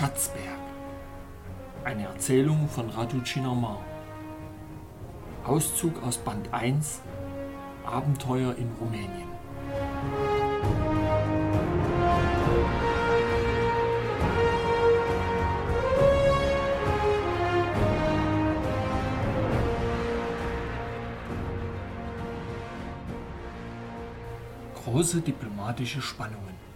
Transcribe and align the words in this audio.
Schatzberg. 0.00 0.46
Eine 1.84 2.04
Erzählung 2.04 2.70
von 2.70 2.88
Radu 2.88 3.20
Cinamar. 3.20 3.84
Auszug 5.44 6.02
aus 6.02 6.16
Band 6.16 6.54
1 6.54 7.02
Abenteuer 7.84 8.54
in 8.56 8.70
Rumänien. 8.80 9.28
Große 24.82 25.20
diplomatische 25.20 26.00
Spannungen. 26.00 26.69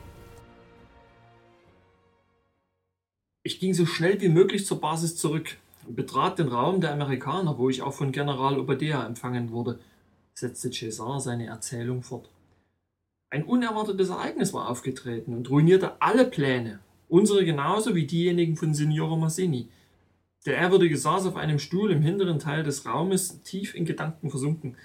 Ich 3.47 3.61
ging 3.61 3.75
so 3.75 3.85
schnell 3.85 4.19
wie 4.23 4.31
möglich 4.31 4.65
zur 4.65 4.81
Basis 4.81 5.17
zurück 5.17 5.59
und 5.87 5.97
betrat 5.97 6.39
den 6.39 6.49
Raum 6.49 6.81
der 6.81 6.93
Amerikaner, 6.93 7.59
wo 7.59 7.69
ich 7.69 7.83
auch 7.83 7.93
von 7.93 8.11
General 8.11 8.59
Obadea 8.59 9.07
empfangen 9.07 9.51
wurde, 9.51 9.79
setzte 10.33 10.71
César 10.71 11.21
seine 11.21 11.45
Erzählung 11.45 12.03
fort. 12.03 12.31
Ein 13.29 13.45
unerwartetes 13.45 14.09
Ereignis 14.09 14.55
war 14.55 14.71
aufgetreten 14.71 15.35
und 15.35 15.51
ruinierte 15.51 16.01
alle 16.01 16.25
Pläne, 16.25 16.79
unsere 17.11 17.45
genauso 17.45 17.95
wie 17.95 18.07
diejenigen 18.07 18.57
von 18.57 18.73
Signore 18.73 19.19
Massini. 19.19 19.69
Der 20.47 20.57
Ehrwürdige 20.57 20.97
saß 20.97 21.27
auf 21.27 21.37
einem 21.37 21.59
Stuhl 21.59 21.91
im 21.91 22.01
hinteren 22.01 22.39
Teil 22.39 22.63
des 22.63 22.87
Raumes, 22.87 23.43
tief 23.43 23.75
in 23.75 23.85
Gedanken 23.85 24.31
versunken. 24.31 24.79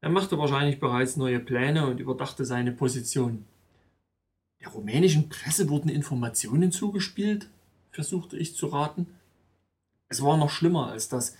Er 0.00 0.10
machte 0.10 0.36
wahrscheinlich 0.36 0.80
bereits 0.80 1.16
neue 1.16 1.38
Pläne 1.38 1.86
und 1.86 2.00
überdachte 2.00 2.44
seine 2.44 2.72
Position. 2.72 3.44
Der 4.60 4.70
rumänischen 4.70 5.28
Presse 5.28 5.68
wurden 5.68 5.88
Informationen 5.88 6.72
zugespielt, 6.72 7.48
versuchte 7.98 8.36
ich 8.36 8.54
zu 8.54 8.68
raten. 8.68 9.08
Es 10.08 10.22
war 10.22 10.36
noch 10.36 10.50
schlimmer 10.50 10.86
als 10.86 11.08
das. 11.08 11.36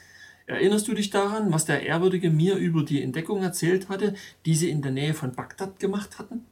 Erinnerst 0.46 0.88
du 0.88 0.94
dich 0.94 1.10
daran, 1.10 1.52
was 1.52 1.66
der 1.66 1.86
Ehrwürdige 1.86 2.30
mir 2.30 2.56
über 2.56 2.82
die 2.82 3.00
Entdeckung 3.00 3.44
erzählt 3.44 3.88
hatte, 3.88 4.14
die 4.44 4.56
sie 4.56 4.68
in 4.68 4.82
der 4.82 4.90
Nähe 4.90 5.14
von 5.14 5.36
Bagdad 5.36 5.78
gemacht 5.78 6.18
hatten? 6.18 6.46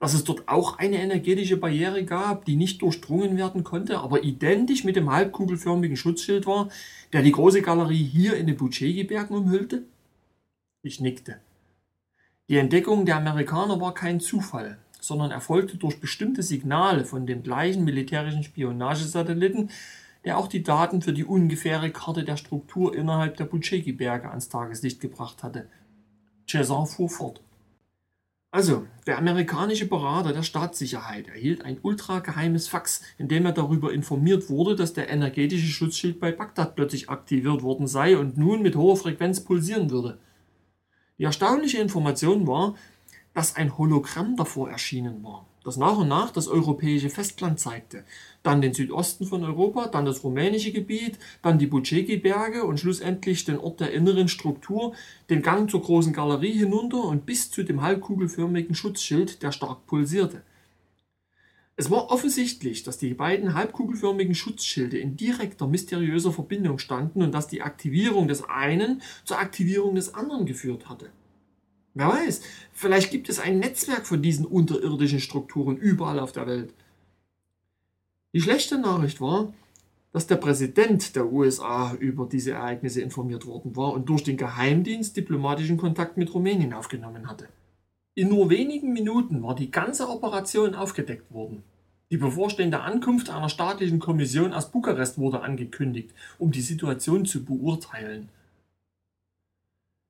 Dass 0.00 0.12
es 0.12 0.24
dort 0.24 0.48
auch 0.48 0.76
eine 0.76 0.98
energetische 0.98 1.56
Barriere 1.56 2.04
gab, 2.04 2.44
die 2.44 2.56
nicht 2.56 2.82
durchdrungen 2.82 3.38
werden 3.38 3.64
konnte, 3.64 4.00
aber 4.00 4.22
identisch 4.22 4.84
mit 4.84 4.96
dem 4.96 5.10
halbkugelförmigen 5.10 5.96
Schutzschild 5.96 6.44
war, 6.44 6.68
der 7.14 7.22
die 7.22 7.32
große 7.32 7.62
Galerie 7.62 8.04
hier 8.04 8.36
in 8.36 8.46
den 8.46 8.58
Bucegi-Bergen 8.58 9.34
umhüllte? 9.34 9.84
Ich 10.82 11.00
nickte. 11.00 11.40
Die 12.50 12.58
Entdeckung 12.58 13.06
der 13.06 13.16
Amerikaner 13.16 13.80
war 13.80 13.94
kein 13.94 14.20
Zufall 14.20 14.76
sondern 15.02 15.32
erfolgte 15.32 15.76
durch 15.76 16.00
bestimmte 16.00 16.42
Signale 16.42 17.04
von 17.04 17.26
dem 17.26 17.42
gleichen 17.42 17.84
militärischen 17.84 18.44
Spionagesatelliten, 18.44 19.70
der 20.24 20.38
auch 20.38 20.46
die 20.46 20.62
Daten 20.62 21.02
für 21.02 21.12
die 21.12 21.24
ungefähre 21.24 21.90
Karte 21.90 22.24
der 22.24 22.36
Struktur 22.36 22.94
innerhalb 22.94 23.36
der 23.36 23.44
Bucegi-Berge 23.44 24.30
ans 24.30 24.48
Tageslicht 24.48 25.00
gebracht 25.00 25.42
hatte. 25.42 25.68
Cesar 26.48 26.86
fuhr 26.86 27.10
fort. 27.10 27.42
Also, 28.54 28.86
der 29.06 29.16
amerikanische 29.16 29.88
Berater 29.88 30.34
der 30.34 30.42
Staatssicherheit 30.42 31.26
erhielt 31.28 31.64
ein 31.64 31.78
ultrageheimes 31.80 32.68
Fax, 32.68 33.00
in 33.16 33.26
dem 33.26 33.46
er 33.46 33.52
darüber 33.52 33.92
informiert 33.94 34.50
wurde, 34.50 34.76
dass 34.76 34.92
der 34.92 35.08
energetische 35.08 35.68
Schutzschild 35.68 36.20
bei 36.20 36.32
Bagdad 36.32 36.76
plötzlich 36.76 37.08
aktiviert 37.08 37.62
worden 37.62 37.86
sei 37.86 38.16
und 38.16 38.36
nun 38.36 38.60
mit 38.60 38.76
hoher 38.76 38.98
Frequenz 38.98 39.42
pulsieren 39.42 39.90
würde. 39.90 40.18
Die 41.18 41.24
erstaunliche 41.24 41.78
Information 41.78 42.46
war, 42.46 42.74
dass 43.34 43.56
ein 43.56 43.78
Hologramm 43.78 44.36
davor 44.36 44.70
erschienen 44.70 45.22
war, 45.22 45.46
das 45.64 45.76
nach 45.76 45.96
und 45.96 46.08
nach 46.08 46.30
das 46.30 46.48
europäische 46.48 47.10
Festland 47.10 47.60
zeigte, 47.60 48.04
dann 48.42 48.60
den 48.60 48.74
Südosten 48.74 49.26
von 49.26 49.44
Europa, 49.44 49.88
dann 49.88 50.04
das 50.04 50.24
rumänische 50.24 50.72
Gebiet, 50.72 51.18
dann 51.40 51.58
die 51.58 51.66
Bucegi-Berge 51.66 52.64
und 52.64 52.80
schlussendlich 52.80 53.44
den 53.44 53.58
Ort 53.58 53.80
der 53.80 53.92
inneren 53.92 54.28
Struktur, 54.28 54.94
den 55.30 55.42
Gang 55.42 55.70
zur 55.70 55.82
großen 55.82 56.12
Galerie 56.12 56.52
hinunter 56.52 57.04
und 57.04 57.26
bis 57.26 57.50
zu 57.50 57.62
dem 57.62 57.82
halbkugelförmigen 57.82 58.74
Schutzschild, 58.74 59.42
der 59.42 59.52
stark 59.52 59.86
pulsierte. 59.86 60.42
Es 61.74 61.90
war 61.90 62.10
offensichtlich, 62.10 62.82
dass 62.82 62.98
die 62.98 63.14
beiden 63.14 63.54
halbkugelförmigen 63.54 64.34
Schutzschilde 64.34 64.98
in 64.98 65.16
direkter 65.16 65.66
mysteriöser 65.66 66.30
Verbindung 66.30 66.78
standen 66.78 67.22
und 67.22 67.32
dass 67.32 67.48
die 67.48 67.62
Aktivierung 67.62 68.28
des 68.28 68.44
einen 68.44 69.00
zur 69.24 69.38
Aktivierung 69.38 69.94
des 69.94 70.14
anderen 70.14 70.44
geführt 70.44 70.90
hatte. 70.90 71.10
Wer 71.94 72.08
weiß, 72.08 72.40
vielleicht 72.72 73.10
gibt 73.10 73.28
es 73.28 73.38
ein 73.38 73.58
Netzwerk 73.58 74.06
von 74.06 74.22
diesen 74.22 74.46
unterirdischen 74.46 75.20
Strukturen 75.20 75.76
überall 75.76 76.18
auf 76.18 76.32
der 76.32 76.46
Welt. 76.46 76.72
Die 78.32 78.40
schlechte 78.40 78.78
Nachricht 78.78 79.20
war, 79.20 79.52
dass 80.12 80.26
der 80.26 80.36
Präsident 80.36 81.16
der 81.16 81.30
USA 81.30 81.94
über 81.94 82.26
diese 82.26 82.52
Ereignisse 82.52 83.00
informiert 83.00 83.46
worden 83.46 83.76
war 83.76 83.92
und 83.92 84.08
durch 84.08 84.22
den 84.22 84.36
Geheimdienst 84.36 85.16
diplomatischen 85.16 85.76
Kontakt 85.76 86.16
mit 86.16 86.32
Rumänien 86.32 86.72
aufgenommen 86.72 87.28
hatte. 87.28 87.48
In 88.14 88.28
nur 88.28 88.50
wenigen 88.50 88.92
Minuten 88.92 89.42
war 89.42 89.54
die 89.54 89.70
ganze 89.70 90.08
Operation 90.08 90.74
aufgedeckt 90.74 91.32
worden. 91.32 91.62
Die 92.10 92.18
bevorstehende 92.18 92.80
Ankunft 92.80 93.30
einer 93.30 93.48
staatlichen 93.48 93.98
Kommission 93.98 94.52
aus 94.52 94.70
Bukarest 94.70 95.16
wurde 95.16 95.40
angekündigt, 95.40 96.10
um 96.38 96.52
die 96.52 96.60
Situation 96.60 97.24
zu 97.24 97.42
beurteilen. 97.42 98.28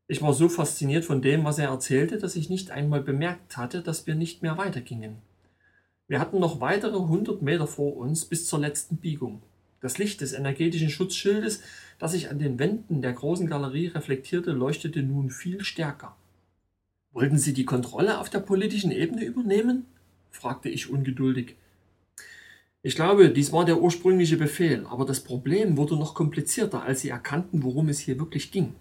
Ich 0.08 0.20
war 0.20 0.34
so 0.34 0.48
fasziniert 0.48 1.04
von 1.04 1.22
dem, 1.22 1.44
was 1.44 1.58
er 1.58 1.68
erzählte, 1.68 2.18
dass 2.18 2.36
ich 2.36 2.50
nicht 2.50 2.70
einmal 2.70 3.02
bemerkt 3.02 3.56
hatte, 3.56 3.82
dass 3.82 4.06
wir 4.06 4.14
nicht 4.14 4.42
mehr 4.42 4.58
weitergingen. 4.58 5.16
Wir 6.08 6.18
hatten 6.18 6.40
noch 6.40 6.60
weitere 6.60 6.98
hundert 6.98 7.40
Meter 7.40 7.66
vor 7.66 7.96
uns 7.96 8.24
bis 8.24 8.46
zur 8.46 8.58
letzten 8.58 8.96
Biegung. 8.96 9.42
Das 9.80 9.98
Licht 9.98 10.20
des 10.20 10.32
energetischen 10.32 10.90
Schutzschildes, 10.90 11.62
das 11.98 12.12
sich 12.12 12.30
an 12.30 12.38
den 12.38 12.58
Wänden 12.58 13.02
der 13.02 13.12
großen 13.12 13.46
Galerie 13.46 13.88
reflektierte, 13.88 14.52
leuchtete 14.52 15.02
nun 15.02 15.30
viel 15.30 15.64
stärker. 15.64 16.16
Wollten 17.12 17.38
Sie 17.38 17.52
die 17.52 17.64
Kontrolle 17.64 18.18
auf 18.18 18.30
der 18.30 18.40
politischen 18.40 18.90
Ebene 18.90 19.24
übernehmen? 19.24 19.86
fragte 20.30 20.68
ich 20.68 20.90
ungeduldig. 20.90 21.56
Ich 22.82 22.96
glaube, 22.96 23.30
dies 23.30 23.52
war 23.52 23.64
der 23.64 23.80
ursprüngliche 23.80 24.36
Befehl, 24.36 24.86
aber 24.86 25.04
das 25.04 25.20
Problem 25.20 25.76
wurde 25.76 25.96
noch 25.96 26.14
komplizierter, 26.14 26.82
als 26.82 27.00
sie 27.00 27.10
erkannten, 27.10 27.62
worum 27.62 27.88
es 27.88 28.00
hier 28.00 28.18
wirklich 28.18 28.50
ging. 28.50 28.74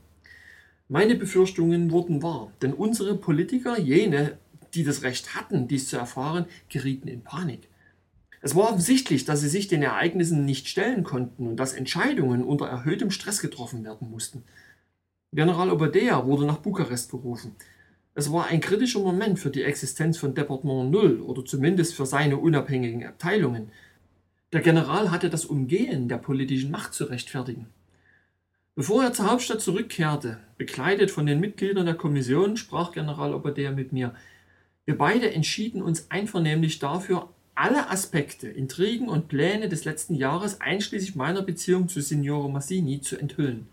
Meine 0.92 1.16
Befürchtungen 1.16 1.90
wurden 1.92 2.22
wahr, 2.22 2.52
denn 2.62 2.74
unsere 2.74 3.16
Politiker, 3.16 3.80
jene, 3.80 4.38
die 4.74 4.84
das 4.84 5.04
Recht 5.04 5.36
hatten, 5.36 5.70
dies 5.70 5.88
zu 5.88 5.96
erfahren, 5.96 6.48
gerieten 6.68 7.08
in 7.08 7.24
Panik. 7.24 7.70
Es 8.42 8.56
war 8.56 8.66
offensichtlich, 8.66 9.24
dass 9.24 9.40
sie 9.40 9.48
sich 9.48 9.70
den 9.70 9.84
Ereignissen 9.84 10.44
nicht 10.44 10.68
stellen 10.68 11.06
konnten 11.06 11.48
und 11.48 11.56
dass 11.56 11.72
Entscheidungen 11.72 12.44
unter 12.44 12.66
erhöhtem 12.66 13.10
Stress 13.10 13.40
getroffen 13.40 13.86
werden 13.86 14.12
mussten. 14.12 14.44
General 15.32 15.70
Obadea 15.70 16.26
wurde 16.26 16.46
nach 16.46 16.58
Bukarest 16.58 17.10
berufen. 17.10 17.56
Es 18.14 18.30
war 18.30 18.48
ein 18.48 18.60
kritischer 18.60 19.00
Moment 19.00 19.40
für 19.40 19.50
die 19.50 19.64
Existenz 19.64 20.18
von 20.18 20.36
Departement 20.36 20.92
Null 20.92 21.22
oder 21.22 21.46
zumindest 21.46 21.96
für 21.96 22.06
seine 22.06 22.36
unabhängigen 22.36 23.06
Abteilungen. 23.06 23.72
Der 24.52 24.60
General 24.60 25.10
hatte 25.10 25.30
das 25.30 25.46
Umgehen 25.46 26.10
der 26.10 26.18
politischen 26.18 26.70
Macht 26.70 26.94
zu 26.94 27.06
rechtfertigen. 27.06 27.68
Bevor 28.76 29.04
er 29.04 29.12
zur 29.12 29.30
Hauptstadt 29.30 29.60
zurückkehrte, 29.60 30.40
begleitet 30.58 31.12
von 31.12 31.26
den 31.26 31.42
Mitgliedern 31.42 31.86
der 31.86 31.96
Kommission, 31.96 32.56
sprach 32.56 32.94
General 32.94 33.34
Obadea 33.34 33.72
mit 33.72 33.92
mir. 33.92 34.16
Wir 34.86 34.98
beide 34.98 35.34
entschieden 35.34 35.82
uns 35.82 36.10
einvernehmlich 36.10 36.80
dafür, 36.80 37.30
alle 37.54 37.90
Aspekte, 37.90 38.48
Intrigen 38.48 39.10
und 39.10 39.28
Pläne 39.28 39.68
des 39.68 39.84
letzten 39.84 40.16
Jahres, 40.16 40.62
einschließlich 40.62 41.16
meiner 41.16 41.42
Beziehung 41.42 41.90
zu 41.90 42.02
Signore 42.02 42.50
Massini, 42.50 43.02
zu 43.02 43.18
enthüllen. 43.18 43.68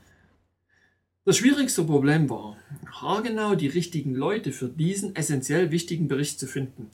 Das 1.25 1.37
schwierigste 1.37 1.85
Problem 1.85 2.29
war, 2.29 2.57
haargenau 2.91 3.55
die 3.55 3.69
richtigen 3.69 4.17
Leute 4.17 4.51
für 4.51 4.69
diesen 4.69 5.15
essentiell 5.15 5.71
wichtigen 5.71 6.09
Bericht 6.09 6.41
zu 6.41 6.47
finden. 6.49 6.91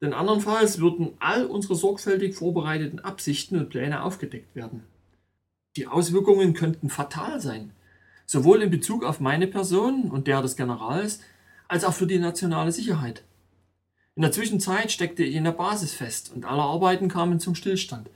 Denn 0.00 0.12
andernfalls 0.12 0.78
würden 0.78 1.14
all 1.18 1.46
unsere 1.46 1.74
sorgfältig 1.74 2.36
vorbereiteten 2.36 3.00
Absichten 3.00 3.58
und 3.58 3.70
Pläne 3.70 4.04
aufgedeckt 4.04 4.54
werden. 4.54 4.84
Die 5.76 5.86
Auswirkungen 5.86 6.52
könnten 6.52 6.90
fatal 6.90 7.40
sein, 7.40 7.70
sowohl 8.26 8.62
in 8.62 8.70
Bezug 8.70 9.04
auf 9.04 9.20
meine 9.20 9.46
Person 9.46 10.10
und 10.10 10.26
der 10.26 10.42
des 10.42 10.56
Generals, 10.56 11.20
als 11.68 11.84
auch 11.84 11.94
für 11.94 12.08
die 12.08 12.18
nationale 12.18 12.72
Sicherheit. 12.72 13.22
In 14.16 14.22
der 14.22 14.32
Zwischenzeit 14.32 14.90
steckte 14.90 15.22
ich 15.22 15.36
in 15.36 15.44
der 15.44 15.52
Basis 15.52 15.94
fest 15.94 16.32
und 16.34 16.44
alle 16.44 16.62
Arbeiten 16.62 17.08
kamen 17.08 17.38
zum 17.38 17.54
Stillstand. 17.54 18.10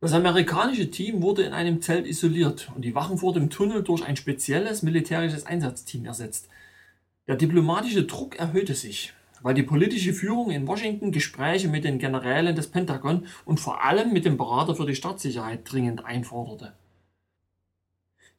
Das 0.00 0.12
amerikanische 0.12 0.90
Team 0.90 1.22
wurde 1.22 1.42
in 1.42 1.52
einem 1.52 1.80
Zelt 1.80 2.06
isoliert 2.06 2.70
und 2.74 2.84
die 2.84 2.94
Wachen 2.94 3.18
vor 3.18 3.32
dem 3.32 3.50
Tunnel 3.50 3.82
durch 3.82 4.04
ein 4.04 4.16
spezielles 4.16 4.82
militärisches 4.82 5.46
Einsatzteam 5.46 6.04
ersetzt. 6.04 6.48
Der 7.28 7.36
diplomatische 7.36 8.04
Druck 8.04 8.36
erhöhte 8.36 8.74
sich 8.74 9.12
weil 9.42 9.54
die 9.54 9.62
politische 9.62 10.12
Führung 10.12 10.50
in 10.50 10.66
Washington 10.66 11.12
Gespräche 11.12 11.68
mit 11.68 11.84
den 11.84 11.98
Generälen 11.98 12.56
des 12.56 12.68
Pentagon 12.68 13.26
und 13.44 13.60
vor 13.60 13.84
allem 13.84 14.12
mit 14.12 14.24
dem 14.24 14.36
Berater 14.36 14.74
für 14.74 14.86
die 14.86 14.94
Staatssicherheit 14.94 15.60
dringend 15.64 16.04
einforderte. 16.04 16.72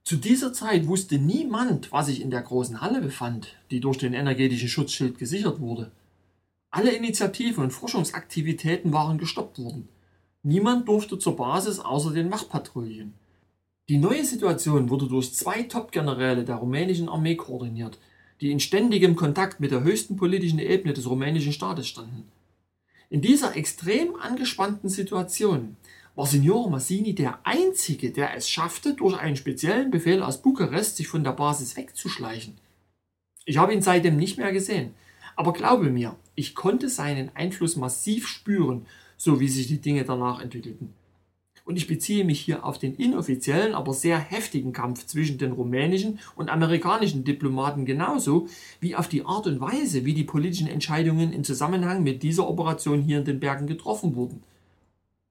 Zu 0.04 0.16
dieser 0.16 0.54
Zeit 0.54 0.88
wusste 0.88 1.20
niemand, 1.20 1.92
was 1.92 2.08
sich 2.08 2.22
in 2.22 2.32
der 2.32 2.42
großen 2.42 2.82
Halle 2.82 3.02
befand, 3.02 3.56
die 3.70 3.80
durch 3.80 3.98
den 3.98 4.14
energetischen 4.14 4.68
Schutzschild 4.68 5.20
gesichert 5.20 5.60
wurde. 5.60 5.92
Alle 6.72 6.92
Initiativen 6.92 7.64
und 7.64 7.72
Forschungsaktivitäten 7.72 8.94
waren 8.94 9.18
gestoppt 9.18 9.60
worden. 9.60 9.88
Niemand 10.42 10.88
durfte 10.88 11.20
zur 11.20 11.36
Basis 11.36 11.80
außer 11.80 12.12
den 12.12 12.32
Wachpatrouillen. 12.32 13.14
Die 13.90 13.98
neue 13.98 14.24
Situation 14.24 14.90
wurde 14.90 15.08
durch 15.08 15.34
zwei 15.34 15.64
Top-Generäle 15.64 16.44
der 16.44 16.56
rumänischen 16.56 17.10
Armee 17.10 17.36
koordiniert, 17.36 17.98
die 18.42 18.52
in 18.52 18.60
ständigem 18.60 19.16
Kontakt 19.16 19.60
mit 19.60 19.72
der 19.72 19.84
höchsten 19.84 20.16
politischen 20.16 20.60
Ebene 20.60 20.94
des 20.94 21.10
rumänischen 21.10 21.54
Staates 21.54 21.88
standen. 21.88 22.32
In 23.10 23.22
dieser 23.22 23.56
extrem 23.56 24.16
angespannten 24.16 24.90
Situation 24.90 25.78
war 26.16 26.26
Signor 26.26 26.70
Massini 26.70 27.16
der 27.16 27.40
Einzige, 27.44 28.12
der 28.12 28.36
es 28.36 28.50
schaffte, 28.50 28.94
durch 28.94 29.18
einen 29.18 29.36
speziellen 29.36 29.90
Befehl 29.90 30.22
aus 30.22 30.42
Bukarest 30.42 30.98
sich 30.98 31.08
von 31.08 31.24
der 31.24 31.32
Basis 31.32 31.76
wegzuschleichen. 31.76 32.58
Ich 33.46 33.58
habe 33.58 33.74
ihn 33.74 33.82
seitdem 33.82 34.18
nicht 34.18 34.38
mehr 34.38 34.52
gesehen, 34.52 34.94
aber 35.36 35.54
glaube 35.54 35.90
mir, 35.90 36.16
ich 36.36 36.56
konnte 36.56 36.90
seinen 36.90 37.36
Einfluss 37.36 37.76
massiv 37.78 38.28
spüren, 38.28 38.86
so 39.18 39.40
wie 39.40 39.48
sich 39.48 39.68
die 39.68 39.82
Dinge 39.82 40.04
danach 40.04 40.42
entwickelten. 40.42 40.94
Und 41.70 41.76
ich 41.76 41.86
beziehe 41.86 42.26
mich 42.26 42.40
hier 42.40 42.66
auf 42.66 42.80
den 42.80 42.96
inoffiziellen, 42.96 43.76
aber 43.76 43.94
sehr 43.94 44.18
heftigen 44.18 44.74
Kampf 44.74 45.06
zwischen 45.06 45.38
den 45.38 45.52
rumänischen 45.52 46.18
und 46.36 46.50
amerikanischen 46.50 47.24
Diplomaten 47.24 47.86
genauso 47.86 48.48
wie 48.80 48.96
auf 48.96 49.08
die 49.08 49.24
Art 49.24 49.46
und 49.46 49.62
Weise, 49.62 50.04
wie 50.04 50.16
die 50.16 50.24
politischen 50.24 50.66
Entscheidungen 50.66 51.32
in 51.32 51.44
Zusammenhang 51.44 52.02
mit 52.02 52.24
dieser 52.24 52.50
Operation 52.50 53.04
hier 53.04 53.20
in 53.20 53.26
den 53.26 53.40
Bergen 53.40 53.68
getroffen 53.68 54.16
wurden. 54.16 54.42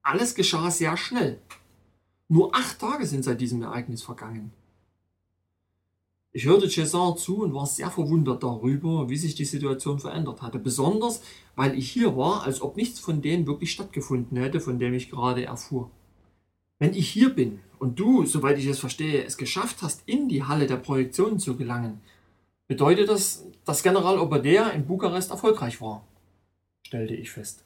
Alles 0.03 0.37
geschah 0.37 0.71
sehr 0.71 0.97
schnell. 0.97 1.41
Nur 2.29 2.55
acht 2.55 2.79
Tage 2.79 3.05
sind 3.05 3.25
seit 3.25 3.41
diesem 3.41 3.63
Ereignis 3.63 4.05
vergangen. 4.05 4.53
Ich 6.31 6.45
hörte 6.45 6.69
César 6.69 7.17
zu 7.17 7.43
und 7.43 7.53
war 7.53 7.67
sehr 7.67 7.91
verwundert 7.91 8.45
darüber, 8.45 9.09
wie 9.09 9.17
sich 9.17 9.35
die 9.35 9.45
Situation 9.45 9.99
verändert 9.99 10.41
hatte. 10.41 10.61
Besonders, 10.61 11.21
weil 11.57 11.77
ich 11.77 11.91
hier 11.91 12.17
war, 12.17 12.45
als 12.45 12.63
ob 12.63 12.77
nichts 12.77 13.01
von 13.01 13.23
dem 13.23 13.49
wirklich 13.49 13.73
stattgefunden 13.73 14.37
hätte, 14.39 14.61
von 14.61 14.79
dem 14.79 14.95
ich 14.95 15.11
gerade 15.11 15.45
erfuhr. 15.45 15.91
Wenn 16.79 16.95
ich 16.95 17.09
hier 17.09 17.31
bin 17.35 17.61
und 17.79 17.99
du, 17.99 18.25
soweit 18.25 18.59
ich 18.59 18.67
es 18.67 18.79
verstehe, 18.79 19.25
es 19.25 19.37
geschafft 19.37 19.83
hast, 19.83 20.03
in 20.07 20.29
die 20.29 20.45
Halle 20.45 20.67
der 20.67 20.77
Projektion 20.77 21.39
zu 21.39 21.57
gelangen, 21.57 22.01
bedeutet 22.69 23.09
das, 23.09 23.47
dass 23.65 23.83
General 23.83 24.19
Obadea 24.19 24.71
in 24.71 24.87
Bukarest 24.87 25.31
erfolgreich 25.31 25.81
war, 25.81 26.07
stellte 26.83 27.15
ich 27.15 27.31
fest. 27.31 27.65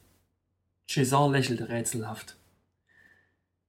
César 0.89 1.31
lächelte 1.31 1.69
rätselhaft. 1.69 2.37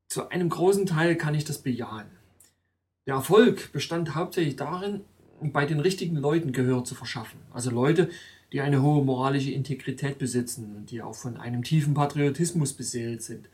Zu 0.07 0.30
einem 0.30 0.50
großen 0.50 0.86
Teil 0.86 1.16
kann 1.16 1.36
ich 1.36 1.44
das 1.44 1.57
bejahen. 1.57 2.07
Der 3.06 3.16
Erfolg 3.16 3.72
bestand 3.74 4.16
hauptsächlich 4.16 4.56
darin, 4.56 5.01
bei 5.42 5.66
den 5.66 5.81
richtigen 5.81 6.16
Leuten 6.16 6.54
Gehör 6.54 6.86
zu 6.86 6.96
verschaffen. 6.96 7.39
Also 7.51 7.69
Leute, 7.69 8.10
die 8.54 8.62
eine 8.62 8.81
hohe 8.81 9.04
moralische 9.04 9.51
Integrität 9.51 10.19
besitzen 10.19 10.75
und 10.75 10.92
die 10.92 11.01
auch 11.01 11.16
von 11.16 11.36
einem 11.36 11.63
tiefen 11.63 11.94
Patriotismus 11.94 12.74
beseelt 12.74 13.24
sind. 13.24 13.50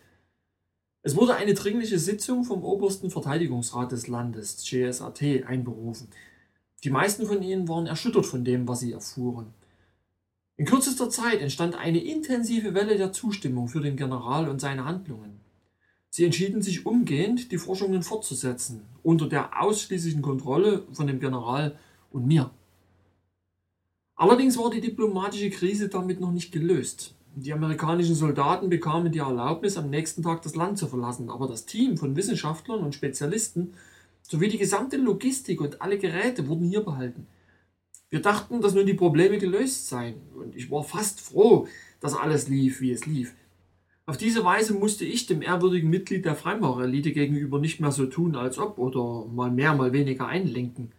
Es 1.01 1.15
wurde 1.15 1.35
eine 1.35 1.53
dringliche 1.53 1.97
Sitzung 1.97 2.43
vom 2.43 2.63
obersten 2.63 3.09
Verteidigungsrat 3.09 3.91
des 3.91 4.07
Landes, 4.07 4.57
GSAT, 4.69 5.45
einberufen. 5.45 6.09
Die 6.83 6.89
meisten 6.89 7.25
von 7.25 7.41
ihnen 7.41 7.69
waren 7.69 7.87
erschüttert 7.87 8.25
von 8.25 8.43
dem, 8.43 8.67
was 8.67 8.81
sie 8.81 8.91
erfuhren. 8.91 9.53
In 10.57 10.65
kürzester 10.65 11.09
Zeit 11.09 11.39
entstand 11.39 11.75
eine 11.75 12.03
intensive 12.03 12.73
Welle 12.73 12.97
der 12.97 13.13
Zustimmung 13.13 13.69
für 13.69 13.79
den 13.79 13.95
General 13.95 14.49
und 14.49 14.59
seine 14.59 14.83
Handlungen. 14.83 15.39
Sie 16.09 16.25
entschieden 16.25 16.61
sich 16.61 16.85
umgehend, 16.85 17.53
die 17.53 17.57
Forschungen 17.57 18.03
fortzusetzen, 18.03 18.81
unter 19.01 19.29
der 19.29 19.61
ausschließlichen 19.61 20.21
Kontrolle 20.21 20.85
von 20.91 21.07
dem 21.07 21.21
General 21.21 21.77
und 22.11 22.27
mir. 22.27 22.51
Allerdings 24.15 24.57
war 24.57 24.69
die 24.69 24.81
diplomatische 24.81 25.49
Krise 25.49 25.87
damit 25.87 26.19
noch 26.19 26.31
nicht 26.31 26.51
gelöst. 26.51 27.15
Die 27.41 27.53
amerikanischen 27.53 28.15
Soldaten 28.15 28.69
bekamen 28.69 29.13
die 29.13 29.19
Erlaubnis, 29.19 29.77
am 29.77 29.89
nächsten 29.89 30.23
Tag 30.23 30.41
das 30.41 30.55
Land 30.55 30.77
zu 30.77 30.87
verlassen, 30.87 31.29
aber 31.29 31.47
das 31.47 31.65
Team 31.65 31.95
von 31.95 32.17
Wissenschaftlern 32.17 32.81
und 32.81 32.93
Spezialisten 32.93 33.75
sowie 34.23 34.49
die 34.49 34.57
gesamte 34.57 34.97
Logistik 34.97 35.61
und 35.61 35.81
alle 35.81 35.97
Geräte 35.97 36.49
wurden 36.49 36.67
hier 36.67 36.81
behalten. 36.81 37.27
Wir 38.09 38.21
dachten, 38.21 38.59
dass 38.59 38.73
nun 38.73 38.85
die 38.85 38.93
Probleme 38.93 39.37
gelöst 39.37 39.87
seien, 39.87 40.15
und 40.35 40.53
ich 40.53 40.69
war 40.69 40.83
fast 40.83 41.21
froh, 41.21 41.65
dass 42.01 42.13
alles 42.13 42.49
lief, 42.49 42.81
wie 42.81 42.91
es 42.91 43.05
lief. 43.05 43.33
Auf 44.05 44.17
diese 44.17 44.43
Weise 44.43 44.73
musste 44.73 45.05
ich 45.05 45.25
dem 45.25 45.41
ehrwürdigen 45.41 45.89
Mitglied 45.89 46.25
der 46.25 46.35
Freimaurerelite 46.35 47.13
gegenüber 47.13 47.59
nicht 47.59 47.79
mehr 47.79 47.93
so 47.93 48.05
tun, 48.07 48.35
als 48.35 48.59
ob 48.59 48.77
oder 48.77 49.25
mal 49.27 49.49
mehr, 49.49 49.73
mal 49.75 49.93
weniger 49.93 50.27
einlenken. 50.27 50.91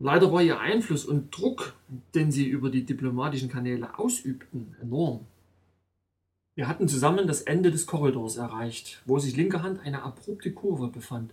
Leider 0.00 0.32
war 0.32 0.42
ihr 0.42 0.58
Einfluss 0.58 1.04
und 1.04 1.30
Druck, 1.30 1.76
den 2.16 2.32
sie 2.32 2.48
über 2.48 2.68
die 2.68 2.84
diplomatischen 2.84 3.48
Kanäle 3.48 3.96
ausübten, 3.96 4.74
enorm. 4.82 5.26
Wir 6.54 6.68
hatten 6.68 6.86
zusammen 6.86 7.26
das 7.26 7.40
Ende 7.40 7.70
des 7.70 7.86
Korridors 7.86 8.36
erreicht, 8.36 9.00
wo 9.06 9.18
sich 9.18 9.36
linker 9.36 9.62
Hand 9.62 9.80
eine 9.80 10.02
abrupte 10.02 10.52
Kurve 10.52 10.88
befand. 10.88 11.32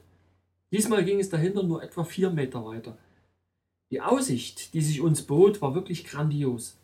Diesmal 0.71 1.03
ging 1.03 1.19
es 1.19 1.29
dahinter 1.29 1.63
nur 1.63 1.83
etwa 1.83 2.05
vier 2.05 2.29
Meter 2.29 2.63
weiter. 2.65 2.97
Die 3.91 4.01
Aussicht, 4.01 4.73
die 4.73 4.81
sich 4.81 5.01
uns 5.01 5.23
bot, 5.23 5.61
war 5.61 5.75
wirklich 5.75 6.05
grandios. 6.05 6.77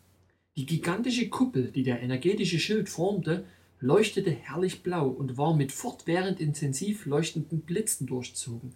Die 0.56 0.66
gigantische 0.66 1.30
Kuppel, 1.30 1.70
die 1.70 1.82
der 1.82 2.02
energetische 2.02 2.58
Schild 2.58 2.90
formte, 2.90 3.44
leuchtete 3.80 4.30
herrlich 4.30 4.82
blau 4.82 5.08
und 5.08 5.38
war 5.38 5.54
mit 5.54 5.72
fortwährend 5.72 6.40
intensiv 6.40 7.06
leuchtenden 7.06 7.60
Blitzen 7.60 8.06
durchzogen. 8.06 8.72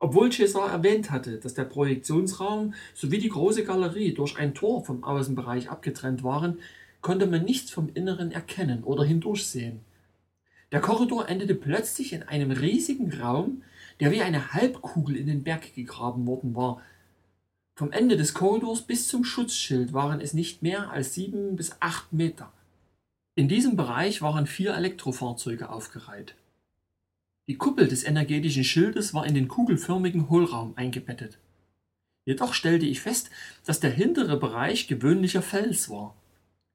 Obwohl 0.00 0.28
César 0.28 0.70
erwähnt 0.70 1.10
hatte, 1.10 1.38
dass 1.38 1.54
der 1.54 1.64
Projektionsraum 1.64 2.74
sowie 2.94 3.18
die 3.18 3.30
große 3.30 3.64
Galerie 3.64 4.14
durch 4.14 4.36
ein 4.36 4.54
Tor 4.54 4.84
vom 4.84 5.02
Außenbereich 5.02 5.70
abgetrennt 5.70 6.22
waren, 6.22 6.58
konnte 7.00 7.26
man 7.26 7.44
nichts 7.44 7.70
vom 7.70 7.90
Inneren 7.94 8.32
erkennen 8.32 8.84
oder 8.84 9.04
hindurchsehen. 9.04 9.80
Der 10.72 10.80
Korridor 10.80 11.28
endete 11.28 11.54
plötzlich 11.54 12.12
in 12.12 12.22
einem 12.22 12.50
riesigen 12.50 13.12
Raum, 13.12 13.62
der 14.00 14.10
wie 14.10 14.22
eine 14.22 14.52
Halbkugel 14.52 15.16
in 15.16 15.26
den 15.26 15.42
Berg 15.42 15.74
gegraben 15.74 16.26
worden 16.26 16.54
war. 16.54 16.82
Vom 17.74 17.92
Ende 17.92 18.16
des 18.16 18.34
Korridors 18.34 18.82
bis 18.82 19.08
zum 19.08 19.24
Schutzschild 19.24 19.92
waren 19.92 20.20
es 20.20 20.34
nicht 20.34 20.62
mehr 20.62 20.90
als 20.90 21.14
sieben 21.14 21.56
bis 21.56 21.76
acht 21.80 22.12
Meter. 22.12 22.52
In 23.34 23.48
diesem 23.48 23.76
Bereich 23.76 24.20
waren 24.20 24.46
vier 24.46 24.74
Elektrofahrzeuge 24.74 25.70
aufgereiht. 25.70 26.34
Die 27.46 27.56
Kuppel 27.56 27.88
des 27.88 28.04
energetischen 28.04 28.64
Schildes 28.64 29.14
war 29.14 29.26
in 29.26 29.34
den 29.34 29.48
kugelförmigen 29.48 30.28
Hohlraum 30.28 30.74
eingebettet. 30.76 31.38
Jedoch 32.26 32.52
stellte 32.52 32.84
ich 32.84 33.00
fest, 33.00 33.30
dass 33.64 33.80
der 33.80 33.90
hintere 33.90 34.36
Bereich 34.36 34.86
gewöhnlicher 34.86 35.40
Fels 35.40 35.88
war. 35.88 36.14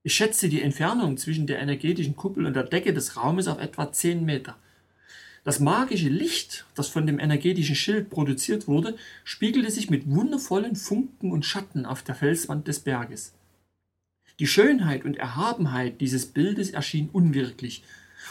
Ich 0.06 0.16
schätzte 0.16 0.50
die 0.50 0.62
Entfernung 0.62 1.16
zwischen 1.16 1.48
der 1.48 1.60
energetischen 1.60 2.18
Kuppel 2.18 2.46
und 2.46 2.56
der 2.56 2.66
Decke 2.66 2.94
des 2.94 3.16
Raumes 3.16 3.48
auf 3.48 3.58
etwa 3.58 3.90
10 3.90 4.26
Meter. 4.26 4.58
Das 5.46 5.62
magische 5.62 6.10
Licht, 6.10 6.66
das 6.76 6.90
von 6.90 7.08
dem 7.08 7.20
energetischen 7.20 7.76
Schild 7.76 8.10
produziert 8.10 8.68
wurde, 8.68 8.98
spiegelte 9.24 9.72
sich 9.72 9.90
mit 9.90 10.10
wundervollen 10.10 10.76
Funken 10.76 11.32
und 11.32 11.46
Schatten 11.46 11.86
auf 11.86 12.04
der 12.04 12.16
Felswand 12.16 12.68
des 12.68 12.82
Berges. 12.82 13.34
Die 14.40 14.48
Schönheit 14.48 15.06
und 15.06 15.16
Erhabenheit 15.16 16.02
dieses 16.02 16.26
Bildes 16.26 16.72
erschien 16.72 17.10
unwirklich, 17.10 17.84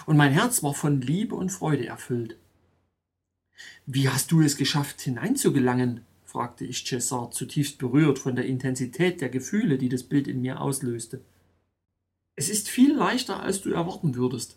und 0.07 0.17
mein 0.17 0.33
Herz 0.33 0.63
war 0.63 0.75
von 0.75 1.01
Liebe 1.01 1.35
und 1.35 1.51
Freude 1.51 1.87
erfüllt. 1.87 2.37
Wie 3.87 4.09
hast 4.09 4.31
du 4.31 4.43
es 4.43 4.57
geschafft, 4.57 5.01
hineinzugelangen? 5.01 6.03
fragte 6.25 6.65
ich 6.65 6.87
Cesar, 6.87 7.31
zutiefst 7.31 7.79
berührt 7.79 8.19
von 8.19 8.37
der 8.37 8.47
Intensität 8.47 9.21
der 9.21 9.29
Gefühle, 9.29 9.79
die 9.79 9.91
das 9.91 10.03
Bild 10.03 10.29
in 10.29 10.41
mir 10.41 10.61
auslöste. 10.61 11.21
Es 12.35 12.49
ist 12.49 12.69
viel 12.69 12.95
leichter, 12.95 13.43
als 13.43 13.61
du 13.61 13.71
erwarten 13.71 14.15
würdest. 14.15 14.57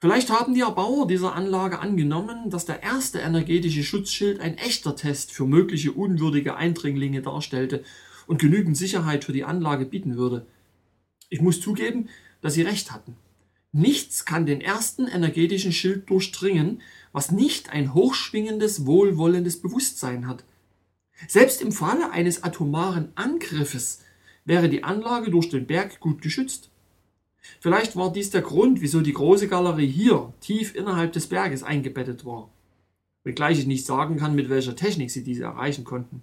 Vielleicht 0.00 0.30
haben 0.30 0.54
die 0.54 0.60
Erbauer 0.60 1.06
dieser 1.06 1.34
Anlage 1.34 1.78
angenommen, 1.78 2.50
dass 2.50 2.64
der 2.64 2.82
erste 2.82 3.18
energetische 3.18 3.84
Schutzschild 3.84 4.40
ein 4.40 4.56
echter 4.56 4.96
Test 4.96 5.30
für 5.32 5.46
mögliche 5.46 5.92
unwürdige 5.92 6.56
Eindringlinge 6.56 7.20
darstellte 7.20 7.84
und 8.26 8.40
genügend 8.40 8.76
Sicherheit 8.76 9.24
für 9.24 9.32
die 9.32 9.44
Anlage 9.44 9.84
bieten 9.84 10.16
würde. 10.16 10.46
Ich 11.28 11.40
muss 11.40 11.60
zugeben, 11.60 12.08
dass 12.40 12.54
sie 12.54 12.62
recht 12.62 12.92
hatten. 12.92 13.16
Nichts 13.72 14.24
kann 14.24 14.46
den 14.46 14.60
ersten 14.60 15.06
energetischen 15.06 15.72
Schild 15.72 16.08
durchdringen, 16.10 16.80
was 17.12 17.30
nicht 17.30 17.70
ein 17.70 17.94
hochschwingendes, 17.94 18.86
wohlwollendes 18.86 19.60
Bewusstsein 19.60 20.26
hat. 20.26 20.44
Selbst 21.28 21.60
im 21.60 21.72
Falle 21.72 22.10
eines 22.10 22.42
atomaren 22.42 23.12
Angriffes 23.14 24.00
wäre 24.44 24.68
die 24.68 24.82
Anlage 24.82 25.30
durch 25.30 25.50
den 25.50 25.66
Berg 25.66 26.00
gut 26.00 26.22
geschützt. 26.22 26.69
Vielleicht 27.60 27.96
war 27.96 28.12
dies 28.12 28.30
der 28.30 28.42
Grund, 28.42 28.80
wieso 28.80 29.00
die 29.00 29.12
große 29.12 29.48
Galerie 29.48 29.86
hier 29.86 30.32
tief 30.40 30.74
innerhalb 30.74 31.12
des 31.12 31.26
Berges 31.26 31.62
eingebettet 31.62 32.24
war, 32.24 32.50
wenngleich 33.24 33.58
ich 33.58 33.66
nicht 33.66 33.86
sagen 33.86 34.16
kann, 34.16 34.34
mit 34.34 34.48
welcher 34.48 34.76
Technik 34.76 35.10
sie 35.10 35.24
diese 35.24 35.44
erreichen 35.44 35.84
konnten. 35.84 36.22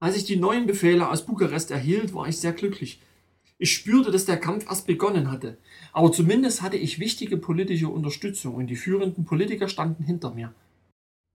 Als 0.00 0.16
ich 0.16 0.24
die 0.24 0.36
neuen 0.36 0.66
Befehle 0.66 1.08
aus 1.08 1.24
Bukarest 1.24 1.70
erhielt, 1.70 2.12
war 2.14 2.28
ich 2.28 2.38
sehr 2.38 2.52
glücklich, 2.52 3.00
ich 3.62 3.74
spürte, 3.74 4.10
dass 4.10 4.24
der 4.24 4.38
Kampf 4.38 4.66
erst 4.68 4.88
begonnen 4.88 5.30
hatte, 5.30 5.56
aber 5.92 6.10
zumindest 6.10 6.62
hatte 6.62 6.76
ich 6.76 6.98
wichtige 6.98 7.36
politische 7.36 7.88
Unterstützung 7.88 8.56
und 8.56 8.66
die 8.66 8.74
führenden 8.74 9.24
Politiker 9.24 9.68
standen 9.68 10.02
hinter 10.02 10.34
mir. 10.34 10.52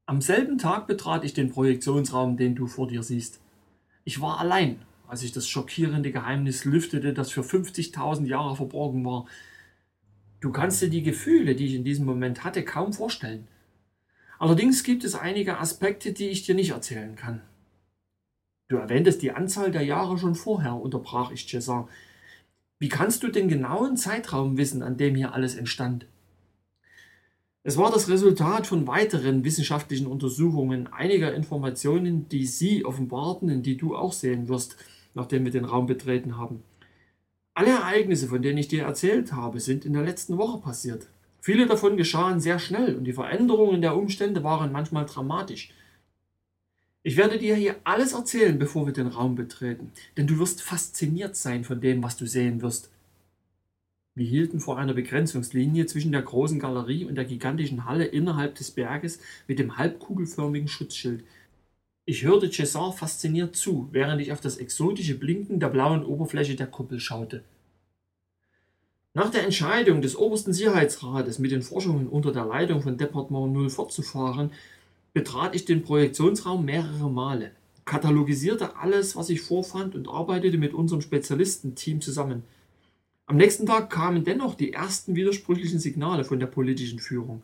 Am 0.08 0.20
selben 0.20 0.58
Tag 0.58 0.88
betrat 0.88 1.24
ich 1.24 1.34
den 1.34 1.50
Projektionsraum, 1.50 2.36
den 2.36 2.54
du 2.54 2.68
vor 2.68 2.90
dir 2.90 3.02
siehst. 3.02 3.40
Ich 4.04 4.20
war 4.20 4.42
allein, 4.42 4.82
als 5.08 5.24
ich 5.24 5.32
das 5.32 5.48
schockierende 5.48 6.12
Geheimnis 6.12 6.66
lüftete, 6.66 7.14
das 7.14 7.32
für 7.32 7.42
50.000 7.42 8.26
Jahre 8.26 8.56
verborgen 8.56 9.06
war. 9.06 9.26
Du 10.40 10.52
kannst 10.52 10.82
dir 10.82 10.90
die 10.90 11.04
Gefühle, 11.04 11.56
die 11.56 11.66
ich 11.66 11.74
in 11.74 11.84
diesem 11.84 12.06
Moment 12.06 12.44
hatte, 12.44 12.64
kaum 12.64 12.94
vorstellen. 12.94 13.48
Allerdings 14.40 14.84
gibt 14.84 15.04
es 15.04 15.16
einige 15.16 15.60
Aspekte, 15.60 16.14
die 16.14 16.28
ich 16.28 16.44
dir 16.44 16.56
nicht 16.56 16.72
erzählen 16.72 17.16
kann. 17.16 17.42
Du 18.68 18.76
erwähntest 18.78 19.22
die 19.22 19.32
Anzahl 19.32 19.72
der 19.72 19.84
Jahre 19.84 20.18
schon 20.18 20.36
vorher, 20.36 20.76
unterbrach 20.76 21.32
ich 21.32 21.44
César. 21.44 21.88
Wie 22.80 22.90
kannst 22.90 23.24
du 23.24 23.30
den 23.30 23.48
genauen 23.48 23.98
Zeitraum 23.98 24.58
wissen, 24.58 24.84
an 24.84 24.98
dem 24.98 25.16
hier 25.16 25.34
alles 25.34 25.56
entstand? 25.56 26.06
Es 27.64 27.78
war 27.78 27.92
das 27.92 28.08
Resultat 28.08 28.68
von 28.68 28.88
weiteren 28.88 29.44
wissenschaftlichen 29.44 30.08
Untersuchungen 30.08 30.88
einiger 30.88 31.34
Informationen, 31.34 32.30
die 32.30 32.46
Sie 32.46 32.86
offenbarten 32.86 33.52
und 33.52 33.64
die 33.64 33.76
du 33.76 33.96
auch 33.96 34.14
sehen 34.14 34.48
wirst, 34.48 34.78
nachdem 35.18 35.44
wir 35.44 35.52
den 35.52 35.66
Raum 35.66 35.88
betreten 35.88 36.38
haben. 36.38 36.64
Alle 37.54 37.72
Ereignisse, 37.72 38.28
von 38.28 38.42
denen 38.42 38.60
ich 38.60 38.70
dir 38.70 38.84
erzählt 38.84 39.34
habe, 39.34 39.60
sind 39.60 39.84
in 39.84 39.94
der 39.94 40.04
letzten 40.04 40.38
Woche 40.38 40.62
passiert. 40.62 41.08
Viele 41.42 41.66
davon 41.66 41.98
geschahen 41.98 42.40
sehr 42.40 42.60
schnell 42.60 42.96
und 42.96 43.04
die 43.04 43.14
Veränderungen 43.14 43.82
der 43.82 43.98
Umstände 43.98 44.44
waren 44.44 44.72
manchmal 44.72 45.06
dramatisch. 45.06 45.72
Ich 47.04 47.18
werde 47.18 47.38
dir 47.38 47.56
hier 47.56 47.78
alles 47.84 48.14
erzählen, 48.14 48.60
bevor 48.60 48.86
wir 48.86 48.94
den 48.94 49.08
Raum 49.08 49.36
betreten, 49.36 49.92
denn 50.18 50.28
du 50.28 50.40
wirst 50.40 50.62
fasziniert 50.62 51.36
sein 51.36 51.64
von 51.64 51.82
dem, 51.82 52.04
was 52.04 52.18
du 52.18 52.26
sehen 52.28 52.62
wirst. 52.62 52.92
Wir 54.14 54.26
hielten 54.26 54.60
vor 54.60 54.78
einer 54.78 54.94
Begrenzungslinie 54.94 55.86
zwischen 55.86 56.12
der 56.12 56.24
großen 56.24 56.60
Galerie 56.60 57.06
und 57.06 57.16
der 57.16 57.26
gigantischen 57.26 57.86
Halle 57.86 58.06
innerhalb 58.06 58.56
des 58.56 58.72
Berges 58.72 59.20
mit 59.48 59.58
dem 59.58 59.78
halbkugelförmigen 59.78 60.68
Schutzschild, 60.68 61.24
ich 62.10 62.24
hörte 62.24 62.48
César 62.48 62.94
fasziniert 62.94 63.58
zu, 63.58 63.90
während 63.92 64.22
ich 64.22 64.32
auf 64.32 64.40
das 64.40 64.56
exotische 64.56 65.20
Blinken 65.20 65.60
der 65.60 65.68
blauen 65.68 66.06
Oberfläche 66.06 66.56
der 66.56 66.68
Kuppel 66.68 67.02
schaute. 67.02 67.44
Nach 69.14 69.30
der 69.30 69.44
Entscheidung 69.44 70.02
des 70.02 70.16
obersten 70.16 70.54
Sicherheitsrates, 70.54 71.38
mit 71.38 71.52
den 71.52 71.62
Forschungen 71.62 72.08
unter 72.08 72.32
der 72.32 72.46
Leitung 72.46 72.82
von 72.82 72.98
Departement 72.98 73.52
0 73.52 73.70
fortzufahren, 73.70 74.52
betrat 75.14 75.54
ich 75.54 75.66
den 75.66 75.84
Projektionsraum 75.84 76.64
mehrere 76.64 77.12
Male, 77.12 77.52
katalogisierte 77.84 78.78
alles, 78.78 79.18
was 79.18 79.30
ich 79.30 79.42
vorfand 79.42 79.94
und 79.94 80.08
arbeitete 80.08 80.58
mit 80.58 80.74
unserem 80.74 81.02
Spezialistenteam 81.02 82.00
zusammen. 82.00 82.44
Am 83.26 83.36
nächsten 83.36 83.66
Tag 83.66 83.90
kamen 83.90 84.24
dennoch 84.24 84.56
die 84.56 84.72
ersten 84.72 85.16
widersprüchlichen 85.16 85.80
Signale 85.80 86.24
von 86.24 86.40
der 86.40 86.48
politischen 86.48 87.00
Führung. 87.00 87.42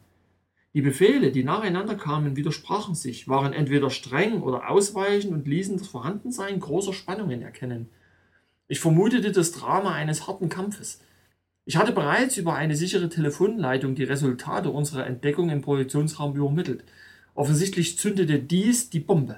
Die 0.75 0.81
Befehle, 0.81 1.31
die 1.31 1.43
nacheinander 1.43 1.95
kamen, 1.95 2.35
widersprachen 2.35 2.95
sich, 2.95 3.27
waren 3.27 3.53
entweder 3.53 3.91
streng 3.91 4.41
oder 4.41 4.69
ausweichend 4.69 5.31
und 5.31 5.47
ließen 5.47 5.77
das 5.77 5.87
Vorhandensein 5.87 6.59
großer 6.59 6.93
Spannungen 6.93 7.43
erkennen. 7.43 7.89
Ich 8.67 8.79
vermutete 8.79 9.31
das 9.31 9.51
Drama 9.51 9.93
eines 9.93 10.27
harten 10.27 10.49
Kampfes. 10.49 10.99
Ich 11.65 11.77
hatte 11.77 11.91
bereits 11.91 12.37
über 12.37 12.55
eine 12.55 12.75
sichere 12.75 13.07
Telefonleitung 13.07 13.93
die 13.93 14.03
Resultate 14.03 14.71
unserer 14.71 15.05
Entdeckung 15.05 15.51
im 15.51 15.61
Projektionsraum 15.61 16.35
übermittelt. 16.35 16.83
Offensichtlich 17.35 17.99
zündete 17.99 18.39
dies 18.39 18.89
die 18.89 18.99
Bombe. 18.99 19.37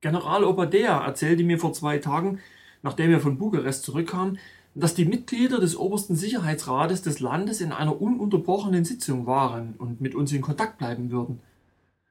General 0.00 0.44
Obadea 0.44 1.04
erzählte 1.04 1.44
mir 1.44 1.58
vor 1.58 1.72
zwei 1.72 1.98
Tagen, 1.98 2.40
nachdem 2.82 3.12
er 3.12 3.20
von 3.20 3.38
Bukarest 3.38 3.84
zurückkam, 3.84 4.38
dass 4.74 4.94
die 4.94 5.04
Mitglieder 5.04 5.58
des 5.58 5.76
obersten 5.76 6.14
Sicherheitsrates 6.14 7.02
des 7.02 7.20
Landes 7.20 7.60
in 7.60 7.72
einer 7.72 8.00
ununterbrochenen 8.00 8.84
Sitzung 8.84 9.26
waren 9.26 9.74
und 9.78 10.00
mit 10.00 10.14
uns 10.14 10.32
in 10.32 10.42
Kontakt 10.42 10.78
bleiben 10.78 11.10
würden. 11.10 11.40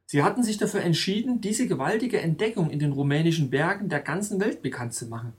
Sie 0.06 0.24
hatten 0.24 0.44
sich 0.44 0.58
dafür 0.58 0.82
entschieden, 0.82 1.40
diese 1.40 1.68
gewaltige 1.68 2.20
Entdeckung 2.20 2.70
in 2.70 2.80
den 2.80 2.92
rumänischen 2.92 3.50
Bergen 3.50 3.90
der 3.90 4.00
ganzen 4.00 4.40
Welt 4.40 4.62
bekannt 4.62 4.94
zu 4.94 5.06
machen. 5.06 5.34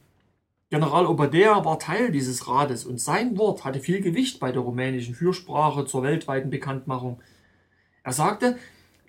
General 0.70 1.06
Obadea 1.06 1.64
war 1.64 1.80
Teil 1.80 2.12
dieses 2.12 2.46
Rates 2.46 2.84
und 2.84 3.00
sein 3.00 3.36
Wort 3.36 3.64
hatte 3.64 3.80
viel 3.80 4.00
Gewicht 4.00 4.38
bei 4.38 4.52
der 4.52 4.62
rumänischen 4.62 5.16
Fürsprache 5.16 5.84
zur 5.84 6.04
weltweiten 6.04 6.50
Bekanntmachung. 6.50 7.18
Er 8.04 8.12
sagte, 8.12 8.56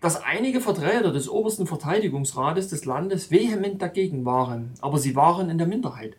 dass 0.01 0.23
einige 0.23 0.59
Vertreter 0.59 1.13
des 1.13 1.29
obersten 1.29 1.67
Verteidigungsrates 1.67 2.69
des 2.69 2.85
Landes 2.85 3.29
vehement 3.29 3.79
dagegen 3.79 4.25
waren, 4.25 4.71
aber 4.81 4.97
sie 4.97 5.15
waren 5.15 5.51
in 5.51 5.59
der 5.59 5.67
Minderheit. 5.67 6.17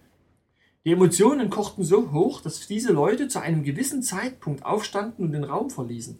Die 0.85 0.91
Emotionen 0.91 1.49
kochten 1.49 1.85
so 1.85 2.11
hoch, 2.11 2.41
dass 2.41 2.67
diese 2.67 2.93
Leute 2.93 3.29
zu 3.29 3.41
einem 3.41 3.63
gewissen 3.63 4.03
Zeitpunkt 4.03 4.65
aufstanden 4.65 5.25
und 5.25 5.33
den 5.33 5.45
Raum 5.45 5.71
verließen. 5.71 6.19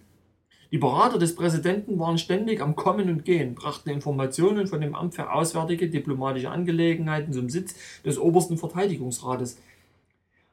Die 0.71 0.79
Berater 0.79 1.19
des 1.19 1.35
Präsidenten 1.35 1.99
waren 1.99 2.17
ständig 2.17 2.63
am 2.63 2.77
Kommen 2.77 3.11
und 3.11 3.25
Gehen, 3.25 3.57
brachten 3.57 3.91
Informationen 3.91 4.69
von 4.69 4.81
dem 4.81 4.95
Amt 4.95 5.17
für 5.17 5.33
Auswärtige 5.33 5.91
Diplomatische 5.91 6.51
Angelegenheiten 6.51 7.33
zum 7.33 7.51
Sitz 7.51 7.75
des 8.05 8.19
obersten 8.19 8.57
Verteidigungsrates. 8.57 9.59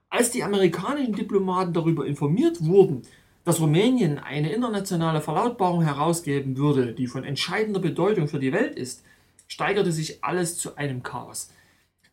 Als 0.09 0.31
die 0.31 0.43
amerikanischen 0.43 1.13
Diplomaten 1.13 1.73
darüber 1.73 2.07
informiert 2.07 2.65
wurden, 2.65 3.03
dass 3.45 3.61
Rumänien 3.61 4.17
eine 4.17 4.51
internationale 4.51 5.21
Verlautbarung 5.21 5.83
herausgeben 5.83 6.57
würde, 6.57 6.93
die 6.93 7.07
von 7.07 7.23
entscheidender 7.23 7.79
Bedeutung 7.79 8.27
für 8.27 8.39
die 8.39 8.51
Welt 8.51 8.75
ist, 8.75 9.03
steigerte 9.47 9.91
sich 9.91 10.23
alles 10.23 10.57
zu 10.57 10.75
einem 10.77 11.03
Chaos. 11.03 11.51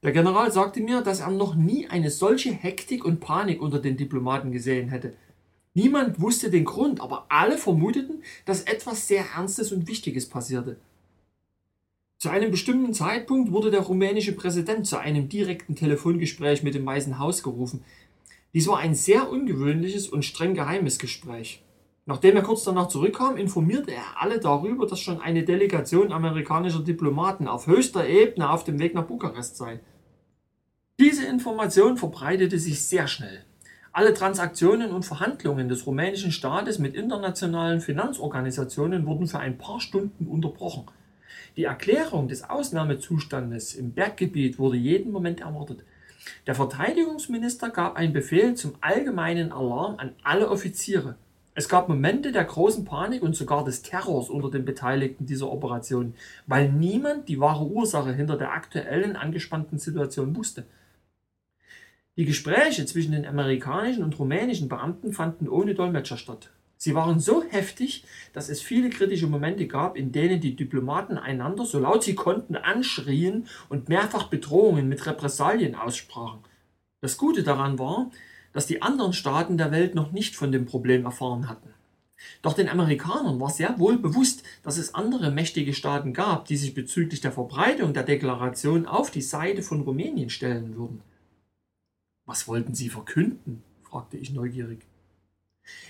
Der 0.03 0.13
General 0.13 0.53
sagte 0.53 0.81
mir, 0.81 1.01
dass 1.01 1.21
er 1.21 1.31
noch 1.31 1.55
nie 1.55 1.87
eine 1.89 2.11
solche 2.11 2.53
Hektik 2.53 3.05
und 3.05 3.21
Panik 3.21 3.61
unter 3.61 3.79
den 3.79 3.97
Diplomaten 3.97 4.53
gesehen 4.53 4.89
hätte. 4.89 5.15
Niemand 5.75 6.21
wusste 6.21 6.51
den 6.51 6.65
Grund, 6.65 7.01
aber 7.01 7.27
alle 7.29 7.59
vermuteten, 7.59 8.23
dass 8.45 8.63
etwas 8.63 9.09
sehr 9.09 9.25
Ernstes 9.37 9.73
und 9.73 9.89
Wichtiges 9.89 10.29
passierte. 10.29 10.77
Zu 12.19 12.31
einem 12.31 12.51
bestimmten 12.51 12.95
Zeitpunkt 12.95 13.53
wurde 13.53 13.71
der 13.71 13.83
rumänische 13.83 14.33
Präsident 14.33 14.87
zu 14.87 14.97
einem 14.97 15.29
direkten 15.29 15.75
Telefongespräch 15.77 16.63
mit 16.63 16.75
dem 16.75 16.87
Weißen 16.87 17.19
Haus 17.19 17.43
gerufen. 17.43 17.85
Dies 18.55 18.67
war 18.69 18.79
ein 18.79 18.95
sehr 18.95 19.29
ungewöhnliches 19.29 20.09
und 20.09 20.25
streng 20.25 20.55
geheimes 20.55 20.99
Gespräch. 20.99 21.63
Nachdem 22.09 22.37
er 22.37 22.43
kurz 22.43 22.63
danach 22.63 22.87
zurückkam, 22.87 23.37
informierte 23.37 23.93
er 23.93 24.21
alle 24.21 24.39
darüber, 24.39 24.87
dass 24.87 25.01
schon 25.01 25.21
eine 25.21 25.43
Delegation 25.43 26.13
amerikanischer 26.13 26.85
Diplomaten 26.85 27.49
auf 27.49 27.67
höchster 27.67 28.07
Ebene 28.07 28.49
auf 28.49 28.63
dem 28.63 28.79
Weg 28.79 28.95
nach 28.95 29.07
Bukarest 29.07 29.57
sei. 29.57 29.81
Diese 31.01 31.27
Information 31.27 31.97
verbreitete 31.97 32.61
sich 32.61 32.87
sehr 32.87 33.09
schnell. 33.09 33.45
Alle 33.93 34.15
Transaktionen 34.15 34.93
und 34.93 35.05
Verhandlungen 35.05 35.69
des 35.69 35.85
rumänischen 35.85 36.31
Staates 36.31 36.79
mit 36.79 36.95
internationalen 36.95 37.81
Finanzorganisationen 37.81 39.05
wurden 39.05 39.27
für 39.27 39.41
ein 39.41 39.59
paar 39.59 39.81
Stunden 39.81 40.29
unterbrochen. 40.29 40.87
Die 41.57 41.65
Erklärung 41.65 42.29
des 42.29 42.49
Ausnahmezustandes 42.49 43.75
im 43.75 43.93
Berggebiet 43.93 44.61
wurde 44.61 44.77
jeden 44.77 45.11
Moment 45.11 45.41
erwartet. 45.41 45.83
Der 46.47 46.55
Verteidigungsminister 46.55 47.71
gab 47.71 47.97
einen 47.97 48.13
Befehl 48.13 48.55
zum 48.55 48.75
allgemeinen 48.81 49.51
Alarm 49.51 49.97
an 49.99 50.13
alle 50.23 50.51
Offiziere. 50.51 51.17
Es 51.59 51.71
gab 51.71 51.89
Momente 51.89 52.33
der 52.33 52.45
großen 52.45 52.85
Panik 52.85 53.23
und 53.23 53.35
sogar 53.35 53.65
des 53.65 53.81
Terrors 53.81 54.29
unter 54.29 54.51
den 54.51 54.67
Beteiligten 54.67 55.25
dieser 55.25 55.51
Operation, 55.51 56.13
weil 56.47 56.71
niemand 56.71 57.31
die 57.31 57.41
wahre 57.41 57.65
Ursache 57.65 58.13
hinter 58.13 58.37
der 58.37 58.53
aktuellen 58.53 59.17
angespannten 59.17 59.79
Situation 59.79 60.37
wusste. 60.37 60.67
Die 62.19 62.27
Gespräche 62.27 62.85
zwischen 62.85 63.13
den 63.13 63.25
amerikanischen 63.25 64.05
und 64.05 64.19
rumänischen 64.19 64.69
Beamten 64.69 65.15
fanden 65.15 65.49
ohne 65.49 65.75
Dolmetscher 65.75 66.19
statt. 66.19 66.51
Sie 66.77 66.95
waren 66.95 67.21
so 67.21 67.43
heftig, 67.43 68.05
dass 68.35 68.51
es 68.51 68.61
viele 68.61 68.91
kritische 68.91 69.27
Momente 69.27 69.67
gab, 69.67 69.97
in 69.97 70.13
denen 70.13 70.43
die 70.43 70.57
Diplomaten 70.57 71.17
einander, 71.17 71.65
so 71.65 71.79
laut 71.79 72.03
sie 72.03 72.15
konnten, 72.15 72.57
anschrien 72.57 73.47
und 73.71 73.89
mehrfach 73.89 74.29
Bedrohungen 74.29 74.91
mit 74.91 75.07
Repressalien 75.07 75.75
aussprachen. 75.75 76.41
Das 77.01 77.17
Gute 77.17 77.43
daran 77.43 77.79
war, 77.79 78.11
dass 78.57 78.65
die 78.65 78.81
anderen 78.81 79.13
Staaten 79.13 79.59
der 79.59 79.71
Welt 79.71 79.95
noch 79.95 80.13
nicht 80.13 80.35
von 80.35 80.51
dem 80.51 80.65
Problem 80.65 81.05
erfahren 81.05 81.47
hatten. 81.47 81.75
Doch 82.41 82.55
den 82.55 82.71
Amerikanern 82.71 83.39
war 83.39 83.51
sehr 83.51 83.79
wohl 83.79 83.99
bewusst, 83.99 84.45
dass 84.63 84.79
es 84.79 84.95
andere 84.95 85.31
mächtige 85.31 85.75
Staaten 85.75 86.15
gab, 86.15 86.47
die 86.47 86.57
sich 86.57 86.73
bezüglich 86.73 87.21
der 87.21 87.33
Verbreitung 87.33 87.93
der 87.93 88.05
Deklaration 88.05 88.87
auf 88.87 89.11
die 89.11 89.21
Seite 89.21 89.61
von 89.61 89.83
Rumänien 89.83 90.31
stellen 90.31 90.75
würden. 90.75 91.03
Was 92.25 92.49
wollten 92.49 92.75
sie 92.75 92.89
verkünden? 92.89 93.63
fragte 93.83 94.17
ich 94.17 94.33
neugierig. 94.33 94.79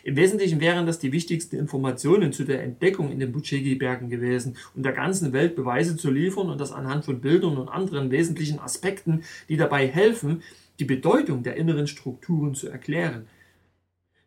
Im 0.02 0.16
Wesentlichen 0.16 0.58
wären 0.58 0.86
das 0.86 0.98
die 0.98 1.12
wichtigsten 1.12 1.56
Informationen 1.56 2.32
zu 2.32 2.42
der 2.42 2.64
Entdeckung 2.64 3.12
in 3.12 3.20
den 3.20 3.30
Bucegi-Bergen 3.30 4.08
gewesen, 4.08 4.56
um 4.74 4.82
der 4.82 4.92
ganzen 4.92 5.32
Welt 5.32 5.54
Beweise 5.54 5.96
zu 5.96 6.10
liefern 6.10 6.50
und 6.50 6.60
das 6.60 6.72
anhand 6.72 7.04
von 7.04 7.20
Bildern 7.20 7.58
und 7.58 7.68
anderen 7.68 8.10
wesentlichen 8.10 8.58
Aspekten, 8.58 9.22
die 9.48 9.56
dabei 9.56 9.86
helfen, 9.86 10.42
die 10.78 10.84
Bedeutung 10.84 11.42
der 11.42 11.56
inneren 11.56 11.86
Strukturen 11.86 12.54
zu 12.54 12.68
erklären. 12.68 13.26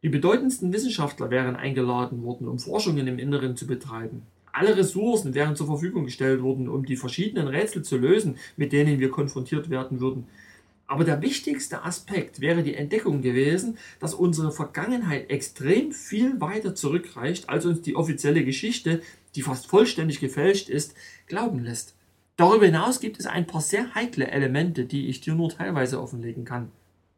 Die 0.02 0.10
bedeutendsten 0.10 0.72
Wissenschaftler 0.72 1.30
wären 1.30 1.56
eingeladen 1.56 2.24
worden, 2.24 2.48
um 2.48 2.60
Forschungen 2.60 3.08
im 3.08 3.20
Inneren 3.20 3.56
zu 3.56 3.68
betreiben. 3.68 4.24
Alle 4.52 4.76
Ressourcen 4.76 5.36
wären 5.36 5.56
zur 5.56 5.68
Verfügung 5.68 6.06
gestellt 6.06 6.42
worden, 6.42 6.70
um 6.70 6.86
die 6.86 6.96
verschiedenen 6.96 7.48
Rätsel 7.48 7.84
zu 7.84 7.98
lösen, 7.98 8.38
mit 8.58 8.72
denen 8.72 9.00
wir 9.00 9.12
konfrontiert 9.12 9.70
werden 9.70 10.00
würden. 10.00 10.26
Aber 10.88 11.04
der 11.04 11.22
wichtigste 11.22 11.84
Aspekt 11.84 12.42
wäre 12.42 12.64
die 12.64 12.74
Entdeckung 12.74 13.22
gewesen, 13.22 13.78
dass 14.00 14.16
unsere 14.16 14.52
Vergangenheit 14.52 15.30
extrem 15.30 15.92
viel 15.92 16.42
weiter 16.42 16.74
zurückreicht, 16.74 17.48
als 17.48 17.66
uns 17.68 17.82
die 17.82 17.96
offizielle 17.96 18.44
Geschichte, 18.44 19.02
die 19.36 19.44
fast 19.44 19.68
vollständig 19.68 20.20
gefälscht 20.20 20.68
ist, 20.68 20.96
glauben 21.28 21.64
lässt. 21.64 21.94
Darüber 22.40 22.68
hinaus 22.68 23.02
gibt 23.02 23.20
es 23.20 23.26
ein 23.26 23.46
paar 23.46 23.60
sehr 23.60 23.94
heikle 23.96 24.32
Elemente, 24.32 24.86
die 24.86 25.10
ich 25.10 25.20
dir 25.20 25.36
nur 25.36 25.50
teilweise 25.50 26.02
offenlegen 26.02 26.46
kann. 26.46 26.72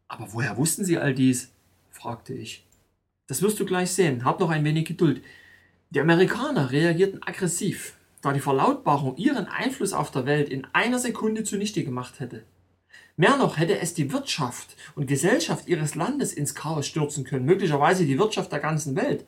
Aber 0.07 0.33
woher 0.33 0.57
wussten 0.57 0.83
Sie 0.83 0.97
all 0.97 1.13
dies? 1.13 1.51
fragte 1.91 2.33
ich. 2.33 2.65
Das 3.27 3.43
wirst 3.43 3.59
du 3.59 3.65
gleich 3.67 3.91
sehen. 3.91 4.25
Hab 4.25 4.39
noch 4.39 4.49
ein 4.49 4.63
wenig 4.63 4.85
Geduld. 4.85 5.21
Die 5.91 5.99
Amerikaner 5.99 6.71
reagierten 6.71 7.21
aggressiv, 7.21 7.93
da 8.23 8.33
die 8.33 8.39
Verlautbarung 8.39 9.15
ihren 9.17 9.45
Einfluss 9.45 9.93
auf 9.93 10.09
der 10.09 10.25
Welt 10.25 10.49
in 10.49 10.65
einer 10.73 10.97
Sekunde 10.97 11.43
zunichte 11.43 11.83
gemacht 11.83 12.19
hätte. 12.19 12.41
Mehr 13.15 13.37
noch 13.37 13.59
hätte 13.59 13.77
es 13.77 13.93
die 13.93 14.11
Wirtschaft 14.11 14.75
und 14.95 15.05
Gesellschaft 15.05 15.67
ihres 15.67 15.93
Landes 15.93 16.33
ins 16.33 16.55
Chaos 16.55 16.87
stürzen 16.87 17.25
können, 17.25 17.45
möglicherweise 17.45 18.07
die 18.07 18.17
Wirtschaft 18.17 18.51
der 18.51 18.59
ganzen 18.59 18.95
Welt. 18.95 19.23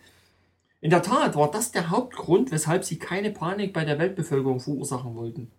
In 0.81 0.89
der 0.89 1.03
Tat 1.03 1.35
war 1.35 1.51
das 1.51 1.71
der 1.71 1.91
Hauptgrund, 1.91 2.50
weshalb 2.50 2.83
sie 2.83 2.97
keine 2.97 3.29
Panik 3.29 3.73
bei 3.73 3.85
der 3.85 4.00
Weltbevölkerung 4.00 4.59
verursachen 4.59 5.13
wollten. 5.13 5.51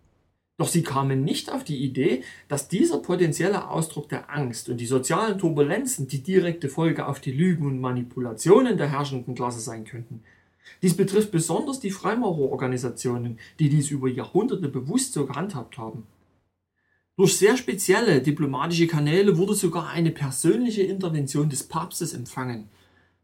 Doch 0.57 0.69
sie 0.69 0.83
kamen 0.83 1.25
nicht 1.25 1.51
auf 1.51 1.65
die 1.65 1.79
Idee, 1.79 2.23
dass 2.47 2.69
dieser 2.69 2.99
potenzielle 2.99 3.69
Ausdruck 3.69 4.09
der 4.09 4.31
Angst 4.31 4.69
und 4.69 4.77
die 4.77 4.87
sozialen 4.87 5.39
Turbulenzen 5.39 6.07
die 6.07 6.23
direkte 6.23 6.69
Folge 6.69 7.07
auf 7.07 7.21
die 7.21 7.33
Lügen 7.33 7.67
und 7.67 7.81
Manipulationen 7.81 8.77
der 8.77 8.91
herrschenden 8.91 9.35
Klasse 9.35 9.59
sein 9.59 9.85
könnten. 9.85 10.23
Dies 10.81 10.97
betrifft 10.97 11.33
besonders 11.33 11.81
die 11.81 11.91
Freimaurerorganisationen, 11.91 13.39
die 13.59 13.69
dies 13.69 13.91
über 13.91 14.09
Jahrhunderte 14.09 14.69
bewusst 14.69 15.13
so 15.13 15.27
gehandhabt 15.27 15.77
haben. 15.77 16.07
Durch 17.17 17.37
sehr 17.37 17.57
spezielle 17.57 18.23
diplomatische 18.23 18.87
Kanäle 18.87 19.37
wurde 19.37 19.55
sogar 19.55 19.89
eine 19.89 20.11
persönliche 20.11 20.83
Intervention 20.83 21.49
des 21.49 21.65
Papstes 21.65 22.13
empfangen, 22.13 22.69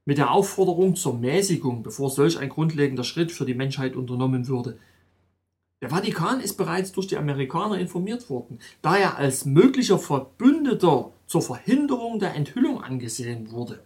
mit 0.05 0.19
der 0.19 0.31
Aufforderung 0.31 0.97
zur 0.97 1.19
Mäßigung, 1.19 1.83
bevor 1.83 2.11
solch 2.11 2.39
ein 2.39 2.49
grundlegender 2.49 3.05
Schritt 3.05 3.31
für 3.33 3.45
die 3.45 3.55
Menschheit 3.55 3.95
unternommen 3.95 4.49
würde. 4.49 4.79
Der 5.81 5.89
Vatikan 5.89 6.41
ist 6.41 6.59
bereits 6.59 6.93
durch 6.93 7.07
die 7.07 7.17
Amerikaner 7.17 7.79
informiert 7.79 8.29
worden, 8.29 8.59
da 8.83 8.99
er 8.99 9.17
als 9.17 9.47
möglicher 9.47 9.99
Verbündeter 9.99 11.13
zur 11.27 11.41
Verhinderung 11.41 12.19
der 12.19 12.35
Enthüllung 12.35 12.83
angesehen 12.83 13.51
wurde. 13.51 13.83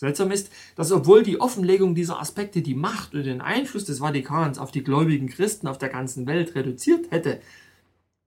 Seltsam 0.00 0.30
ist, 0.30 0.52
dass 0.76 0.92
obwohl 0.92 1.22
die 1.22 1.40
Offenlegung 1.40 1.94
dieser 1.94 2.20
Aspekte 2.20 2.62
die 2.62 2.74
Macht 2.74 3.14
und 3.14 3.24
den 3.24 3.40
Einfluss 3.40 3.84
des 3.84 3.98
Vatikans 3.98 4.58
auf 4.58 4.70
die 4.70 4.84
gläubigen 4.84 5.28
Christen 5.28 5.66
auf 5.66 5.78
der 5.78 5.88
ganzen 5.88 6.26
Welt 6.26 6.54
reduziert 6.54 7.10
hätte, 7.10 7.40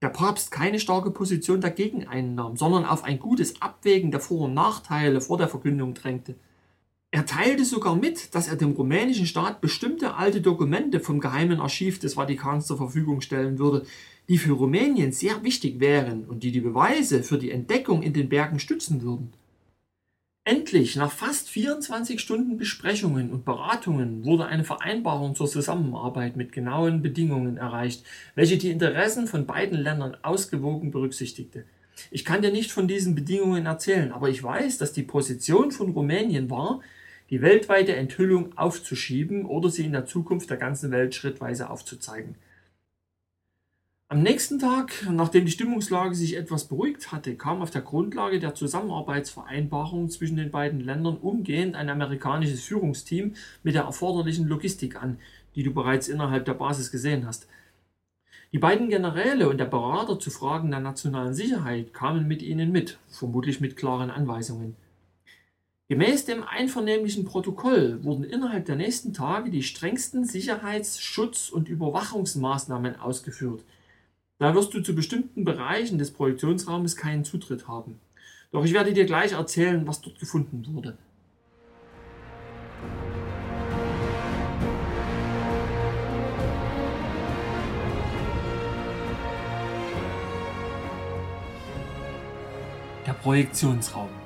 der 0.02 0.10
Papst 0.10 0.50
keine 0.50 0.80
starke 0.80 1.12
Position 1.12 1.62
dagegen 1.62 2.08
einnahm, 2.08 2.58
sondern 2.58 2.86
auf 2.86 3.04
ein 3.04 3.20
gutes 3.20 3.62
Abwägen 3.62 4.10
der 4.10 4.20
Vor- 4.20 4.46
und 4.46 4.56
Nachteile 4.56 5.22
vor 5.22 5.38
der 5.38 5.48
Verkündung 5.48 5.94
drängte. 5.94 6.36
Er 7.14 7.26
teilte 7.26 7.66
sogar 7.66 7.98
mit, 7.98 8.34
dass 8.34 8.48
er 8.48 8.56
dem 8.56 8.72
rumänischen 8.72 9.26
Staat 9.26 9.60
bestimmte 9.60 10.16
alte 10.16 10.40
Dokumente 10.40 11.02
vom 11.02 11.20
geheimen 11.20 11.60
Archiv 11.60 12.00
des 12.00 12.14
Vatikans 12.14 12.68
zur 12.68 12.78
Verfügung 12.78 13.20
stellen 13.20 13.60
würde, 13.60 13.86
die 14.30 14.38
für 14.38 14.54
Rumänien 14.54 15.12
sehr 15.12 15.44
wichtig 15.44 15.82
wären 15.82 16.24
und 16.24 16.42
die 16.44 16.54
die 16.54 16.62
Beweise 16.62 17.22
für 17.24 17.38
die 17.38 17.52
Entdeckung 17.52 18.02
in 18.02 18.14
den 18.14 18.30
Bergen 18.30 18.60
stützen 18.60 19.02
würden. 19.02 19.34
Endlich, 20.46 20.96
nach 20.96 21.12
fast 21.12 21.50
24 21.50 22.20
Stunden 22.20 22.58
Besprechungen 22.58 23.30
und 23.30 23.44
Beratungen, 23.44 24.24
wurde 24.24 24.46
eine 24.46 24.64
Vereinbarung 24.64 25.36
zur 25.36 25.48
Zusammenarbeit 25.48 26.38
mit 26.38 26.54
genauen 26.54 27.02
Bedingungen 27.02 27.58
erreicht, 27.58 28.06
welche 28.36 28.58
die 28.58 28.72
Interessen 28.72 29.28
von 29.28 29.46
beiden 29.46 29.78
Ländern 29.78 30.16
ausgewogen 30.24 30.92
berücksichtigte. 30.92 31.66
Ich 32.10 32.24
kann 32.24 32.42
dir 32.42 32.52
nicht 32.52 32.72
von 32.72 32.88
diesen 32.88 33.16
Bedingungen 33.16 33.66
erzählen, 33.66 34.14
aber 34.14 34.30
ich 34.30 34.42
weiß, 34.42 34.78
dass 34.78 34.94
die 34.94 35.04
Position 35.04 35.72
von 35.72 35.92
Rumänien 35.92 36.50
war, 36.50 36.80
die 37.32 37.42
weltweite 37.42 37.96
Enthüllung 37.96 38.58
aufzuschieben 38.58 39.46
oder 39.46 39.70
sie 39.70 39.86
in 39.86 39.94
der 39.94 40.06
Zukunft 40.06 40.50
der 40.50 40.58
ganzen 40.58 40.92
Welt 40.92 41.16
schrittweise 41.16 41.70
aufzuzeigen. 41.70 42.36
Am 44.10 44.22
nächsten 44.22 44.60
Tag, 44.60 45.08
nachdem 45.10 45.46
die 45.46 45.54
Stimmungslage 45.54 46.14
sich 46.14 46.36
etwas 46.36 46.66
beruhigt 46.66 47.14
hatte, 47.14 47.36
kam 47.36 47.62
auf 47.62 47.72
der 47.72 47.82
Grundlage 47.82 48.40
der 48.40 48.54
Zusammenarbeitsvereinbarung 48.54 50.10
zwischen 50.10 50.36
den 50.36 50.52
beiden 50.52 50.82
Ländern 50.82 51.16
umgehend 51.16 51.76
ein 51.76 51.90
amerikanisches 51.90 52.62
Führungsteam 52.66 53.36
mit 53.64 53.76
der 53.76 53.84
erforderlichen 53.84 54.50
Logistik 54.50 55.02
an, 55.02 55.18
die 55.56 55.64
du 55.64 55.74
bereits 55.74 56.10
innerhalb 56.10 56.44
der 56.44 56.56
Basis 56.56 56.92
gesehen 56.92 57.26
hast. 57.26 57.48
Die 58.52 58.60
beiden 58.60 58.90
Generäle 58.90 59.48
und 59.48 59.60
der 59.60 59.66
Berater 59.66 60.20
zu 60.20 60.30
Fragen 60.30 60.72
der 60.72 60.82
nationalen 60.82 61.34
Sicherheit 61.34 61.94
kamen 61.94 62.28
mit 62.28 62.42
ihnen 62.42 62.74
mit, 62.74 63.00
vermutlich 63.08 63.62
mit 63.62 63.78
klaren 63.78 64.12
Anweisungen. 64.12 64.76
Gemäß 65.92 66.24
dem 66.24 66.46
einvernehmlichen 66.46 67.26
Protokoll 67.26 68.02
wurden 68.02 68.24
innerhalb 68.24 68.64
der 68.64 68.78
nächsten 68.78 69.12
Tage 69.12 69.52
die 69.52 69.62
strengsten 69.62 70.24
Sicherheits-, 70.24 71.02
Schutz- 71.02 71.50
und 71.50 71.68
Überwachungsmaßnahmen 71.68 72.98
ausgeführt. 72.98 73.66
Da 74.38 74.56
wirst 74.56 74.74
du 74.74 74.80
zu 74.80 74.96
bestimmten 74.96 75.44
Bereichen 75.44 75.98
des 75.98 76.12
Projektionsraumes 76.12 76.96
keinen 76.96 77.26
Zutritt 77.26 77.68
haben. 77.68 78.00
Doch 78.54 78.64
ich 78.64 78.72
werde 78.72 78.94
dir 78.94 79.04
gleich 79.04 79.34
erzählen, 79.34 79.86
was 79.86 80.00
dort 80.00 80.18
gefunden 80.18 80.66
wurde. 80.74 80.98
Der 93.06 93.12
Projektionsraum. 93.12 94.21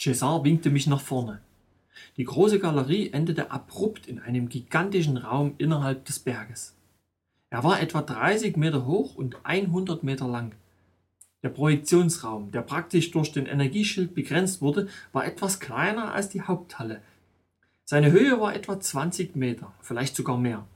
César 0.00 0.44
winkte 0.44 0.70
mich 0.70 0.86
nach 0.86 1.00
vorne. 1.00 1.40
Die 2.16 2.24
große 2.24 2.58
Galerie 2.58 3.10
endete 3.12 3.50
abrupt 3.50 4.06
in 4.06 4.18
einem 4.18 4.48
gigantischen 4.48 5.16
Raum 5.16 5.54
innerhalb 5.58 6.04
des 6.04 6.18
Berges. 6.18 6.74
Er 7.50 7.64
war 7.64 7.80
etwa 7.80 8.02
30 8.02 8.56
Meter 8.56 8.86
hoch 8.86 9.14
und 9.14 9.44
100 9.44 10.02
Meter 10.02 10.28
lang. 10.28 10.54
Der 11.42 11.48
Projektionsraum, 11.50 12.50
der 12.50 12.62
praktisch 12.62 13.10
durch 13.12 13.32
den 13.32 13.46
Energieschild 13.46 14.14
begrenzt 14.14 14.60
wurde, 14.60 14.88
war 15.12 15.24
etwas 15.24 15.60
kleiner 15.60 16.12
als 16.12 16.28
die 16.28 16.42
Haupthalle. 16.42 17.02
Seine 17.84 18.10
Höhe 18.10 18.40
war 18.40 18.54
etwa 18.54 18.80
20 18.80 19.36
Meter, 19.36 19.72
vielleicht 19.80 20.16
sogar 20.16 20.38
mehr. 20.38 20.66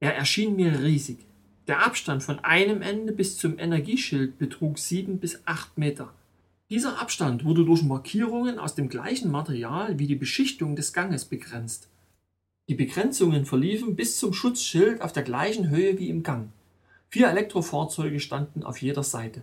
Er 0.00 0.16
erschien 0.16 0.56
mir 0.56 0.80
riesig. 0.80 1.18
Der 1.68 1.84
Abstand 1.84 2.22
von 2.22 2.40
einem 2.40 2.82
Ende 2.82 3.12
bis 3.12 3.36
zum 3.36 3.58
Energieschild 3.58 4.38
betrug 4.38 4.78
sieben 4.78 5.20
bis 5.20 5.42
acht 5.44 5.78
Meter. 5.78 6.12
Dieser 6.70 7.00
Abstand 7.00 7.46
wurde 7.46 7.64
durch 7.64 7.82
Markierungen 7.82 8.58
aus 8.58 8.74
dem 8.74 8.90
gleichen 8.90 9.30
Material 9.30 9.98
wie 9.98 10.06
die 10.06 10.16
Beschichtung 10.16 10.76
des 10.76 10.92
Ganges 10.92 11.24
begrenzt. 11.24 11.88
Die 12.68 12.74
Begrenzungen 12.74 13.46
verliefen 13.46 13.96
bis 13.96 14.18
zum 14.18 14.34
Schutzschild 14.34 15.00
auf 15.00 15.14
der 15.14 15.22
gleichen 15.22 15.70
Höhe 15.70 15.98
wie 15.98 16.10
im 16.10 16.22
Gang. 16.22 16.50
Vier 17.08 17.28
Elektrofahrzeuge 17.30 18.20
standen 18.20 18.64
auf 18.64 18.82
jeder 18.82 19.02
Seite. 19.02 19.40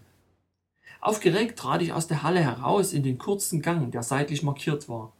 Aufgeregt 1.01 1.57
trat 1.57 1.81
ich 1.81 1.93
aus 1.93 2.05
der 2.05 2.21
Halle 2.21 2.41
heraus 2.41 2.93
in 2.93 3.01
den 3.01 3.17
kurzen 3.17 3.63
Gang, 3.63 3.91
der 3.91 4.03
seitlich 4.03 4.43
markiert 4.43 4.88
war. 4.88 5.11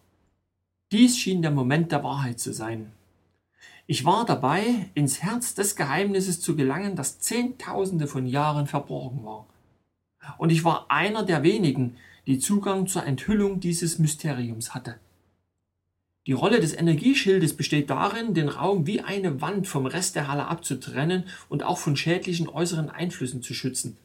Dies 0.91 1.18
schien 1.18 1.41
der 1.41 1.50
Moment 1.50 1.91
der 1.91 2.04
Wahrheit 2.04 2.39
zu 2.39 2.54
sein. 2.54 2.91
Ich 3.88 4.06
war 4.06 4.26
dabei, 4.26 4.91
ins 4.94 5.24
Herz 5.24 5.56
des 5.56 5.76
Geheimnisses 5.76 6.39
zu 6.39 6.56
gelangen, 6.56 6.96
das 6.96 7.20
Zehntausende 7.20 8.06
von 8.06 8.28
Jahren 8.28 8.68
verborgen 8.68 9.26
war 9.26 9.48
und 10.38 10.52
ich 10.52 10.64
war 10.64 10.86
einer 10.90 11.24
der 11.24 11.44
wenigen, 11.44 11.98
die 12.28 12.40
Zugang 12.40 12.88
zur 12.88 13.06
Enthüllung 13.06 13.60
dieses 13.60 14.00
Mysteriums 14.00 14.74
hatte. 14.74 14.96
Die 16.28 16.34
Rolle 16.34 16.60
des 16.60 16.74
Energieschildes 16.76 17.56
besteht 17.56 17.92
darin, 17.92 18.34
den 18.34 18.50
Raum 18.50 18.88
wie 18.88 19.02
eine 19.02 19.42
Wand 19.42 19.68
vom 19.68 19.86
Rest 19.86 20.16
der 20.16 20.28
Halle 20.28 20.48
abzutrennen 20.48 21.26
und 21.50 21.62
auch 21.62 21.78
von 21.78 21.96
schädlichen 21.96 22.50
äußeren 22.50 22.90
Einflüssen 22.90 23.44
zu 23.44 23.54
schützen, 23.54 23.98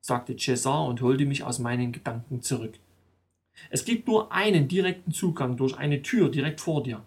sagte 0.00 0.32
César 0.32 0.88
und 0.88 1.02
holte 1.02 1.24
mich 1.24 1.44
aus 1.44 1.60
meinen 1.60 1.92
Gedanken 1.92 2.42
zurück. 2.42 2.74
Es 3.70 3.84
gibt 3.84 4.08
nur 4.08 4.32
einen 4.32 4.66
direkten 4.66 5.12
Zugang 5.12 5.56
durch 5.56 5.76
eine 5.76 6.02
Tür 6.02 6.30
direkt 6.30 6.60
vor 6.60 6.82
dir. 6.82 7.02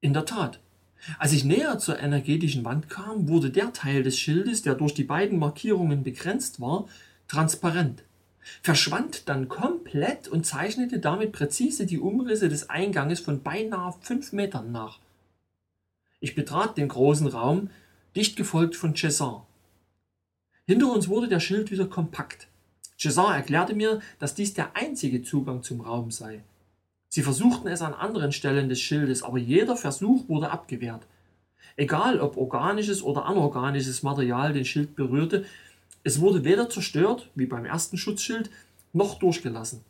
In 0.00 0.14
der 0.14 0.24
Tat. 0.24 0.60
Als 1.18 1.32
ich 1.32 1.44
näher 1.44 1.78
zur 1.78 1.98
energetischen 1.98 2.64
Wand 2.64 2.88
kam, 2.88 3.28
wurde 3.28 3.50
der 3.50 3.72
Teil 3.72 4.02
des 4.02 4.18
Schildes, 4.18 4.62
der 4.62 4.74
durch 4.74 4.92
die 4.92 5.04
beiden 5.04 5.38
Markierungen 5.38 6.02
begrenzt 6.02 6.60
war, 6.60 6.86
transparent, 7.30 8.02
verschwand 8.60 9.28
dann 9.28 9.48
komplett 9.48 10.26
und 10.26 10.44
zeichnete 10.44 10.98
damit 10.98 11.30
präzise 11.30 11.86
die 11.86 12.00
Umrisse 12.00 12.48
des 12.48 12.70
Einganges 12.70 13.20
von 13.20 13.42
beinahe 13.42 13.94
fünf 14.00 14.32
Metern 14.32 14.72
nach. 14.72 14.98
Ich 16.18 16.34
betrat 16.34 16.76
den 16.76 16.88
großen 16.88 17.28
Raum, 17.28 17.70
dicht 18.16 18.36
gefolgt 18.36 18.74
von 18.74 18.94
César. 18.94 19.42
Hinter 20.66 20.92
uns 20.92 21.08
wurde 21.08 21.28
der 21.28 21.38
Schild 21.38 21.70
wieder 21.70 21.86
kompakt. 21.86 22.48
César 22.98 23.34
erklärte 23.34 23.74
mir, 23.74 24.00
dass 24.18 24.34
dies 24.34 24.52
der 24.54 24.76
einzige 24.76 25.22
Zugang 25.22 25.62
zum 25.62 25.80
Raum 25.80 26.10
sei. 26.10 26.42
Sie 27.08 27.22
versuchten 27.22 27.68
es 27.68 27.80
an 27.80 27.94
anderen 27.94 28.32
Stellen 28.32 28.68
des 28.68 28.80
Schildes, 28.80 29.22
aber 29.22 29.38
jeder 29.38 29.76
Versuch 29.76 30.28
wurde 30.28 30.50
abgewehrt. 30.50 31.06
Egal 31.76 32.20
ob 32.20 32.36
organisches 32.36 33.02
oder 33.02 33.26
anorganisches 33.26 34.02
Material 34.02 34.52
den 34.52 34.64
Schild 34.64 34.96
berührte, 34.96 35.44
es 36.02 36.20
wurde 36.20 36.44
weder 36.44 36.68
zerstört, 36.68 37.30
wie 37.34 37.46
beim 37.46 37.64
ersten 37.64 37.98
Schutzschild, 37.98 38.50
noch 38.92 39.18
durchgelassen. 39.18 39.84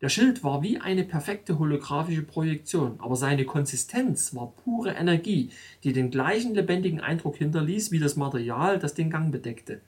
Der 0.00 0.08
Schild 0.08 0.44
war 0.44 0.62
wie 0.62 0.78
eine 0.78 1.04
perfekte 1.04 1.58
holographische 1.58 2.22
Projektion, 2.22 2.96
aber 2.98 3.16
seine 3.16 3.44
Konsistenz 3.44 4.34
war 4.34 4.52
pure 4.64 4.92
Energie, 4.92 5.50
die 5.82 5.92
den 5.92 6.10
gleichen 6.10 6.54
lebendigen 6.54 7.00
Eindruck 7.00 7.36
hinterließ 7.36 7.90
wie 7.90 7.98
das 7.98 8.14
Material, 8.14 8.78
das 8.78 8.94
den 8.94 9.10
Gang 9.10 9.32
bedeckte. 9.32 9.80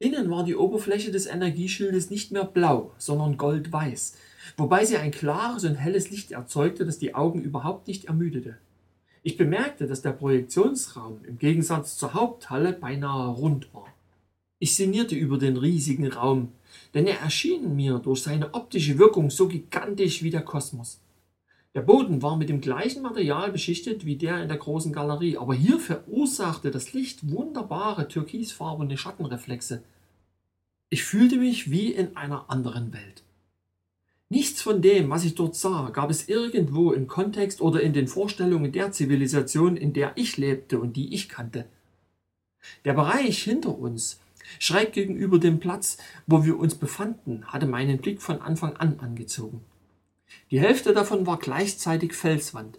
Innen 0.00 0.30
war 0.30 0.44
die 0.44 0.56
Oberfläche 0.56 1.10
des 1.10 1.26
Energieschildes 1.26 2.10
nicht 2.10 2.32
mehr 2.32 2.44
blau, 2.44 2.92
sondern 2.98 3.36
goldweiß, 3.36 4.16
wobei 4.56 4.84
sie 4.84 4.96
ein 4.96 5.10
klares 5.10 5.64
und 5.64 5.74
helles 5.74 6.10
Licht 6.10 6.32
erzeugte, 6.32 6.84
das 6.84 6.98
die 6.98 7.14
Augen 7.14 7.42
überhaupt 7.42 7.88
nicht 7.88 8.04
ermüdete. 8.04 8.58
Ich 9.22 9.36
bemerkte, 9.36 9.86
dass 9.86 10.02
der 10.02 10.12
Projektionsraum 10.12 11.24
im 11.24 11.38
Gegensatz 11.38 11.96
zur 11.96 12.14
Haupthalle 12.14 12.72
beinahe 12.72 13.28
rund 13.28 13.72
war. 13.74 13.92
Ich 14.58 14.74
sinnierte 14.74 15.14
über 15.14 15.38
den 15.38 15.56
riesigen 15.56 16.10
Raum, 16.10 16.52
denn 16.94 17.06
er 17.06 17.20
erschien 17.20 17.76
mir 17.76 17.98
durch 17.98 18.22
seine 18.22 18.54
optische 18.54 18.98
Wirkung 18.98 19.30
so 19.30 19.46
gigantisch 19.48 20.22
wie 20.22 20.30
der 20.30 20.42
Kosmos. 20.42 21.00
Der 21.74 21.82
Boden 21.82 22.22
war 22.22 22.36
mit 22.36 22.48
dem 22.48 22.60
gleichen 22.60 23.02
Material 23.02 23.52
beschichtet 23.52 24.04
wie 24.04 24.16
der 24.16 24.42
in 24.42 24.48
der 24.48 24.56
großen 24.56 24.92
Galerie, 24.92 25.36
aber 25.36 25.54
hier 25.54 25.78
verursachte 25.78 26.70
das 26.70 26.92
Licht 26.92 27.30
wunderbare 27.30 28.08
türkisfarbene 28.08 28.96
Schattenreflexe. 28.98 29.82
Ich 30.90 31.04
fühlte 31.04 31.36
mich 31.36 31.70
wie 31.70 31.92
in 31.92 32.16
einer 32.16 32.50
anderen 32.50 32.92
Welt. 32.92 33.22
Nichts 34.30 34.60
von 34.60 34.82
dem, 34.82 35.08
was 35.08 35.24
ich 35.24 35.36
dort 35.36 35.54
sah, 35.54 35.90
gab 35.90 36.10
es 36.10 36.28
irgendwo 36.28 36.92
im 36.92 37.06
Kontext 37.06 37.60
oder 37.60 37.80
in 37.80 37.92
den 37.92 38.08
Vorstellungen 38.08 38.72
der 38.72 38.92
Zivilisation, 38.92 39.76
in 39.76 39.92
der 39.92 40.12
ich 40.16 40.36
lebte 40.36 40.80
und 40.80 40.96
die 40.96 41.14
ich 41.14 41.28
kannte. 41.28 41.66
Der 42.84 42.94
Bereich 42.94 43.42
hinter 43.42 43.78
uns, 43.78 44.20
schräg 44.58 44.92
gegenüber 44.92 45.38
dem 45.38 45.60
Platz, 45.60 45.98
wo 46.26 46.44
wir 46.44 46.58
uns 46.58 46.74
befanden, 46.74 47.44
hatte 47.46 47.66
meinen 47.66 47.98
Blick 47.98 48.22
von 48.22 48.40
Anfang 48.40 48.76
an 48.76 49.00
angezogen. 49.00 49.60
Die 50.50 50.60
Hälfte 50.60 50.92
davon 50.92 51.26
war 51.26 51.38
gleichzeitig 51.38 52.12
Felswand. 52.14 52.78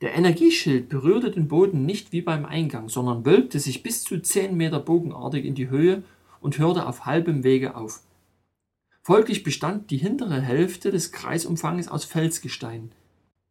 Der 0.00 0.14
Energieschild 0.14 0.88
berührte 0.88 1.30
den 1.30 1.48
Boden 1.48 1.86
nicht 1.86 2.12
wie 2.12 2.20
beim 2.20 2.44
Eingang, 2.44 2.88
sondern 2.88 3.24
wölbte 3.24 3.60
sich 3.60 3.82
bis 3.82 4.02
zu 4.02 4.20
zehn 4.20 4.56
Meter 4.56 4.80
bogenartig 4.80 5.44
in 5.44 5.54
die 5.54 5.70
Höhe 5.70 6.02
und 6.40 6.58
hörte 6.58 6.86
auf 6.86 7.06
halbem 7.06 7.44
Wege 7.44 7.76
auf. 7.76 8.02
Folglich 9.02 9.42
bestand 9.42 9.90
die 9.90 9.98
hintere 9.98 10.40
Hälfte 10.40 10.90
des 10.90 11.12
Kreisumfanges 11.12 11.88
aus 11.88 12.04
Felsgestein. 12.04 12.90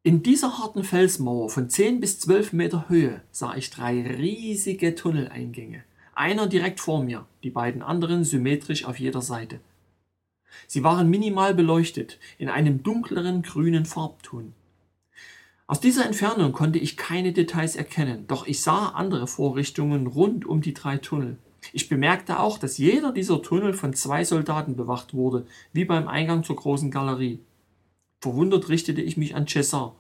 In 0.02 0.22
dieser 0.22 0.58
harten 0.58 0.84
Felsmauer 0.84 1.50
von 1.50 1.70
zehn 1.70 2.02
bis 2.02 2.20
zwölf 2.20 2.52
Meter 2.52 2.90
Höhe 2.90 3.22
sah 3.32 3.56
ich 3.56 3.70
drei 3.70 4.02
riesige 4.02 4.96
Tunneleingänge. 4.96 5.84
Einer 6.16 6.48
direkt 6.48 6.80
vor 6.80 7.04
mir, 7.04 7.26
die 7.44 7.50
beiden 7.50 7.82
anderen 7.82 8.24
symmetrisch 8.24 8.86
auf 8.86 9.00
jeder 9.00 9.22
Seite. 9.22 9.60
Sie 10.68 10.84
waren 10.84 11.10
minimal 11.10 11.56
beleuchtet, 11.56 12.20
in 12.38 12.50
einem 12.50 12.84
dunkleren 12.84 13.42
grünen 13.42 13.86
Farbton. 13.86 14.54
Aus 15.66 15.80
dieser 15.80 16.06
Entfernung 16.06 16.52
konnte 16.52 16.78
ich 16.78 16.98
keine 16.98 17.34
Details 17.34 17.76
erkennen, 17.76 18.28
doch 18.28 18.46
ich 18.46 18.62
sah 18.62 18.90
andere 18.90 19.26
Vorrichtungen 19.26 20.06
rund 20.06 20.46
um 20.46 20.62
die 20.62 20.74
drei 20.74 20.98
Tunnel. 20.98 21.38
Ich 21.72 21.90
bemerkte 21.90 22.40
auch, 22.40 22.58
dass 22.58 22.78
jeder 22.78 23.12
dieser 23.12 23.42
Tunnel 23.42 23.74
von 23.74 23.94
zwei 23.94 24.24
Soldaten 24.24 24.76
bewacht 24.76 25.14
wurde, 25.14 25.48
wie 25.72 25.86
beim 25.86 26.08
Eingang 26.08 26.44
zur 26.44 26.58
großen 26.58 26.92
Galerie. 26.92 27.40
Verwundert 28.22 28.70
richtete 28.70 29.02
ich 29.02 29.18
mich 29.18 29.36
an 29.36 29.48
Cesar. 29.48 29.96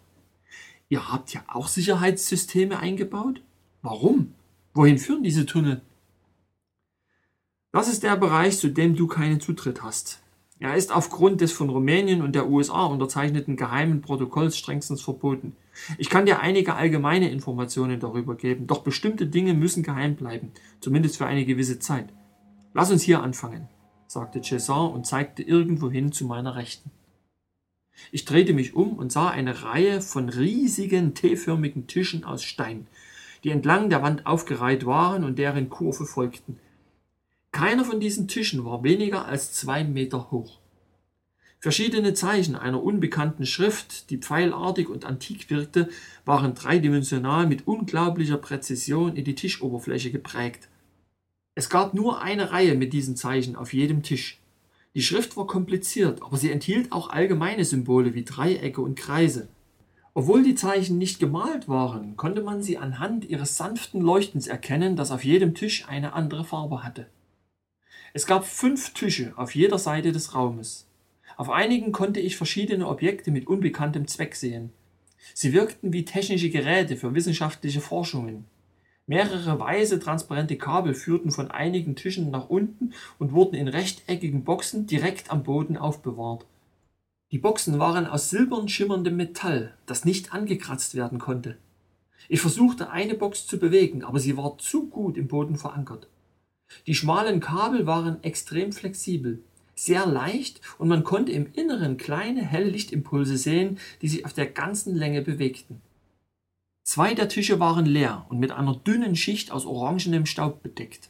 Ihr 0.90 1.12
habt 1.12 1.34
ja 1.34 1.44
auch 1.48 1.70
Sicherheitssysteme 1.70 2.78
eingebaut? 2.78 3.42
Warum? 3.82 4.34
Wohin 4.74 5.00
führen 5.00 5.24
diese 5.24 5.46
Tunnel? 5.46 5.82
Das 7.74 7.88
ist 7.88 8.04
der 8.04 8.16
Bereich, 8.16 8.60
zu 8.60 8.70
dem 8.70 8.96
du 8.96 9.08
keinen 9.08 9.40
Zutritt 9.42 9.82
hast. 9.82 10.22
Er 10.60 10.76
ist 10.76 10.96
aufgrund 10.96 11.42
des 11.42 11.52
von 11.52 11.70
Rumänien 11.72 12.22
und 12.22 12.36
der 12.36 12.48
USA 12.48 12.86
unterzeichneten 12.86 13.58
geheimen 13.58 14.02
Protokolls 14.02 14.60
strengstens 14.60 15.02
verboten. 15.02 15.56
Ich 15.98 16.12
kann 16.12 16.28
dir 16.28 16.40
einige 16.40 16.76
allgemeine 16.76 17.32
Informationen 17.32 18.00
darüber 18.00 18.36
geben, 18.36 18.68
doch 18.68 18.84
bestimmte 18.84 19.26
Dinge 19.26 19.56
müssen 19.56 19.82
geheim 19.82 20.16
bleiben, 20.16 20.52
zumindest 20.82 21.18
für 21.18 21.26
eine 21.26 21.46
gewisse 21.46 21.80
Zeit. 21.80 22.14
Lass 22.76 22.92
uns 22.92 23.02
hier 23.02 23.24
anfangen, 23.24 23.68
sagte 24.06 24.44
Cesar 24.44 24.92
und 24.92 25.08
zeigte 25.08 25.42
irgendwohin 25.42 26.12
zu 26.12 26.26
meiner 26.26 26.56
Rechten. 26.56 26.92
Ich 28.12 28.26
drehte 28.26 28.54
mich 28.54 28.76
um 28.76 29.00
und 29.00 29.12
sah 29.12 29.30
eine 29.30 29.64
Reihe 29.64 30.00
von 30.00 30.30
riesigen 30.30 31.16
T-förmigen 31.16 31.88
Tischen 31.88 32.24
aus 32.24 32.44
Stein, 32.44 32.86
die 33.44 33.50
entlang 33.50 33.90
der 33.90 34.04
Wand 34.04 34.28
aufgereiht 34.28 34.86
waren 34.86 35.24
und 35.24 35.40
deren 35.40 35.72
Kurve 35.72 36.06
folgten. 36.06 36.60
Keiner 37.54 37.86
von 37.86 38.00
diesen 38.00 38.28
Tischen 38.28 38.66
war 38.66 38.84
weniger 38.84 39.28
als 39.28 39.54
zwei 39.54 39.84
Meter 39.84 40.32
hoch. 40.32 40.58
Verschiedene 41.60 42.16
Zeichen 42.16 42.56
einer 42.56 42.82
unbekannten 42.82 43.46
Schrift, 43.46 44.10
die 44.10 44.18
pfeilartig 44.18 44.90
und 44.90 45.06
antik 45.06 45.52
wirkte, 45.52 45.88
waren 46.26 46.56
dreidimensional 46.56 47.46
mit 47.46 47.68
unglaublicher 47.68 48.38
Präzision 48.38 49.16
in 49.16 49.24
die 49.24 49.36
Tischoberfläche 49.36 50.12
geprägt. 50.12 50.68
Es 51.54 51.70
gab 51.70 51.94
nur 51.94 52.24
eine 52.24 52.52
Reihe 52.52 52.74
mit 52.74 52.92
diesen 52.92 53.16
Zeichen 53.16 53.56
auf 53.56 53.72
jedem 53.72 54.02
Tisch. 54.02 54.42
Die 54.96 55.04
Schrift 55.04 55.38
war 55.38 55.46
kompliziert, 55.46 56.24
aber 56.24 56.38
sie 56.38 56.52
enthielt 56.52 56.92
auch 56.92 57.12
allgemeine 57.12 57.66
Symbole 57.66 58.16
wie 58.16 58.26
Dreiecke 58.26 58.82
und 58.82 58.98
Kreise. 58.98 59.48
Obwohl 60.16 60.42
die 60.42 60.56
Zeichen 60.56 60.98
nicht 60.98 61.20
gemalt 61.20 61.70
waren, 61.70 62.18
konnte 62.18 62.42
man 62.42 62.64
sie 62.64 62.80
anhand 62.80 63.26
ihres 63.26 63.58
sanften 63.58 64.02
Leuchtens 64.02 64.48
erkennen, 64.48 64.96
das 64.96 65.12
auf 65.12 65.24
jedem 65.24 65.54
Tisch 65.54 65.88
eine 65.88 66.14
andere 66.14 66.46
Farbe 66.46 66.84
hatte. 66.84 67.06
Es 68.16 68.28
gab 68.28 68.46
fünf 68.46 68.94
Tische 68.94 69.34
auf 69.38 69.56
jeder 69.56 69.80
Seite 69.80 70.12
des 70.12 70.36
Raumes. 70.36 70.86
Auf 71.36 71.50
einigen 71.50 71.92
konnte 71.92 72.20
ich 72.20 72.38
verschiedene 72.38 72.88
Objekte 72.88 73.32
mit 73.32 73.48
unbekanntem 73.48 74.08
Zweck 74.08 74.36
sehen. 74.36 74.72
Sie 75.34 75.52
wirkten 75.52 75.94
wie 75.94 76.06
technische 76.06 76.52
Geräte 76.52 76.96
für 76.96 77.16
wissenschaftliche 77.16 77.82
Forschungen. 77.82 78.46
Mehrere 79.08 79.60
weiße 79.60 80.00
transparente 80.00 80.58
Kabel 80.58 80.94
führten 80.94 81.32
von 81.32 81.50
einigen 81.50 81.96
Tischen 81.96 82.30
nach 82.30 82.50
unten 82.50 82.94
und 83.18 83.34
wurden 83.34 83.56
in 83.56 83.68
rechteckigen 83.68 84.44
Boxen 84.44 84.86
direkt 84.86 85.32
am 85.32 85.42
Boden 85.42 85.76
aufbewahrt. 85.76 86.46
Die 87.32 87.40
Boxen 87.40 87.80
waren 87.80 88.06
aus 88.06 88.30
silbern 88.30 88.70
schimmerndem 88.70 89.18
Metall, 89.18 89.74
das 89.88 90.06
nicht 90.06 90.34
angekratzt 90.34 90.94
werden 90.94 91.18
konnte. 91.18 91.58
Ich 92.30 92.42
versuchte 92.42 92.92
eine 92.92 93.16
Box 93.16 93.48
zu 93.48 93.58
bewegen, 93.58 94.04
aber 94.04 94.20
sie 94.20 94.38
war 94.38 94.60
zu 94.60 94.88
gut 94.88 95.18
im 95.18 95.28
Boden 95.28 95.58
verankert. 95.58 96.08
Die 96.88 96.96
schmalen 96.96 97.40
Kabel 97.40 97.86
waren 97.86 98.24
extrem 98.24 98.72
flexibel, 98.72 99.44
sehr 99.76 100.06
leicht 100.06 100.62
und 100.78 100.88
man 100.88 101.04
konnte 101.04 101.32
im 101.32 101.52
Inneren 101.54 101.98
kleine 101.98 102.42
helle 102.42 102.70
Lichtimpulse 102.70 103.38
sehen, 103.38 103.80
die 104.02 104.08
sich 104.08 104.26
auf 104.26 104.34
der 104.34 104.48
ganzen 104.48 104.96
Länge 104.96 105.22
bewegten. 105.22 105.82
Zwei 106.84 107.14
der 107.14 107.30
Tische 107.30 107.60
waren 107.60 107.86
leer 107.86 108.26
und 108.30 108.40
mit 108.40 108.52
einer 108.52 108.76
dünnen 108.76 109.16
Schicht 109.16 109.52
aus 109.52 109.66
orangenem 109.66 110.26
Staub 110.26 110.62
bedeckt. 110.62 111.10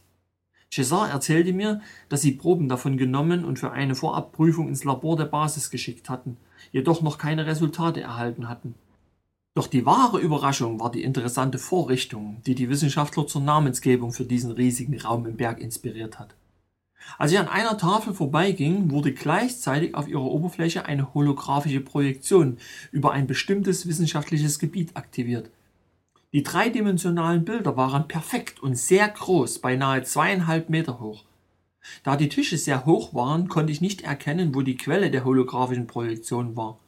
Cesar 0.72 1.10
erzählte 1.10 1.54
mir, 1.54 1.82
dass 2.10 2.22
sie 2.22 2.32
Proben 2.32 2.68
davon 2.68 2.98
genommen 2.98 3.46
und 3.46 3.60
für 3.60 3.72
eine 3.72 3.96
Vorabprüfung 3.96 4.68
ins 4.68 4.84
Labor 4.84 5.18
der 5.18 5.26
Basis 5.26 5.70
geschickt 5.70 6.10
hatten, 6.10 6.38
jedoch 6.72 7.02
noch 7.02 7.18
keine 7.18 7.46
Resultate 7.46 8.02
erhalten 8.02 8.50
hatten. 8.50 8.76
Doch 9.56 9.68
die 9.68 9.86
wahre 9.86 10.20
Überraschung 10.20 10.80
war 10.80 10.92
die 10.92 11.04
interessante 11.04 11.60
Vorrichtung, 11.60 12.42
die 12.46 12.56
die 12.56 12.70
Wissenschaftler 12.70 13.28
zur 13.28 13.42
Namensgebung 13.42 14.12
für 14.12 14.26
diesen 14.26 14.52
riesigen 14.52 15.00
Raum 15.00 15.28
im 15.28 15.38
Berg 15.38 15.60
inspiriert 15.60 16.18
hat. 16.18 16.36
Als 17.20 17.32
ich 17.32 17.38
an 17.38 17.48
einer 17.48 17.78
Tafel 17.78 18.14
vorbeiging, 18.14 18.90
wurde 18.90 19.14
gleichzeitig 19.14 19.94
auf 19.94 20.08
ihrer 20.08 20.24
Oberfläche 20.24 20.86
eine 20.86 21.14
holographische 21.14 21.82
Projektion 21.82 22.58
über 22.92 23.12
ein 23.12 23.28
bestimmtes 23.28 23.88
wissenschaftliches 23.88 24.58
Gebiet 24.58 24.96
aktiviert. 24.96 25.52
Die 26.32 26.42
dreidimensionalen 26.42 27.46
Bilder 27.46 27.78
waren 27.78 28.08
perfekt 28.08 28.64
und 28.64 28.76
sehr 28.76 29.08
groß, 29.08 29.60
beinahe 29.60 30.02
zweieinhalb 30.02 30.70
Meter 30.70 31.00
hoch. 31.00 31.26
Da 32.04 32.16
die 32.16 32.30
Tische 32.30 32.58
sehr 32.58 32.86
hoch 32.86 33.14
waren, 33.14 33.50
konnte 33.50 33.72
ich 33.72 33.82
nicht 33.82 34.02
erkennen, 34.02 34.56
wo 34.56 34.62
die 34.62 34.78
Quelle 34.78 35.12
der 35.12 35.26
holographischen 35.26 35.86
Projektion 35.86 36.56
war. 36.56 36.80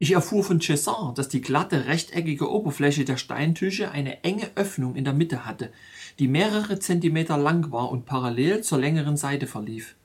Ich 0.00 0.12
erfuhr 0.12 0.44
von 0.44 0.60
Cesar, 0.60 1.12
dass 1.16 1.28
die 1.28 1.40
glatte, 1.40 1.86
rechteckige 1.86 2.48
Oberfläche 2.48 3.04
der 3.04 3.16
Steintische 3.16 3.90
eine 3.90 4.22
enge 4.22 4.48
Öffnung 4.54 4.94
in 4.94 5.04
der 5.04 5.12
Mitte 5.12 5.44
hatte, 5.44 5.72
die 6.20 6.28
mehrere 6.28 6.78
Zentimeter 6.78 7.36
lang 7.36 7.72
war 7.72 7.90
und 7.90 8.06
parallel 8.06 8.62
zur 8.62 8.78
längeren 8.78 9.16
Seite 9.16 9.48
verlief. 9.48 9.96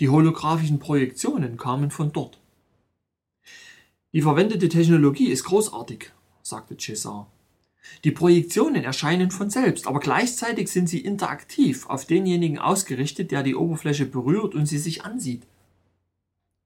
Die 0.00 0.08
holographischen 0.08 0.78
Projektionen 0.78 1.58
kamen 1.58 1.90
von 1.90 2.12
dort. 2.12 2.38
Die 4.14 4.22
verwendete 4.22 4.70
Technologie 4.70 5.28
ist 5.28 5.44
großartig, 5.44 6.10
sagte 6.42 6.78
Cesar. 6.78 7.30
Die 8.04 8.10
Projektionen 8.10 8.84
erscheinen 8.84 9.30
von 9.30 9.50
selbst, 9.50 9.86
aber 9.86 10.00
gleichzeitig 10.00 10.68
sind 10.68 10.88
sie 10.88 11.00
interaktiv 11.00 11.86
auf 11.86 12.06
denjenigen 12.06 12.58
ausgerichtet, 12.58 13.30
der 13.30 13.42
die 13.42 13.54
Oberfläche 13.54 14.06
berührt 14.06 14.54
und 14.54 14.64
sie 14.64 14.78
sich 14.78 15.04
ansieht. 15.04 15.42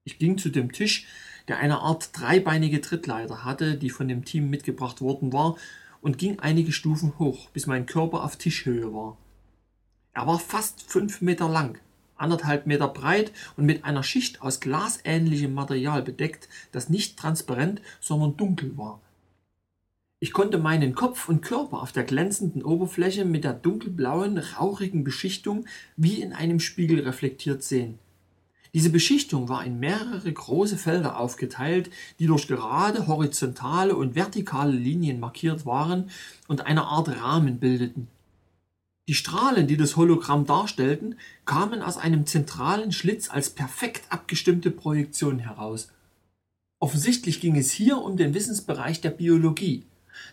Ich 0.05 0.17
ging 0.17 0.37
zu 0.37 0.49
dem 0.49 0.71
Tisch, 0.71 1.07
der 1.47 1.57
eine 1.57 1.79
Art 1.79 2.09
dreibeinige 2.13 2.81
Trittleiter 2.81 3.43
hatte, 3.43 3.75
die 3.75 3.89
von 3.89 4.07
dem 4.07 4.25
Team 4.25 4.49
mitgebracht 4.49 5.01
worden 5.01 5.33
war, 5.33 5.57
und 6.01 6.17
ging 6.17 6.39
einige 6.39 6.71
Stufen 6.71 7.17
hoch, 7.17 7.49
bis 7.51 7.65
mein 7.65 7.85
Körper 7.85 8.23
auf 8.23 8.35
Tischhöhe 8.35 8.93
war. 8.93 9.17
Er 10.13 10.27
war 10.27 10.39
fast 10.39 10.83
fünf 10.83 11.21
Meter 11.21 11.49
lang, 11.49 11.79
anderthalb 12.17 12.67
Meter 12.67 12.87
breit 12.87 13.31
und 13.57 13.65
mit 13.65 13.85
einer 13.85 14.03
Schicht 14.03 14.41
aus 14.41 14.59
glasähnlichem 14.59 15.53
Material 15.53 16.03
bedeckt, 16.03 16.49
das 16.71 16.89
nicht 16.89 17.17
transparent, 17.17 17.81
sondern 17.99 18.37
dunkel 18.37 18.77
war. 18.77 19.01
Ich 20.19 20.31
konnte 20.31 20.57
meinen 20.57 20.95
Kopf 20.95 21.27
und 21.27 21.41
Körper 21.41 21.81
auf 21.81 21.91
der 21.91 22.05
glänzenden 22.05 22.63
Oberfläche 22.63 23.25
mit 23.25 23.43
der 23.43 23.53
dunkelblauen, 23.53 24.37
rauchigen 24.37 25.03
Beschichtung 25.03 25.65
wie 25.97 26.21
in 26.21 26.31
einem 26.31 26.61
Spiegel 26.61 27.01
reflektiert 27.01 27.61
sehen. 27.63 27.99
Diese 28.73 28.89
Beschichtung 28.89 29.49
war 29.49 29.63
in 29.63 29.79
mehrere 29.79 30.31
große 30.31 30.77
Felder 30.77 31.19
aufgeteilt, 31.19 31.91
die 32.17 32.25
durch 32.25 32.47
gerade, 32.47 33.05
horizontale 33.05 33.95
und 33.95 34.15
vertikale 34.15 34.71
Linien 34.71 35.19
markiert 35.19 35.65
waren 35.65 36.09
und 36.47 36.65
eine 36.65 36.85
Art 36.85 37.09
Rahmen 37.09 37.59
bildeten. 37.59 38.07
Die 39.07 39.13
Strahlen, 39.13 39.67
die 39.67 39.77
das 39.77 39.95
Hologramm 39.95 40.45
darstellten, 40.45 41.19
kamen 41.45 41.81
aus 41.83 41.97
einem 41.97 42.25
zentralen 42.25 42.91
Schlitz 42.91 43.29
als 43.29 43.49
perfekt 43.49 44.05
abgestimmte 44.09 44.71
Projektion 44.71 45.39
heraus. 45.39 45.89
Offensichtlich 46.79 47.41
ging 47.41 47.55
es 47.57 47.71
hier 47.71 47.97
um 47.99 48.17
den 48.17 48.33
Wissensbereich 48.33 49.01
der 49.01 49.11
Biologie, 49.11 49.83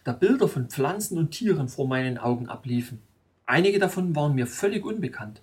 da 0.05 0.13
Bilder 0.13 0.49
von 0.49 0.69
Pflanzen 0.69 1.19
und 1.19 1.33
Tieren 1.33 1.69
vor 1.69 1.87
meinen 1.87 2.17
Augen 2.17 2.49
abliefen. 2.49 3.03
Einige 3.45 3.79
davon 3.79 4.15
waren 4.15 4.35
mir 4.35 4.47
völlig 4.47 4.85
unbekannt. 4.85 5.43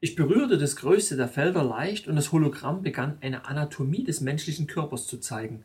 Ich 0.00 0.14
berührte 0.14 0.58
das 0.58 0.76
größte 0.76 1.16
der 1.16 1.26
Felder 1.26 1.64
leicht 1.64 2.06
und 2.06 2.14
das 2.14 2.30
Hologramm 2.30 2.82
begann 2.82 3.18
eine 3.20 3.46
Anatomie 3.46 4.04
des 4.04 4.20
menschlichen 4.20 4.68
Körpers 4.68 5.08
zu 5.08 5.18
zeigen. 5.18 5.64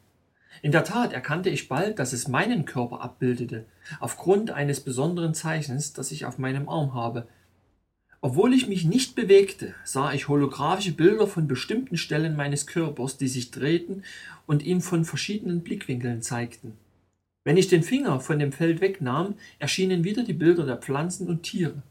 In 0.64 0.72
der 0.72 0.84
Tat 0.84 1.14
erkannte 1.14 1.52
ich 1.52 1.70
bald, 1.70 2.00
dass 2.00 2.14
es 2.14 2.28
meinen 2.28 2.66
Körper 2.66 3.02
abbildete, 3.02 3.66
aufgrund 4.00 4.50
eines 4.50 4.80
besonderen 4.80 5.36
Zeichens, 5.36 5.94
das 5.94 6.12
ich 6.12 6.26
auf 6.26 6.40
meinem 6.40 6.68
Arm 6.68 6.96
habe. 6.96 7.28
Obwohl 8.22 8.56
ich 8.56 8.68
mich 8.68 8.86
nicht 8.86 9.16
bewegte, 9.16 9.76
sah 9.84 10.14
ich 10.14 10.28
holographische 10.28 10.94
Bilder 10.94 11.28
von 11.28 11.48
bestimmten 11.48 11.98
Stellen 11.98 12.36
meines 12.36 12.66
Körpers, 12.66 13.18
die 13.18 13.28
sich 13.28 13.52
drehten 13.52 14.04
und 14.48 14.64
ihm 14.64 14.82
von 14.82 15.06
verschiedenen 15.06 15.62
Blickwinkeln 15.62 16.24
zeigten. 16.24 16.74
Wenn 17.44 17.58
ich 17.58 17.68
den 17.68 17.84
Finger 17.84 18.20
von 18.20 18.40
dem 18.40 18.52
Feld 18.52 18.82
wegnahm, 18.82 19.36
erschienen 19.60 20.04
wieder 20.04 20.24
die 20.24 20.34
Bilder 20.34 20.66
der 20.66 20.78
Pflanzen 20.78 21.28
und 21.28 21.44
Tiere. 21.44 21.84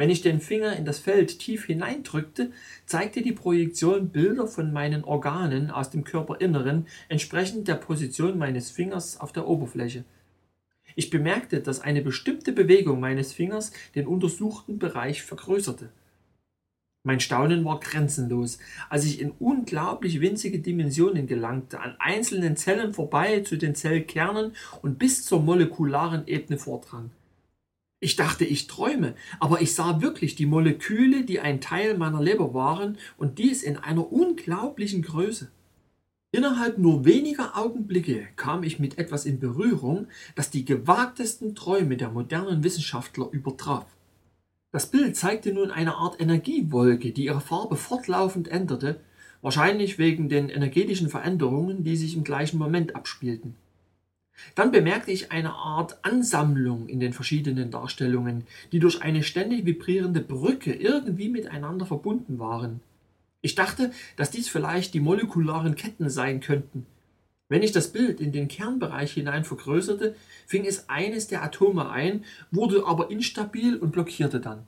Wenn 0.00 0.08
ich 0.08 0.22
den 0.22 0.40
Finger 0.40 0.76
in 0.76 0.86
das 0.86 0.98
Feld 0.98 1.40
tief 1.40 1.66
hineindrückte, 1.66 2.52
zeigte 2.86 3.20
die 3.20 3.32
Projektion 3.32 4.08
Bilder 4.08 4.46
von 4.46 4.72
meinen 4.72 5.04
Organen 5.04 5.70
aus 5.70 5.90
dem 5.90 6.04
Körperinneren 6.04 6.86
entsprechend 7.10 7.68
der 7.68 7.74
Position 7.74 8.38
meines 8.38 8.70
Fingers 8.70 9.20
auf 9.20 9.32
der 9.32 9.46
Oberfläche. 9.46 10.04
Ich 10.96 11.10
bemerkte, 11.10 11.60
dass 11.60 11.82
eine 11.82 12.00
bestimmte 12.00 12.52
Bewegung 12.52 12.98
meines 12.98 13.34
Fingers 13.34 13.72
den 13.94 14.06
untersuchten 14.06 14.78
Bereich 14.78 15.20
vergrößerte. 15.20 15.90
Mein 17.02 17.20
Staunen 17.20 17.62
war 17.66 17.78
grenzenlos, 17.78 18.58
als 18.88 19.04
ich 19.04 19.20
in 19.20 19.32
unglaublich 19.38 20.22
winzige 20.22 20.60
Dimensionen 20.60 21.26
gelangte, 21.26 21.78
an 21.78 21.96
einzelnen 21.98 22.56
Zellen 22.56 22.94
vorbei 22.94 23.40
zu 23.40 23.58
den 23.58 23.74
Zellkernen 23.74 24.56
und 24.80 24.98
bis 24.98 25.26
zur 25.26 25.42
molekularen 25.42 26.26
Ebene 26.26 26.58
vordrang. 26.58 27.10
Ich 28.02 28.16
dachte, 28.16 28.46
ich 28.46 28.66
träume, 28.66 29.14
aber 29.40 29.60
ich 29.60 29.74
sah 29.74 30.00
wirklich 30.00 30.34
die 30.34 30.46
Moleküle, 30.46 31.24
die 31.24 31.40
ein 31.40 31.60
Teil 31.60 31.98
meiner 31.98 32.22
Leber 32.22 32.54
waren, 32.54 32.96
und 33.18 33.38
dies 33.38 33.62
in 33.62 33.76
einer 33.76 34.10
unglaublichen 34.10 35.02
Größe. 35.02 35.50
Innerhalb 36.32 36.78
nur 36.78 37.04
weniger 37.04 37.58
Augenblicke 37.58 38.28
kam 38.36 38.62
ich 38.62 38.78
mit 38.78 38.98
etwas 38.98 39.26
in 39.26 39.38
Berührung, 39.38 40.06
das 40.34 40.50
die 40.50 40.64
gewagtesten 40.64 41.54
Träume 41.54 41.98
der 41.98 42.10
modernen 42.10 42.64
Wissenschaftler 42.64 43.28
übertraf. 43.32 43.86
Das 44.72 44.86
Bild 44.86 45.16
zeigte 45.16 45.52
nun 45.52 45.70
eine 45.70 45.96
Art 45.96 46.20
Energiewolke, 46.20 47.10
die 47.10 47.24
ihre 47.24 47.40
Farbe 47.40 47.76
fortlaufend 47.76 48.48
änderte, 48.48 49.00
wahrscheinlich 49.42 49.98
wegen 49.98 50.28
den 50.28 50.48
energetischen 50.48 51.10
Veränderungen, 51.10 51.82
die 51.84 51.96
sich 51.96 52.16
im 52.16 52.24
gleichen 52.24 52.58
Moment 52.58 52.94
abspielten. 52.94 53.56
Dann 54.54 54.72
bemerkte 54.72 55.10
ich 55.10 55.32
eine 55.32 55.52
Art 55.52 56.04
Ansammlung 56.04 56.88
in 56.88 57.00
den 57.00 57.12
verschiedenen 57.12 57.70
Darstellungen, 57.70 58.44
die 58.72 58.78
durch 58.78 59.02
eine 59.02 59.22
ständig 59.22 59.66
vibrierende 59.66 60.20
Brücke 60.20 60.72
irgendwie 60.72 61.28
miteinander 61.28 61.86
verbunden 61.86 62.38
waren. 62.38 62.80
Ich 63.42 63.54
dachte, 63.54 63.92
dass 64.16 64.30
dies 64.30 64.48
vielleicht 64.48 64.94
die 64.94 65.00
molekularen 65.00 65.74
Ketten 65.74 66.10
sein 66.10 66.40
könnten. 66.40 66.86
Wenn 67.48 67.62
ich 67.62 67.72
das 67.72 67.88
Bild 67.88 68.20
in 68.20 68.30
den 68.30 68.48
Kernbereich 68.48 69.12
hinein 69.12 69.44
vergrößerte, 69.44 70.14
fing 70.46 70.64
es 70.64 70.88
eines 70.88 71.26
der 71.26 71.42
Atome 71.42 71.90
ein, 71.90 72.24
wurde 72.50 72.86
aber 72.86 73.10
instabil 73.10 73.76
und 73.76 73.90
blockierte 73.90 74.40
dann. 74.40 74.66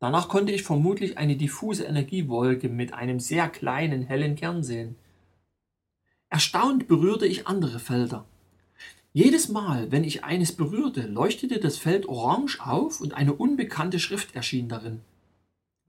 Danach 0.00 0.28
konnte 0.28 0.50
ich 0.50 0.62
vermutlich 0.62 1.18
eine 1.18 1.36
diffuse 1.36 1.84
Energiewolke 1.84 2.68
mit 2.68 2.94
einem 2.94 3.20
sehr 3.20 3.48
kleinen 3.48 4.02
hellen 4.02 4.34
Kern 4.34 4.64
sehen. 4.64 4.96
Erstaunt 6.30 6.88
berührte 6.88 7.26
ich 7.26 7.46
andere 7.46 7.78
Felder. 7.78 8.24
Jedes 9.12 9.48
Mal, 9.48 9.90
wenn 9.90 10.04
ich 10.04 10.22
eines 10.22 10.52
berührte, 10.52 11.02
leuchtete 11.02 11.58
das 11.58 11.78
Feld 11.78 12.08
orange 12.08 12.60
auf 12.60 13.00
und 13.00 13.14
eine 13.14 13.32
unbekannte 13.32 13.98
Schrift 13.98 14.36
erschien 14.36 14.68
darin. 14.68 15.00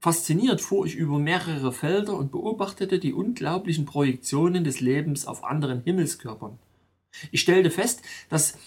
Fasziniert 0.00 0.60
fuhr 0.60 0.86
ich 0.86 0.96
über 0.96 1.20
mehrere 1.20 1.72
Felder 1.72 2.16
und 2.16 2.32
beobachtete 2.32 2.98
die 2.98 3.12
unglaublichen 3.12 3.86
Projektionen 3.86 4.64
des 4.64 4.80
Lebens 4.80 5.24
auf 5.26 5.44
anderen 5.44 5.84
Himmelskörpern. 5.84 6.58
Ich 7.30 7.42
stellte 7.42 7.70
fest, 7.70 8.02
dass 8.28 8.58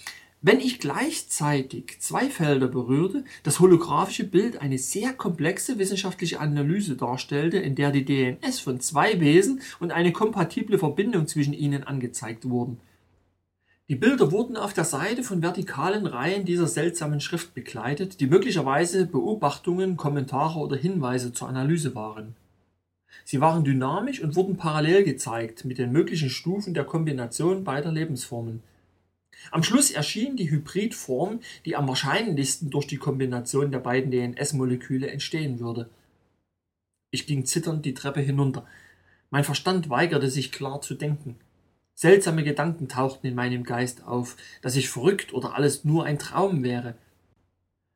wenn 0.42 0.62
ich 0.62 0.80
gleichzeitig 0.80 1.98
zwei 2.00 2.30
Felder 2.30 2.70
berührte, 2.70 3.26
das 3.44 3.60
holographische 3.60 4.24
Bild 4.24 4.62
eine 4.62 4.78
sehr 4.78 5.12
komplexe 5.12 5.80
wissenschaftliche 5.80 6.40
Analyse 6.40 6.96
darstellte, 6.96 7.58
in 7.58 7.76
der 7.76 7.92
die 7.92 8.06
DNS 8.06 8.62
von 8.62 8.80
zwei 8.80 9.20
Wesen 9.20 9.60
und 9.82 9.92
eine 9.92 10.14
kompatible 10.14 10.78
Verbindung 10.78 11.28
zwischen 11.28 11.54
ihnen 11.54 11.84
angezeigt 11.84 12.48
wurden. 12.48 12.80
Die 13.88 13.96
Bilder 13.96 14.32
wurden 14.32 14.58
auf 14.58 14.74
der 14.74 14.84
Seite 14.84 15.22
von 15.22 15.44
vertikalen 15.44 16.08
Reihen 16.08 16.44
dieser 16.44 16.66
seltsamen 16.66 17.22
Schrift 17.22 17.54
begleitet, 17.54 18.20
die 18.20 18.26
möglicherweise 18.26 19.06
Beobachtungen, 19.06 19.96
Kommentare 19.96 20.58
oder 20.58 20.76
Hinweise 20.76 21.34
zur 21.34 21.50
Analyse 21.50 21.94
waren. 21.94 22.36
Sie 23.26 23.42
waren 23.42 23.64
dynamisch 23.64 24.22
und 24.22 24.36
wurden 24.36 24.58
parallel 24.58 25.04
gezeigt 25.04 25.66
mit 25.66 25.78
den 25.78 25.92
möglichen 25.92 26.32
Stufen 26.32 26.74
der 26.74 26.84
Kombination 26.84 27.64
beider 27.64 27.92
Lebensformen. 27.92 28.64
Am 29.52 29.62
Schluss 29.62 29.92
erschien 29.92 30.36
die 30.36 30.50
Hybridform, 30.50 31.42
die 31.66 31.76
am 31.76 31.88
wahrscheinlichsten 31.88 32.72
durch 32.72 32.88
die 32.88 32.98
Kombination 32.98 33.72
der 33.72 33.80
beiden 33.80 34.10
DNS-Moleküle 34.10 35.12
entstehen 35.12 35.60
würde. 35.60 35.92
Ich 37.12 37.28
ging 37.28 37.46
zitternd 37.46 37.86
die 37.86 37.94
Treppe 37.94 38.22
hinunter. 38.22 38.66
Mein 39.30 39.44
Verstand 39.44 39.92
weigerte 39.92 40.32
sich 40.32 40.52
klar 40.52 40.82
zu 40.82 40.96
denken. 40.96 41.36
Seltsame 41.96 42.44
Gedanken 42.44 42.90
tauchten 42.90 43.26
in 43.26 43.36
meinem 43.36 43.64
Geist 43.64 44.06
auf, 44.06 44.36
dass 44.62 44.76
ich 44.76 44.90
verrückt 44.90 45.34
oder 45.34 45.56
alles 45.56 45.86
nur 45.86 46.04
ein 46.04 46.20
Traum 46.20 46.62
wäre. 46.62 46.96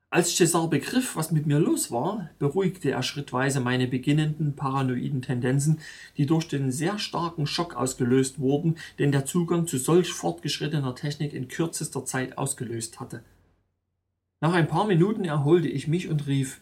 Als 0.09 0.35
Cesar 0.35 0.69
begriff, 0.69 1.17
was 1.17 1.31
mit 1.31 1.45
mir 1.45 1.59
los 1.59 1.91
war, 1.91 2.29
beruhigte 2.39 2.89
er 2.89 3.03
schrittweise 3.03 3.59
meine 3.59 3.87
beginnenden 3.87 4.55
paranoiden 4.55 5.21
Tendenzen, 5.21 5.81
die 6.17 6.25
durch 6.25 6.47
den 6.47 6.71
sehr 6.71 6.97
starken 6.97 7.45
Schock 7.45 7.75
ausgelöst 7.75 8.39
wurden, 8.39 8.77
den 8.97 9.11
der 9.11 9.25
Zugang 9.25 9.67
zu 9.67 9.77
solch 9.77 10.11
fortgeschrittener 10.13 10.95
Technik 10.95 11.33
in 11.33 11.49
kürzester 11.49 12.05
Zeit 12.05 12.39
ausgelöst 12.39 12.99
hatte. 12.99 13.21
Nach 14.41 14.53
ein 14.53 14.67
paar 14.69 14.87
Minuten 14.87 15.25
erholte 15.25 15.67
ich 15.67 15.89
mich 15.89 16.07
und 16.07 16.25
rief 16.25 16.61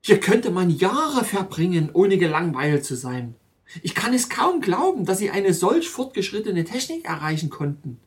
Hier 0.00 0.18
könnte 0.18 0.50
man 0.50 0.70
Jahre 0.70 1.24
verbringen, 1.24 1.90
ohne 1.92 2.16
gelangweilt 2.16 2.84
zu 2.84 2.96
sein. 2.96 3.36
Ich 3.80 3.94
kann 3.94 4.12
es 4.12 4.28
kaum 4.28 4.60
glauben, 4.60 5.06
dass 5.06 5.18
Sie 5.18 5.30
eine 5.30 5.54
solch 5.54 5.88
fortgeschrittene 5.88 6.64
Technik 6.64 7.06
erreichen 7.06 7.48
konnten. 7.48 7.98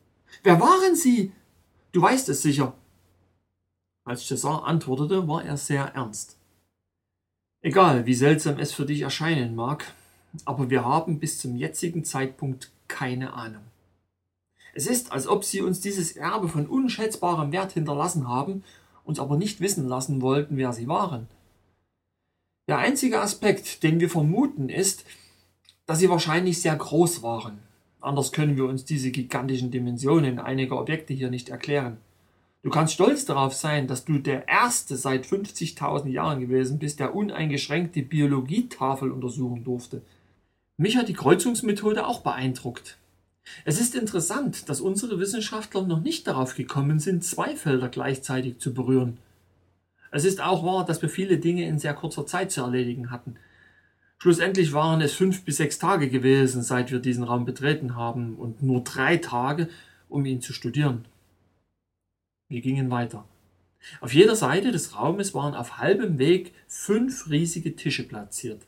Wer 0.42 0.60
waren 0.60 0.94
Sie? 0.94 1.32
Du 1.92 2.02
weißt 2.02 2.28
es 2.28 2.42
sicher. 2.42 2.74
Als 4.04 4.24
César 4.30 4.64
antwortete, 4.64 5.26
war 5.26 5.44
er 5.44 5.56
sehr 5.56 5.86
ernst. 5.94 6.36
Egal, 7.62 8.06
wie 8.06 8.14
seltsam 8.14 8.58
es 8.58 8.72
für 8.72 8.86
dich 8.86 9.00
erscheinen 9.00 9.56
mag, 9.56 9.92
aber 10.44 10.70
wir 10.70 10.84
haben 10.84 11.18
bis 11.18 11.40
zum 11.40 11.56
jetzigen 11.56 12.04
Zeitpunkt 12.04 12.70
keine 12.86 13.32
Ahnung. 13.32 13.62
Es 14.74 14.86
ist, 14.86 15.10
als 15.10 15.26
ob 15.26 15.42
sie 15.42 15.62
uns 15.62 15.80
dieses 15.80 16.12
Erbe 16.12 16.48
von 16.48 16.66
unschätzbarem 16.66 17.50
Wert 17.50 17.72
hinterlassen 17.72 18.28
haben, 18.28 18.62
uns 19.04 19.18
aber 19.18 19.36
nicht 19.36 19.60
wissen 19.60 19.88
lassen 19.88 20.20
wollten, 20.20 20.56
wer 20.58 20.72
sie 20.72 20.86
waren. 20.86 21.28
Der 22.68 22.78
einzige 22.78 23.20
Aspekt, 23.20 23.82
den 23.82 24.00
wir 24.00 24.10
vermuten, 24.10 24.68
ist, 24.68 25.04
dass 25.86 25.98
sie 26.00 26.10
wahrscheinlich 26.10 26.60
sehr 26.60 26.76
groß 26.76 27.22
waren. 27.22 27.58
Anders 28.00 28.32
können 28.32 28.56
wir 28.56 28.66
uns 28.66 28.84
diese 28.84 29.10
gigantischen 29.10 29.70
Dimensionen 29.70 30.38
einiger 30.38 30.78
Objekte 30.78 31.14
hier 31.14 31.30
nicht 31.30 31.48
erklären. 31.48 31.98
Du 32.62 32.70
kannst 32.70 32.94
stolz 32.94 33.24
darauf 33.24 33.54
sein, 33.54 33.86
dass 33.86 34.04
du 34.04 34.18
der 34.18 34.48
Erste 34.48 34.96
seit 34.96 35.24
50.000 35.24 36.08
Jahren 36.08 36.40
gewesen 36.40 36.78
bist, 36.78 36.98
der 36.98 37.14
uneingeschränkt 37.14 37.94
die 37.94 38.02
Biologietafel 38.02 39.12
untersuchen 39.12 39.62
durfte. 39.62 40.02
Mich 40.76 40.96
hat 40.96 41.08
die 41.08 41.14
Kreuzungsmethode 41.14 42.06
auch 42.06 42.20
beeindruckt. 42.20 42.98
Es 43.64 43.80
ist 43.80 43.94
interessant, 43.94 44.68
dass 44.68 44.80
unsere 44.80 45.20
Wissenschaftler 45.20 45.82
noch 45.82 46.00
nicht 46.00 46.26
darauf 46.26 46.56
gekommen 46.56 46.98
sind, 46.98 47.24
zwei 47.24 47.54
Felder 47.54 47.88
gleichzeitig 47.88 48.58
zu 48.58 48.74
berühren. 48.74 49.18
Es 50.10 50.24
ist 50.24 50.40
auch 50.40 50.64
wahr, 50.64 50.84
dass 50.84 51.02
wir 51.02 51.08
viele 51.08 51.38
Dinge 51.38 51.66
in 51.66 51.78
sehr 51.78 51.94
kurzer 51.94 52.26
Zeit 52.26 52.50
zu 52.50 52.62
erledigen 52.62 53.10
hatten. 53.10 53.36
Schlussendlich 54.18 54.72
waren 54.72 55.02
es 55.02 55.12
fünf 55.12 55.44
bis 55.44 55.58
sechs 55.58 55.78
Tage 55.78 56.08
gewesen, 56.08 56.62
seit 56.62 56.90
wir 56.90 57.00
diesen 57.00 57.24
Raum 57.24 57.44
betreten 57.44 57.96
haben, 57.96 58.36
und 58.36 58.62
nur 58.62 58.82
drei 58.82 59.18
Tage, 59.18 59.68
um 60.08 60.24
ihn 60.24 60.40
zu 60.40 60.52
studieren. 60.52 61.04
Wir 62.48 62.60
gingen 62.60 62.90
weiter. 62.90 63.26
Auf 64.00 64.14
jeder 64.14 64.34
Seite 64.34 64.72
des 64.72 64.96
Raumes 64.96 65.34
waren 65.34 65.54
auf 65.54 65.78
halbem 65.78 66.18
Weg 66.18 66.54
fünf 66.66 67.28
riesige 67.28 67.76
Tische 67.76 68.04
platziert, 68.04 68.62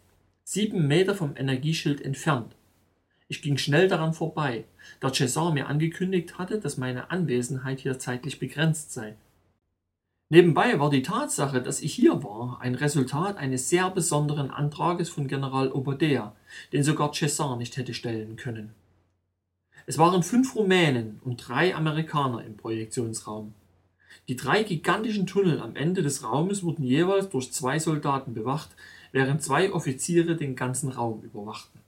sieben 0.45 0.87
Meter 0.87 1.15
vom 1.15 1.35
Energieschild 1.37 2.01
entfernt. 2.03 2.55
Ich 3.27 3.43
ging 3.43 3.59
schnell 3.59 3.89
daran 3.89 4.15
vorbei, 4.15 4.65
da 5.01 5.13
Cesar 5.13 5.53
mir 5.53 5.67
angekündigt 5.67 6.39
hatte, 6.39 6.61
dass 6.61 6.77
meine 6.77 7.11
Anwesenheit 7.11 7.81
hier 7.81 7.99
zeitlich 7.99 8.39
begrenzt 8.39 8.93
sei. 8.93 9.17
Nebenbei 10.31 10.79
war 10.79 10.91
die 10.91 11.03
Tatsache, 11.03 11.63
dass 11.63 11.81
ich 11.81 11.95
hier 11.95 12.23
war, 12.23 12.61
ein 12.61 12.75
Resultat 12.75 13.39
eines 13.39 13.71
sehr 13.71 13.89
besonderen 13.89 14.51
Antrages 14.51 15.09
von 15.09 15.27
General 15.27 15.73
Obodea, 15.73 16.37
den 16.71 16.83
sogar 16.83 17.15
Cesar 17.15 17.57
nicht 17.57 17.79
hätte 17.79 17.95
stellen 17.95 18.37
können. 18.37 18.75
Es 19.87 19.97
waren 19.97 20.23
fünf 20.23 20.55
Rumänen 20.55 21.19
und 21.25 21.49
drei 21.49 21.75
Amerikaner 21.75 22.45
im 22.45 22.59
Projektionsraum. 22.59 23.55
Die 24.29 24.37
drei 24.37 24.65
gigantischen 24.65 25.27
Tunnel 25.27 25.61
am 25.61 25.77
Ende 25.77 26.03
des 26.03 26.23
Raumes 26.23 26.63
wurden 26.63 26.83
jeweils 26.83 27.31
durch 27.31 27.51
zwei 27.51 27.79
Soldaten 27.79 28.35
bewacht, 28.35 28.69
während 29.13 29.43
zwei 29.43 29.73
Offiziere 29.73 30.37
den 30.37 30.57
ganzen 30.57 30.91
Raum 30.91 31.23
überwachten. 31.23 31.81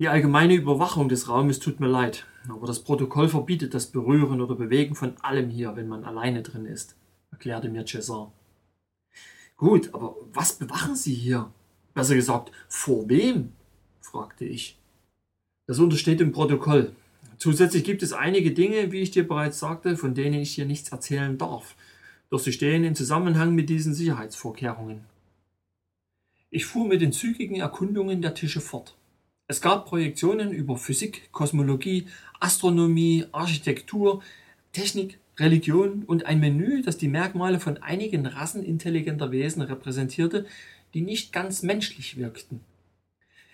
Die 0.00 0.06
allgemeine 0.06 0.54
Überwachung 0.54 1.08
des 1.08 1.28
Raumes 1.28 1.58
tut 1.58 1.80
mir 1.80 1.88
leid, 1.88 2.24
aber 2.48 2.68
das 2.68 2.84
Protokoll 2.84 3.28
verbietet 3.28 3.74
das 3.74 3.86
Berühren 3.86 4.40
oder 4.40 4.54
Bewegen 4.54 4.94
von 4.94 5.16
allem 5.22 5.50
hier, 5.50 5.74
wenn 5.74 5.88
man 5.88 6.04
alleine 6.04 6.42
drin 6.42 6.66
ist, 6.66 6.94
erklärte 7.32 7.68
mir 7.68 7.84
Cesar. 7.84 8.32
Gut, 9.56 9.92
aber 9.92 10.14
was 10.32 10.52
bewachen 10.52 10.94
Sie 10.94 11.14
hier? 11.14 11.52
Besser 11.94 12.14
gesagt, 12.14 12.52
vor 12.68 13.08
wem? 13.08 13.52
fragte 14.00 14.44
ich. 14.44 14.78
Das 15.66 15.80
untersteht 15.80 16.20
im 16.20 16.30
Protokoll. 16.30 16.94
Zusätzlich 17.36 17.82
gibt 17.82 18.04
es 18.04 18.12
einige 18.12 18.52
Dinge, 18.52 18.92
wie 18.92 19.00
ich 19.00 19.10
dir 19.10 19.26
bereits 19.26 19.58
sagte, 19.58 19.96
von 19.96 20.14
denen 20.14 20.40
ich 20.40 20.52
hier 20.52 20.64
nichts 20.64 20.90
erzählen 20.90 21.38
darf. 21.38 21.74
Doch 22.30 22.38
sie 22.38 22.52
stehen 22.52 22.84
in 22.84 22.94
Zusammenhang 22.94 23.52
mit 23.52 23.68
diesen 23.68 23.94
Sicherheitsvorkehrungen. 23.94 25.00
Ich 26.50 26.66
fuhr 26.66 26.86
mit 26.86 27.00
den 27.00 27.12
zügigen 27.12 27.56
Erkundungen 27.56 28.22
der 28.22 28.34
Tische 28.34 28.60
fort. 28.60 28.97
Es 29.50 29.62
gab 29.62 29.86
Projektionen 29.86 30.52
über 30.52 30.76
Physik, 30.76 31.32
Kosmologie, 31.32 32.06
Astronomie, 32.38 33.24
Architektur, 33.32 34.22
Technik, 34.74 35.18
Religion 35.38 36.02
und 36.06 36.26
ein 36.26 36.38
Menü, 36.38 36.82
das 36.82 36.98
die 36.98 37.08
Merkmale 37.08 37.58
von 37.58 37.78
einigen 37.78 38.26
Rassen 38.26 38.62
intelligenter 38.62 39.30
Wesen 39.30 39.62
repräsentierte, 39.62 40.44
die 40.92 41.00
nicht 41.00 41.32
ganz 41.32 41.62
menschlich 41.62 42.18
wirkten. 42.18 42.60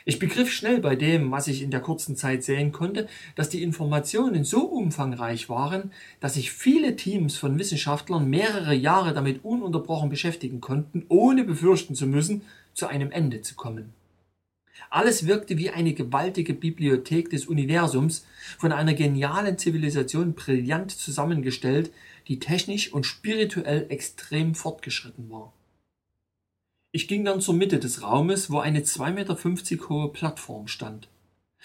Ich 0.04 0.18
begriff 0.18 0.50
schnell 0.50 0.80
bei 0.80 0.96
dem, 0.96 1.30
was 1.30 1.46
ich 1.46 1.62
in 1.62 1.70
der 1.70 1.78
kurzen 1.78 2.16
Zeit 2.16 2.42
sehen 2.42 2.72
konnte, 2.72 3.06
dass 3.36 3.48
die 3.48 3.62
Informationen 3.62 4.42
so 4.42 4.64
umfangreich 4.64 5.48
waren, 5.48 5.92
dass 6.18 6.34
sich 6.34 6.50
viele 6.50 6.96
Teams 6.96 7.36
von 7.36 7.56
Wissenschaftlern 7.56 8.28
mehrere 8.28 8.74
Jahre 8.74 9.14
damit 9.14 9.44
ununterbrochen 9.44 10.10
beschäftigen 10.10 10.60
konnten, 10.60 11.06
ohne 11.08 11.44
befürchten 11.44 11.94
zu 11.94 12.08
müssen, 12.08 12.42
zu 12.74 12.88
einem 12.88 13.12
Ende 13.12 13.42
zu 13.42 13.54
kommen. 13.54 13.94
Alles 14.90 15.26
wirkte 15.26 15.58
wie 15.58 15.70
eine 15.70 15.94
gewaltige 15.94 16.54
Bibliothek 16.54 17.30
des 17.30 17.46
Universums, 17.46 18.26
von 18.58 18.72
einer 18.72 18.94
genialen 18.94 19.58
Zivilisation 19.58 20.34
brillant 20.34 20.90
zusammengestellt, 20.90 21.90
die 22.28 22.38
technisch 22.38 22.92
und 22.92 23.04
spirituell 23.04 23.86
extrem 23.88 24.54
fortgeschritten 24.54 25.30
war. 25.30 25.52
Ich 26.92 27.08
ging 27.08 27.24
dann 27.24 27.40
zur 27.40 27.54
Mitte 27.54 27.80
des 27.80 28.02
Raumes, 28.02 28.50
wo 28.50 28.60
eine 28.60 28.80
2,50 28.80 29.10
Meter 29.12 29.88
hohe 29.88 30.12
Plattform 30.12 30.68
stand. 30.68 31.08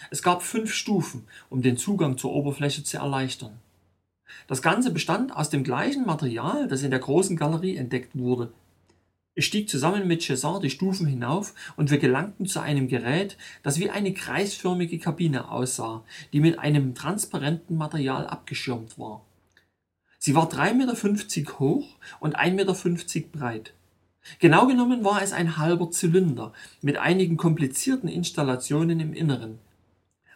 Es 0.10 0.24
gab 0.24 0.42
fünf 0.42 0.74
Stufen, 0.74 1.28
um 1.50 1.62
den 1.62 1.78
Zugang 1.78 2.18
zur 2.18 2.34
Oberfläche 2.34 2.84
zu 2.84 2.98
erleichtern. 2.98 3.60
Das 4.48 4.62
Ganze 4.62 4.92
bestand 4.92 5.36
aus 5.36 5.50
dem 5.50 5.64
gleichen 5.64 6.06
Material, 6.06 6.68
das 6.68 6.84
in 6.84 6.92
der 6.92 7.00
großen 7.00 7.38
Galerie 7.38 7.76
entdeckt 7.76 8.18
wurde. 8.18 8.52
Ich 9.40 9.46
stieg 9.46 9.70
zusammen 9.70 10.06
mit 10.06 10.22
Cesar 10.22 10.60
die 10.60 10.70
Stufen 10.70 11.08
hinauf 11.08 11.54
und 11.78 11.92
wir 11.92 11.98
gelangten 11.98 12.46
zu 12.46 12.60
einem 12.60 12.90
Gerät, 12.90 13.38
das 13.64 13.80
wie 13.80 13.90
eine 13.90 14.14
kreisförmige 14.14 15.00
Kabine 15.00 15.50
aussah, 15.50 16.04
die 16.34 16.42
mit 16.42 16.60
einem 16.60 16.94
transparenten 16.94 17.78
Material 17.78 18.28
abgeschirmt 18.28 19.00
war. 19.00 19.26
Sie 20.18 20.36
war 20.36 20.52
3,50 20.52 20.74
Meter 21.38 21.60
hoch 21.60 21.88
und 22.20 22.38
1,50 22.38 22.52
Meter 22.52 23.28
breit. 23.32 23.74
Genau 24.40 24.68
genommen 24.68 25.06
war 25.06 25.22
es 25.22 25.32
ein 25.32 25.56
halber 25.56 25.90
Zylinder 25.90 26.52
mit 26.82 26.98
einigen 26.98 27.38
komplizierten 27.38 28.10
Installationen 28.10 29.00
im 29.00 29.14
Inneren. 29.14 29.60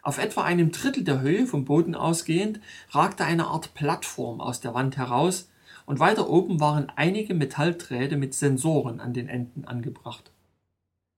Auf 0.00 0.16
etwa 0.16 0.44
einem 0.44 0.72
Drittel 0.72 1.04
der 1.04 1.20
Höhe 1.20 1.46
vom 1.46 1.66
Boden 1.66 1.94
ausgehend 1.94 2.58
ragte 2.92 3.26
eine 3.26 3.48
Art 3.48 3.74
Plattform 3.74 4.40
aus 4.40 4.62
der 4.62 4.72
Wand 4.72 4.96
heraus 4.96 5.50
und 5.86 6.00
weiter 6.00 6.28
oben 6.28 6.60
waren 6.60 6.90
einige 6.96 7.34
Metallträte 7.34 8.16
mit 8.16 8.34
Sensoren 8.34 9.00
an 9.00 9.12
den 9.12 9.28
Enden 9.28 9.64
angebracht. 9.64 10.30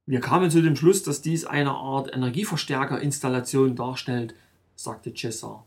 Wir 0.06 0.20
kamen 0.20 0.50
zu 0.50 0.62
dem 0.62 0.76
Schluss, 0.76 1.02
dass 1.02 1.20
dies 1.20 1.44
eine 1.44 1.72
Art 1.72 2.14
Energieverstärkerinstallation 2.14 3.74
darstellt, 3.74 4.34
sagte 4.76 5.12
Cesar. 5.12 5.64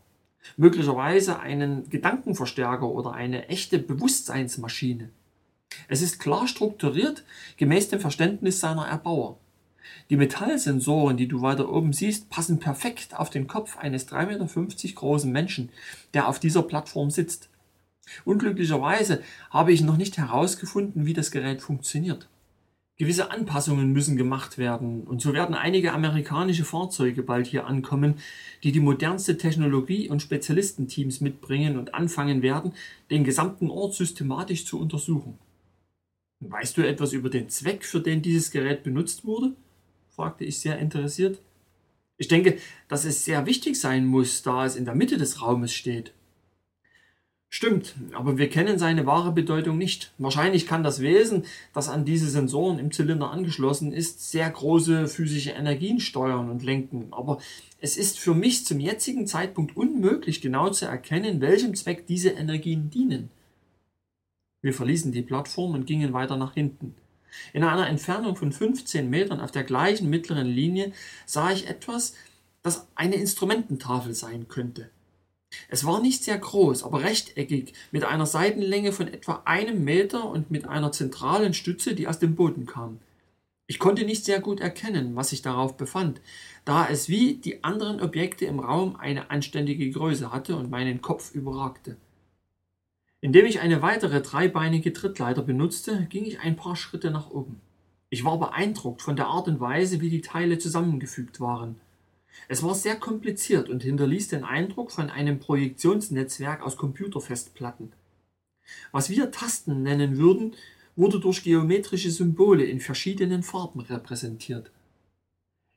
Möglicherweise 0.56 1.40
einen 1.40 1.90
Gedankenverstärker 1.90 2.86
oder 2.86 3.12
eine 3.12 3.48
echte 3.48 3.78
Bewusstseinsmaschine. 3.78 5.10
Es 5.88 6.00
ist 6.00 6.18
klar 6.18 6.48
strukturiert, 6.48 7.24
gemäß 7.58 7.90
dem 7.90 8.00
Verständnis 8.00 8.60
seiner 8.60 8.86
Erbauer. 8.86 9.36
Die 10.08 10.16
Metallsensoren, 10.16 11.18
die 11.18 11.28
du 11.28 11.42
weiter 11.42 11.70
oben 11.70 11.92
siehst, 11.92 12.30
passen 12.30 12.58
perfekt 12.58 13.14
auf 13.18 13.28
den 13.28 13.46
Kopf 13.46 13.76
eines 13.76 14.08
3,50 14.08 14.26
Meter 14.26 14.94
großen 14.94 15.30
Menschen, 15.30 15.70
der 16.14 16.28
auf 16.28 16.40
dieser 16.40 16.62
Plattform 16.62 17.10
sitzt. 17.10 17.49
Unglücklicherweise 18.24 19.22
habe 19.50 19.72
ich 19.72 19.82
noch 19.82 19.96
nicht 19.96 20.18
herausgefunden, 20.18 21.06
wie 21.06 21.14
das 21.14 21.30
Gerät 21.30 21.62
funktioniert. 21.62 22.28
Gewisse 23.00 23.30
Anpassungen 23.30 23.94
müssen 23.94 24.18
gemacht 24.18 24.58
werden 24.58 25.04
und 25.04 25.22
so 25.22 25.32
werden 25.32 25.54
einige 25.54 25.94
amerikanische 25.94 26.66
Fahrzeuge 26.66 27.22
bald 27.22 27.46
hier 27.46 27.66
ankommen, 27.66 28.16
die 28.62 28.72
die 28.72 28.80
modernste 28.80 29.38
Technologie 29.38 30.10
und 30.10 30.20
Spezialistenteams 30.20 31.22
mitbringen 31.22 31.78
und 31.78 31.94
anfangen 31.94 32.42
werden, 32.42 32.72
den 33.10 33.24
gesamten 33.24 33.70
Ort 33.70 33.94
systematisch 33.94 34.66
zu 34.66 34.78
untersuchen. 34.78 35.38
Weißt 36.40 36.76
du 36.76 36.86
etwas 36.86 37.14
über 37.14 37.30
den 37.30 37.48
Zweck, 37.48 37.86
für 37.86 38.00
den 38.00 38.20
dieses 38.20 38.50
Gerät 38.50 38.82
benutzt 38.82 39.24
wurde? 39.24 39.54
fragte 40.10 40.44
ich 40.44 40.58
sehr 40.58 40.78
interessiert. 40.78 41.40
Ich 42.18 42.28
denke, 42.28 42.58
dass 42.88 43.06
es 43.06 43.24
sehr 43.24 43.46
wichtig 43.46 43.80
sein 43.80 44.04
muss, 44.04 44.42
da 44.42 44.66
es 44.66 44.76
in 44.76 44.84
der 44.84 44.94
Mitte 44.94 45.16
des 45.16 45.40
Raumes 45.40 45.72
steht. 45.72 46.12
Stimmt, 47.52 47.96
aber 48.12 48.38
wir 48.38 48.48
kennen 48.48 48.78
seine 48.78 49.06
wahre 49.06 49.32
Bedeutung 49.32 49.76
nicht. 49.76 50.12
Wahrscheinlich 50.18 50.68
kann 50.68 50.84
das 50.84 51.00
Wesen, 51.00 51.44
das 51.74 51.88
an 51.88 52.04
diese 52.04 52.30
Sensoren 52.30 52.78
im 52.78 52.92
Zylinder 52.92 53.32
angeschlossen 53.32 53.92
ist, 53.92 54.30
sehr 54.30 54.48
große 54.48 55.08
physische 55.08 55.50
Energien 55.50 55.98
steuern 55.98 56.48
und 56.48 56.62
lenken. 56.62 57.08
Aber 57.10 57.40
es 57.80 57.96
ist 57.96 58.20
für 58.20 58.34
mich 58.34 58.64
zum 58.64 58.78
jetzigen 58.78 59.26
Zeitpunkt 59.26 59.76
unmöglich 59.76 60.40
genau 60.40 60.70
zu 60.70 60.86
erkennen, 60.86 61.40
welchem 61.40 61.74
Zweck 61.74 62.06
diese 62.06 62.30
Energien 62.30 62.88
dienen. 62.88 63.30
Wir 64.62 64.72
verließen 64.72 65.10
die 65.10 65.22
Plattform 65.22 65.74
und 65.74 65.86
gingen 65.86 66.12
weiter 66.12 66.36
nach 66.36 66.54
hinten. 66.54 66.94
In 67.52 67.64
einer 67.64 67.88
Entfernung 67.88 68.36
von 68.36 68.52
15 68.52 69.10
Metern 69.10 69.40
auf 69.40 69.50
der 69.50 69.64
gleichen 69.64 70.08
mittleren 70.08 70.46
Linie 70.46 70.92
sah 71.26 71.50
ich 71.50 71.68
etwas, 71.68 72.14
das 72.62 72.86
eine 72.94 73.16
Instrumententafel 73.16 74.14
sein 74.14 74.46
könnte. 74.46 74.88
Es 75.68 75.84
war 75.84 76.00
nicht 76.00 76.24
sehr 76.24 76.38
groß, 76.38 76.82
aber 76.82 77.02
rechteckig, 77.02 77.74
mit 77.90 78.04
einer 78.04 78.26
Seitenlänge 78.26 78.92
von 78.92 79.08
etwa 79.08 79.42
einem 79.44 79.84
Meter 79.84 80.28
und 80.28 80.50
mit 80.50 80.66
einer 80.66 80.92
zentralen 80.92 81.54
Stütze, 81.54 81.94
die 81.94 82.08
aus 82.08 82.18
dem 82.18 82.34
Boden 82.34 82.66
kam. 82.66 82.98
Ich 83.66 83.78
konnte 83.78 84.04
nicht 84.04 84.24
sehr 84.24 84.40
gut 84.40 84.58
erkennen, 84.58 85.14
was 85.14 85.30
sich 85.30 85.42
darauf 85.42 85.76
befand, 85.76 86.20
da 86.64 86.88
es 86.88 87.08
wie 87.08 87.34
die 87.34 87.62
anderen 87.62 88.00
Objekte 88.00 88.44
im 88.46 88.58
Raum 88.58 88.96
eine 88.96 89.30
anständige 89.30 89.88
Größe 89.90 90.32
hatte 90.32 90.56
und 90.56 90.70
meinen 90.70 91.02
Kopf 91.02 91.34
überragte. 91.34 91.96
Indem 93.20 93.46
ich 93.46 93.60
eine 93.60 93.80
weitere 93.80 94.22
dreibeinige 94.22 94.92
Trittleiter 94.92 95.42
benutzte, 95.42 96.06
ging 96.06 96.24
ich 96.24 96.40
ein 96.40 96.56
paar 96.56 96.74
Schritte 96.74 97.12
nach 97.12 97.30
oben. 97.30 97.60
Ich 98.08 98.24
war 98.24 98.40
beeindruckt 98.40 99.02
von 99.02 99.14
der 99.14 99.28
Art 99.28 99.46
und 99.46 99.60
Weise, 99.60 100.00
wie 100.00 100.10
die 100.10 100.20
Teile 100.20 100.58
zusammengefügt 100.58 101.38
waren. 101.38 101.76
Es 102.48 102.62
war 102.62 102.74
sehr 102.74 102.96
kompliziert 102.96 103.68
und 103.68 103.82
hinterließ 103.82 104.28
den 104.28 104.44
Eindruck 104.44 104.90
von 104.90 105.10
einem 105.10 105.38
Projektionsnetzwerk 105.38 106.62
aus 106.62 106.76
Computerfestplatten. 106.76 107.92
Was 108.92 109.10
wir 109.10 109.30
Tasten 109.30 109.82
nennen 109.82 110.18
würden, 110.18 110.54
wurde 110.96 111.20
durch 111.20 111.42
geometrische 111.42 112.10
Symbole 112.10 112.64
in 112.64 112.80
verschiedenen 112.80 113.42
Farben 113.42 113.80
repräsentiert. 113.80 114.70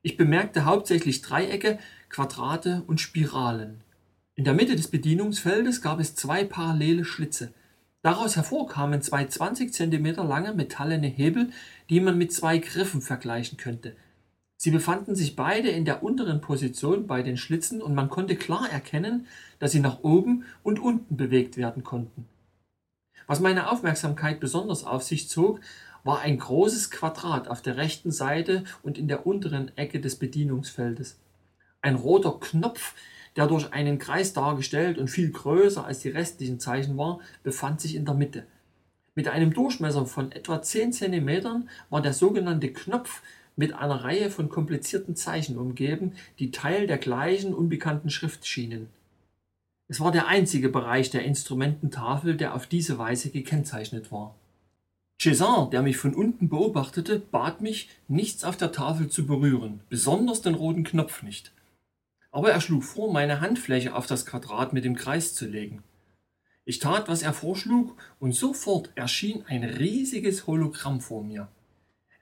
Ich 0.01 0.17
bemerkte 0.17 0.65
hauptsächlich 0.65 1.21
Dreiecke, 1.21 1.79
Quadrate 2.09 2.83
und 2.87 2.99
Spiralen. 2.99 3.81
In 4.35 4.43
der 4.43 4.53
Mitte 4.53 4.75
des 4.75 4.89
Bedienungsfeldes 4.89 5.81
gab 5.81 5.99
es 5.99 6.15
zwei 6.15 6.43
parallele 6.43 7.05
Schlitze. 7.05 7.53
Daraus 8.01 8.35
hervor 8.35 8.67
kamen 8.67 9.01
zwei 9.01 9.25
20 9.25 9.71
cm 9.71 10.15
lange 10.15 10.53
metallene 10.53 11.07
Hebel, 11.07 11.51
die 11.89 12.01
man 12.01 12.17
mit 12.17 12.33
zwei 12.33 12.57
Griffen 12.57 13.01
vergleichen 13.01 13.57
könnte. 13.57 13.95
Sie 14.57 14.71
befanden 14.71 15.15
sich 15.15 15.35
beide 15.35 15.69
in 15.69 15.85
der 15.85 16.03
unteren 16.03 16.39
Position 16.39 17.07
bei 17.07 17.21
den 17.21 17.37
Schlitzen 17.37 17.81
und 17.81 17.95
man 17.95 18.09
konnte 18.09 18.35
klar 18.35 18.69
erkennen, 18.71 19.27
dass 19.59 19.71
sie 19.71 19.79
nach 19.79 20.03
oben 20.03 20.45
und 20.63 20.79
unten 20.79 21.17
bewegt 21.17 21.57
werden 21.57 21.83
konnten. 21.83 22.27
Was 23.27 23.39
meine 23.39 23.69
Aufmerksamkeit 23.71 24.39
besonders 24.39 24.83
auf 24.83 25.03
sich 25.03 25.29
zog, 25.29 25.59
war 26.03 26.19
ein 26.19 26.37
großes 26.37 26.91
Quadrat 26.91 27.47
auf 27.47 27.61
der 27.61 27.77
rechten 27.77 28.11
Seite 28.11 28.63
und 28.83 28.97
in 28.97 29.07
der 29.07 29.25
unteren 29.25 29.75
Ecke 29.77 29.99
des 29.99 30.17
Bedienungsfeldes. 30.17 31.19
Ein 31.81 31.95
roter 31.95 32.39
Knopf, 32.39 32.93
der 33.35 33.47
durch 33.47 33.71
einen 33.73 33.97
Kreis 33.99 34.33
dargestellt 34.33 34.97
und 34.97 35.09
viel 35.09 35.31
größer 35.31 35.85
als 35.85 35.99
die 35.99 36.09
restlichen 36.09 36.59
Zeichen 36.59 36.97
war, 36.97 37.19
befand 37.43 37.81
sich 37.81 37.95
in 37.95 38.05
der 38.05 38.13
Mitte. 38.13 38.45
Mit 39.15 39.27
einem 39.27 39.53
Durchmesser 39.53 40.05
von 40.05 40.31
etwa 40.31 40.61
10 40.61 40.91
cm 40.91 41.67
war 41.89 42.01
der 42.01 42.13
sogenannte 42.13 42.73
Knopf 42.73 43.21
mit 43.55 43.73
einer 43.73 44.03
Reihe 44.03 44.29
von 44.29 44.49
komplizierten 44.49 45.15
Zeichen 45.15 45.57
umgeben, 45.57 46.13
die 46.39 46.51
Teil 46.51 46.87
der 46.87 46.97
gleichen 46.97 47.53
unbekannten 47.53 48.09
Schrift 48.09 48.47
schienen. 48.47 48.87
Es 49.87 49.99
war 49.99 50.11
der 50.11 50.27
einzige 50.27 50.69
Bereich 50.69 51.09
der 51.09 51.23
Instrumententafel, 51.23 52.35
der 52.35 52.55
auf 52.55 52.67
diese 52.67 52.97
Weise 52.97 53.29
gekennzeichnet 53.29 54.11
war. 54.11 54.35
Cézanne, 55.19 55.69
der 55.69 55.81
mich 55.81 55.97
von 55.97 56.15
unten 56.15 56.49
beobachtete, 56.49 57.19
bat 57.19 57.61
mich, 57.61 57.89
nichts 58.07 58.43
auf 58.43 58.57
der 58.57 58.71
Tafel 58.71 59.09
zu 59.09 59.25
berühren, 59.25 59.81
besonders 59.89 60.41
den 60.41 60.55
roten 60.55 60.83
Knopf 60.83 61.23
nicht. 61.23 61.51
Aber 62.31 62.51
er 62.51 62.61
schlug 62.61 62.83
vor, 62.83 63.13
meine 63.13 63.39
Handfläche 63.39 63.93
auf 63.93 64.07
das 64.07 64.25
Quadrat 64.25 64.73
mit 64.73 64.83
dem 64.85 64.95
Kreis 64.95 65.35
zu 65.35 65.45
legen. 65.45 65.83
Ich 66.65 66.79
tat, 66.79 67.07
was 67.07 67.21
er 67.21 67.33
vorschlug, 67.33 67.95
und 68.19 68.33
sofort 68.33 68.89
erschien 68.95 69.43
ein 69.47 69.63
riesiges 69.63 70.47
Hologramm 70.47 71.01
vor 71.01 71.23
mir. 71.23 71.47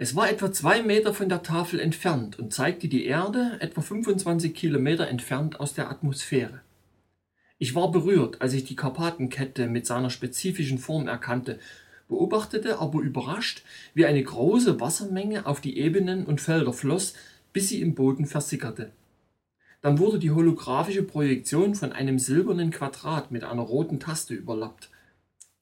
Es 0.01 0.15
war 0.15 0.31
etwa 0.31 0.51
zwei 0.51 0.81
Meter 0.81 1.13
von 1.13 1.29
der 1.29 1.43
Tafel 1.43 1.79
entfernt 1.79 2.39
und 2.39 2.51
zeigte 2.51 2.87
die 2.87 3.05
Erde 3.05 3.57
etwa 3.59 3.81
25 3.81 4.51
Kilometer 4.55 5.07
entfernt 5.07 5.59
aus 5.59 5.75
der 5.75 5.91
Atmosphäre. 5.91 6.61
Ich 7.59 7.75
war 7.75 7.91
berührt, 7.91 8.41
als 8.41 8.53
ich 8.53 8.63
die 8.63 8.75
Karpatenkette 8.75 9.67
mit 9.67 9.85
seiner 9.85 10.09
spezifischen 10.09 10.79
Form 10.79 11.07
erkannte, 11.07 11.59
beobachtete 12.07 12.79
aber 12.79 12.99
überrascht, 12.99 13.61
wie 13.93 14.07
eine 14.07 14.23
große 14.23 14.79
Wassermenge 14.79 15.45
auf 15.45 15.61
die 15.61 15.77
Ebenen 15.77 16.25
und 16.25 16.41
Felder 16.41 16.73
floss, 16.73 17.13
bis 17.53 17.69
sie 17.69 17.79
im 17.79 17.93
Boden 17.93 18.25
versickerte. 18.25 18.89
Dann 19.83 19.99
wurde 19.99 20.17
die 20.17 20.31
holographische 20.31 21.03
Projektion 21.03 21.75
von 21.75 21.91
einem 21.91 22.17
silbernen 22.17 22.71
Quadrat 22.71 23.29
mit 23.29 23.43
einer 23.43 23.61
roten 23.61 23.99
Taste 23.99 24.33
überlappt. 24.33 24.89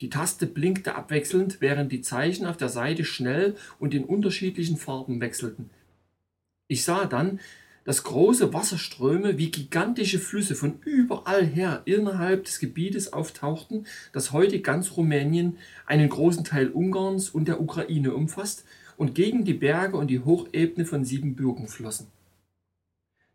Die 0.01 0.09
Taste 0.09 0.47
blinkte 0.47 0.95
abwechselnd, 0.95 1.59
während 1.59 1.91
die 1.91 2.01
Zeichen 2.01 2.45
auf 2.45 2.57
der 2.57 2.69
Seite 2.69 3.03
schnell 3.03 3.55
und 3.79 3.93
in 3.93 4.05
unterschiedlichen 4.05 4.77
Farben 4.77 5.19
wechselten. 5.19 5.69
Ich 6.67 6.85
sah 6.85 7.05
dann, 7.05 7.39
dass 7.83 8.03
große 8.03 8.53
Wasserströme 8.53 9.37
wie 9.37 9.51
gigantische 9.51 10.19
Flüsse 10.19 10.55
von 10.55 10.79
überall 10.85 11.45
her 11.45 11.81
innerhalb 11.85 12.45
des 12.45 12.59
Gebietes 12.59 13.11
auftauchten, 13.11 13.87
das 14.13 14.31
heute 14.31 14.61
ganz 14.61 14.95
Rumänien, 14.95 15.57
einen 15.85 16.07
großen 16.07 16.43
Teil 16.43 16.69
Ungarns 16.69 17.29
und 17.29 17.47
der 17.47 17.59
Ukraine 17.59 18.13
umfasst 18.13 18.63
und 18.95 19.15
gegen 19.15 19.43
die 19.43 19.53
Berge 19.53 19.97
und 19.97 20.07
die 20.07 20.19
Hochebene 20.19 20.85
von 20.85 21.03
Siebenbürgen 21.03 21.67
flossen. 21.67 22.07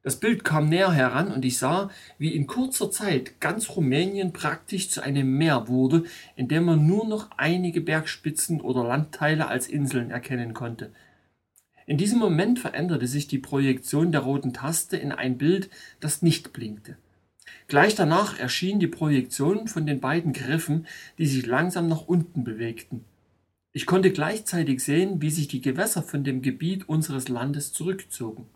Das 0.04 0.20
Bild 0.20 0.44
kam 0.44 0.68
näher 0.68 0.92
heran 0.92 1.32
und 1.32 1.46
ich 1.46 1.56
sah, 1.56 1.90
wie 2.18 2.34
in 2.34 2.46
kurzer 2.46 2.90
Zeit 2.90 3.40
ganz 3.40 3.70
Rumänien 3.70 4.34
praktisch 4.34 4.90
zu 4.90 5.02
einem 5.02 5.38
Meer 5.38 5.66
wurde, 5.66 6.04
in 6.36 6.46
dem 6.46 6.64
man 6.66 6.86
nur 6.86 7.08
noch 7.08 7.30
einige 7.38 7.80
Bergspitzen 7.80 8.60
oder 8.60 8.84
Landteile 8.84 9.48
als 9.48 9.66
Inseln 9.66 10.10
erkennen 10.10 10.52
konnte. 10.52 10.92
In 11.86 11.96
diesem 11.96 12.18
Moment 12.18 12.58
veränderte 12.58 13.06
sich 13.06 13.28
die 13.28 13.38
Projektion 13.38 14.12
der 14.12 14.20
roten 14.20 14.52
Taste 14.52 14.98
in 14.98 15.10
ein 15.10 15.38
Bild, 15.38 15.70
das 16.00 16.20
nicht 16.20 16.52
blinkte. 16.52 16.98
Gleich 17.66 17.94
danach 17.94 18.38
erschien 18.38 18.80
die 18.80 18.86
Projektion 18.86 19.68
von 19.68 19.86
den 19.86 20.00
beiden 20.00 20.34
Griffen, 20.34 20.86
die 21.16 21.26
sich 21.26 21.46
langsam 21.46 21.88
nach 21.88 22.06
unten 22.06 22.44
bewegten. 22.44 23.06
Ich 23.72 23.86
konnte 23.86 24.10
gleichzeitig 24.10 24.84
sehen, 24.84 25.22
wie 25.22 25.30
sich 25.30 25.48
die 25.48 25.62
Gewässer 25.62 26.02
von 26.02 26.24
dem 26.24 26.42
Gebiet 26.42 26.90
unseres 26.90 27.28
Landes 27.28 27.72
zurückzogen. 27.72 28.46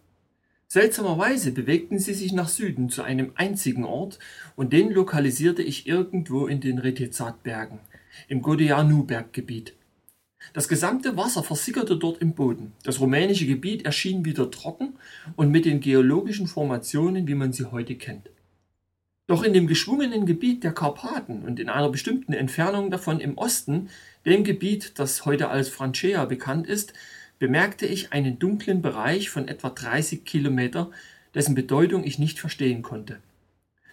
Seltsamerweise 0.70 1.52
bewegten 1.52 1.98
sie 1.98 2.12
sich 2.12 2.32
nach 2.34 2.48
Süden 2.48 2.90
zu 2.90 3.02
einem 3.02 3.32
einzigen 3.36 3.84
Ort 3.84 4.18
und 4.54 4.74
den 4.74 4.90
lokalisierte 4.90 5.62
ich 5.62 5.86
irgendwo 5.86 6.46
in 6.46 6.60
den 6.60 6.78
Retezatbergen, 6.78 7.78
im 8.28 8.42
Godeanu-Berggebiet. 8.42 9.72
Das 10.52 10.68
gesamte 10.68 11.16
Wasser 11.16 11.42
versickerte 11.42 11.96
dort 11.96 12.20
im 12.20 12.34
Boden. 12.34 12.74
Das 12.82 13.00
rumänische 13.00 13.46
Gebiet 13.46 13.86
erschien 13.86 14.26
wieder 14.26 14.50
trocken 14.50 14.98
und 15.36 15.50
mit 15.50 15.64
den 15.64 15.80
geologischen 15.80 16.46
Formationen, 16.46 17.26
wie 17.26 17.34
man 17.34 17.54
sie 17.54 17.64
heute 17.64 17.94
kennt. 17.94 18.28
Doch 19.26 19.42
in 19.42 19.54
dem 19.54 19.68
geschwungenen 19.68 20.26
Gebiet 20.26 20.64
der 20.64 20.72
Karpaten 20.72 21.44
und 21.44 21.60
in 21.60 21.70
einer 21.70 21.88
bestimmten 21.88 22.34
Entfernung 22.34 22.90
davon 22.90 23.20
im 23.20 23.38
Osten, 23.38 23.88
dem 24.26 24.44
Gebiet, 24.44 24.98
das 24.98 25.24
heute 25.24 25.48
als 25.48 25.70
Francea 25.70 26.26
bekannt 26.26 26.66
ist, 26.66 26.92
bemerkte 27.38 27.86
ich 27.86 28.12
einen 28.12 28.38
dunklen 28.38 28.82
Bereich 28.82 29.30
von 29.30 29.48
etwa 29.48 29.70
30 29.70 30.24
Kilometer, 30.24 30.90
dessen 31.34 31.54
Bedeutung 31.54 32.04
ich 32.04 32.18
nicht 32.18 32.38
verstehen 32.38 32.82
konnte. 32.82 33.20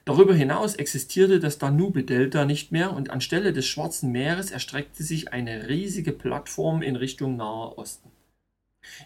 Darüber 0.05 0.35
hinaus 0.35 0.75
existierte 0.75 1.39
das 1.39 1.57
Danube-Delta 1.57 2.45
nicht 2.45 2.71
mehr 2.71 2.93
und 2.93 3.09
anstelle 3.09 3.53
des 3.53 3.65
Schwarzen 3.65 4.11
Meeres 4.11 4.51
erstreckte 4.51 5.03
sich 5.03 5.33
eine 5.33 5.67
riesige 5.67 6.11
Plattform 6.11 6.83
in 6.83 6.95
Richtung 6.95 7.37
Nahe 7.37 7.75
Osten. 7.77 8.11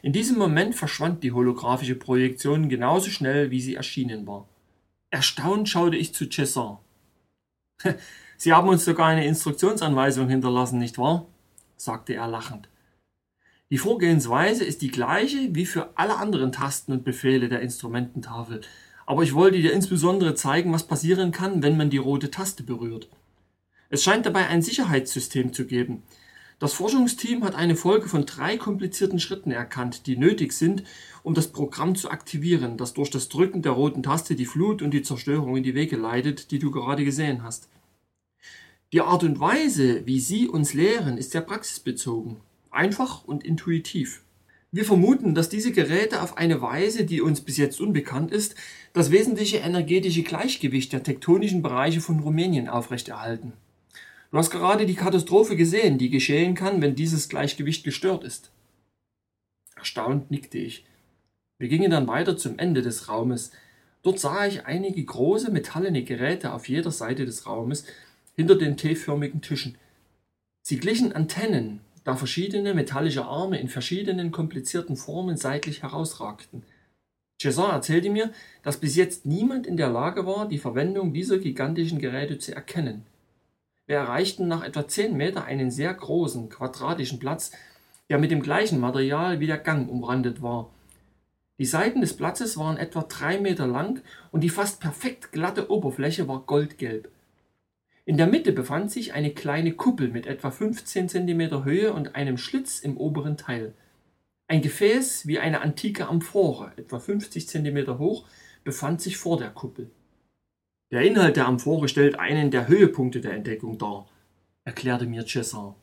In 0.01 0.11
diesem 0.11 0.37
Moment 0.37 0.75
verschwand 0.75 1.23
die 1.23 1.31
holographische 1.31 1.95
Projektion 1.95 2.67
genauso 2.67 3.09
schnell, 3.09 3.49
wie 3.49 3.61
sie 3.61 3.75
erschienen 3.75 4.27
war. 4.27 4.47
Erstaunt 5.09 5.69
schaute 5.69 5.95
ich 5.95 6.13
zu 6.13 6.27
Cesson. 6.29 6.77
Sie 8.37 8.53
haben 8.53 8.69
uns 8.69 8.85
sogar 8.85 9.07
eine 9.07 9.25
Instruktionsanweisung 9.25 10.29
hinterlassen, 10.29 10.79
nicht 10.79 10.97
wahr? 10.97 11.25
sagte 11.75 12.13
er 12.13 12.27
lachend. 12.27 12.69
Die 13.71 13.77
Vorgehensweise 13.77 14.63
ist 14.63 14.81
die 14.81 14.89
gleiche 14.89 15.53
wie 15.53 15.67
für 15.67 15.91
alle 15.95 16.17
anderen 16.17 16.51
Tasten 16.51 16.91
und 16.91 17.03
Befehle 17.03 17.49
der 17.49 17.61
Instrumententafel, 17.61 18.61
aber 19.05 19.21
ich 19.21 19.35
wollte 19.35 19.59
dir 19.59 19.73
insbesondere 19.73 20.33
zeigen, 20.33 20.73
was 20.73 20.87
passieren 20.87 21.31
kann, 21.31 21.61
wenn 21.61 21.77
man 21.77 21.91
die 21.91 21.97
rote 21.97 22.31
Taste 22.31 22.63
berührt. 22.63 23.09
Es 23.89 24.03
scheint 24.03 24.25
dabei 24.25 24.47
ein 24.47 24.63
Sicherheitssystem 24.63 25.53
zu 25.53 25.65
geben. 25.65 26.01
Das 26.57 26.73
Forschungsteam 26.73 27.43
hat 27.43 27.53
eine 27.53 27.75
Folge 27.75 28.09
von 28.09 28.25
drei 28.25 28.57
komplizierten 28.57 29.19
Schritten 29.19 29.51
erkannt, 29.51 30.07
die 30.07 30.17
nötig 30.17 30.53
sind, 30.53 30.83
um 31.21 31.35
das 31.35 31.49
Programm 31.49 31.95
zu 31.95 32.09
aktivieren, 32.09 32.75
das 32.75 32.95
durch 32.95 33.11
das 33.11 33.29
Drücken 33.29 33.61
der 33.61 33.73
roten 33.73 34.01
Taste 34.01 34.35
die 34.35 34.47
Flut 34.47 34.81
und 34.81 34.91
die 34.91 35.03
Zerstörung 35.03 35.55
in 35.57 35.63
die 35.63 35.75
Wege 35.75 35.95
leitet, 35.95 36.49
die 36.49 36.59
du 36.59 36.71
gerade 36.71 37.05
gesehen 37.05 37.43
hast. 37.43 37.69
Die 38.93 39.01
Art 39.01 39.23
und 39.23 39.39
Weise, 39.39 40.07
wie 40.07 40.19
sie 40.19 40.47
uns 40.47 40.73
lehren, 40.73 41.19
ist 41.19 41.31
sehr 41.31 41.41
praxisbezogen. 41.41 42.37
Einfach 42.71 43.25
und 43.25 43.43
intuitiv. 43.43 44.21
Wir 44.71 44.85
vermuten, 44.85 45.33
dass 45.33 45.49
diese 45.49 45.71
Geräte 45.71 46.21
auf 46.21 46.37
eine 46.37 46.61
Weise, 46.61 47.03
die 47.03 47.21
uns 47.21 47.41
bis 47.41 47.57
jetzt 47.57 47.81
unbekannt 47.81 48.31
ist, 48.31 48.55
das 48.93 49.09
wesentliche 49.09 49.57
energetische 49.57 50.21
Gleichgewicht 50.21 50.93
der 50.93 51.01
tektonischen 51.01 51.63
Bereiche 51.63 52.01
von 52.01 52.19
Rumänien 52.19 52.69
aufrechterhalten. 52.69 53.53
Du 54.31 54.37
hast 54.37 54.51
gerade 54.51 54.85
die 54.85 54.95
Katastrophe 54.95 55.55
gesehen, 55.55 55.97
die 55.97 56.11
geschehen 56.11 56.53
kann, 56.53 56.81
wenn 56.83 56.93
dieses 56.93 57.29
Gleichgewicht 57.29 57.83
gestört 57.83 58.23
ist. 58.23 58.51
Erstaunt 59.75 60.29
nickte 60.29 60.59
ich. 60.59 60.85
Wir 61.57 61.67
gingen 61.67 61.89
dann 61.89 62.07
weiter 62.07 62.37
zum 62.37 62.59
Ende 62.59 62.83
des 62.83 63.09
Raumes. 63.09 63.51
Dort 64.03 64.19
sah 64.19 64.45
ich 64.45 64.65
einige 64.65 65.03
große 65.03 65.51
metallene 65.51 66.03
Geräte 66.03 66.53
auf 66.53 66.69
jeder 66.69 66.91
Seite 66.91 67.25
des 67.25 67.47
Raumes 67.47 67.85
hinter 68.35 68.55
den 68.55 68.77
T-förmigen 68.77 69.41
Tischen. 69.41 69.77
Sie 70.61 70.77
glichen 70.77 71.11
Antennen, 71.11 71.81
da 72.09 72.15
verschiedene 72.15 72.73
metallische 72.73 73.25
Arme 73.25 73.59
in 73.59 73.69
verschiedenen 73.69 74.31
komplizierten 74.31 74.95
Formen 74.95 75.37
seitlich 75.37 75.83
herausragten. 75.83 76.63
César 77.39 77.71
erzählte 77.71 78.09
mir, 78.09 78.31
dass 78.63 78.79
bis 78.79 78.95
jetzt 78.95 79.27
niemand 79.27 79.67
in 79.67 79.77
der 79.77 79.89
Lage 79.89 80.25
war, 80.25 80.47
die 80.47 80.57
Verwendung 80.57 81.13
dieser 81.13 81.37
gigantischen 81.37 81.99
Geräte 81.99 82.39
zu 82.39 82.55
erkennen. 82.55 83.05
Wir 83.85 83.97
erreichten 83.97 84.47
nach 84.47 84.63
etwa 84.63 84.87
zehn 84.87 85.15
Meter 85.17 85.45
einen 85.45 85.69
sehr 85.69 85.93
großen, 85.93 86.49
quadratischen 86.49 87.19
Platz, 87.19 87.51
der 88.09 88.17
mit 88.17 88.31
dem 88.31 88.41
gleichen 88.41 88.79
Material 88.79 89.39
wie 89.39 89.45
der 89.45 89.59
Gang 89.59 89.87
umrandet 89.87 90.41
war. 90.41 90.71
Die 91.59 91.65
Seiten 91.65 92.01
des 92.01 92.17
Platzes 92.17 92.57
waren 92.57 92.77
etwa 92.77 93.03
drei 93.03 93.39
Meter 93.39 93.67
lang 93.67 94.01
und 94.31 94.41
die 94.41 94.49
fast 94.49 94.79
perfekt 94.79 95.31
glatte 95.31 95.69
Oberfläche 95.69 96.27
war 96.27 96.39
goldgelb. 96.39 97.11
In 98.09 98.17
der 98.17 98.25
Mitte 98.25 98.53
befand 98.53 98.89
sich 98.89 99.13
eine 99.13 99.29
kleine 99.29 99.73
Kuppel 99.73 100.07
mit 100.07 100.25
etwa 100.25 100.49
15 100.49 101.09
cm 101.09 101.63
Höhe 101.63 101.93
und 101.93 102.15
einem 102.15 102.39
Schlitz 102.39 102.79
im 102.79 102.97
oberen 102.97 103.37
Teil. 103.37 103.75
Ein 104.47 104.63
Gefäß 104.63 105.27
wie 105.27 105.37
eine 105.37 105.61
antike 105.61 106.07
Amphore, 106.07 106.71
etwa 106.75 106.97
50 106.97 107.47
cm 107.47 107.99
hoch, 107.99 108.25
befand 108.63 108.99
sich 108.99 109.17
vor 109.17 109.37
der 109.37 109.51
Kuppel. 109.51 109.91
Der 110.89 111.03
Inhalt 111.03 111.35
der 111.35 111.45
Amphore 111.45 111.87
stellt 111.87 112.17
einen 112.17 112.49
der 112.49 112.67
Höhepunkte 112.67 113.21
der 113.21 113.33
Entdeckung 113.33 113.77
dar, 113.77 114.09
erklärte 114.63 115.05
mir 115.05 115.27
Cesar. 115.27 115.75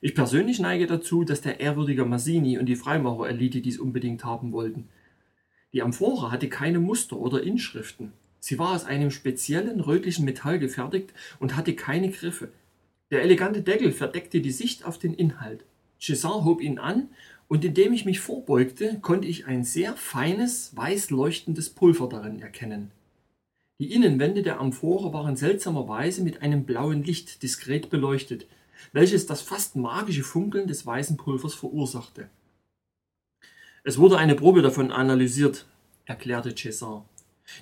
Ich 0.00 0.14
persönlich 0.14 0.60
neige 0.60 0.86
dazu, 0.86 1.24
dass 1.24 1.40
der 1.40 1.58
ehrwürdige 1.58 2.04
Massini 2.04 2.56
und 2.58 2.66
die 2.66 2.76
Freimaurerelite 2.76 3.62
dies 3.62 3.80
unbedingt 3.80 4.24
haben 4.24 4.52
wollten. 4.52 4.90
Die 5.72 5.82
Amphore 5.82 6.30
hatte 6.30 6.48
keine 6.48 6.78
Muster 6.78 7.16
oder 7.16 7.42
Inschriften, 7.42 8.12
Sie 8.40 8.58
war 8.58 8.74
aus 8.74 8.84
einem 8.84 9.10
speziellen 9.10 9.80
rötlichen 9.80 10.24
Metall 10.24 10.58
gefertigt 10.58 11.12
und 11.38 11.56
hatte 11.56 11.74
keine 11.74 12.10
Griffe. 12.10 12.50
Der 13.10 13.22
elegante 13.22 13.62
Deckel 13.62 13.92
verdeckte 13.92 14.40
die 14.40 14.50
Sicht 14.50 14.84
auf 14.84 14.98
den 14.98 15.14
Inhalt. 15.14 15.64
César 16.00 16.44
hob 16.44 16.60
ihn 16.60 16.78
an, 16.78 17.08
und 17.48 17.64
indem 17.64 17.94
ich 17.94 18.04
mich 18.04 18.20
vorbeugte, 18.20 18.98
konnte 19.00 19.26
ich 19.26 19.46
ein 19.46 19.64
sehr 19.64 19.96
feines, 19.96 20.76
weiß 20.76 21.10
leuchtendes 21.10 21.70
Pulver 21.70 22.06
darin 22.08 22.40
erkennen. 22.40 22.90
Die 23.80 23.92
Innenwände 23.92 24.42
der 24.42 24.60
Amphore 24.60 25.12
waren 25.12 25.36
seltsamerweise 25.36 26.22
mit 26.22 26.42
einem 26.42 26.64
blauen 26.64 27.04
Licht 27.04 27.42
diskret 27.42 27.90
beleuchtet, 27.90 28.46
welches 28.92 29.26
das 29.26 29.40
fast 29.40 29.76
magische 29.76 30.24
Funkeln 30.24 30.66
des 30.68 30.84
weißen 30.84 31.16
Pulvers 31.16 31.54
verursachte. 31.54 32.28
Es 33.84 33.96
wurde 33.96 34.18
eine 34.18 34.34
Probe 34.34 34.60
davon 34.60 34.92
analysiert, 34.92 35.64
erklärte 36.04 36.50
César. 36.50 37.04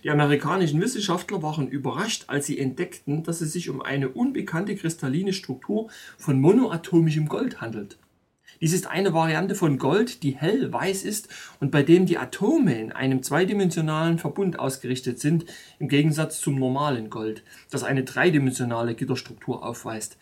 Die 0.05 0.11
amerikanischen 0.11 0.81
Wissenschaftler 0.81 1.43
waren 1.43 1.69
überrascht, 1.69 2.25
als 2.29 2.47
sie 2.47 2.59
entdeckten, 2.59 3.23
dass 3.23 3.41
es 3.41 3.53
sich 3.53 3.69
um 3.71 3.83
eine 3.83 4.09
unbekannte 4.09 4.77
kristalline 4.77 5.33
Struktur 5.33 5.89
von 6.19 6.41
monoatomischem 6.41 7.29
Gold 7.29 7.61
handelt. 7.61 7.99
Dies 8.61 8.73
ist 8.73 8.87
eine 8.87 9.13
Variante 9.13 9.55
von 9.55 9.77
Gold, 9.79 10.23
die 10.23 10.35
hell 10.35 10.73
weiß 10.73 11.05
ist 11.05 11.29
und 11.61 11.71
bei 11.71 11.83
dem 11.83 12.07
die 12.07 12.17
Atome 12.17 12.81
in 12.81 12.93
einem 12.93 13.23
zweidimensionalen 13.23 14.19
Verbund 14.19 14.59
ausgerichtet 14.59 15.19
sind, 15.19 15.45
im 15.79 15.89
Gegensatz 15.89 16.41
zum 16.41 16.59
normalen 16.59 17.11
Gold, 17.11 17.43
das 17.71 17.85
eine 17.85 18.05
dreidimensionale 18.05 18.95
Gitterstruktur 18.95 19.65
aufweist. 19.65 20.17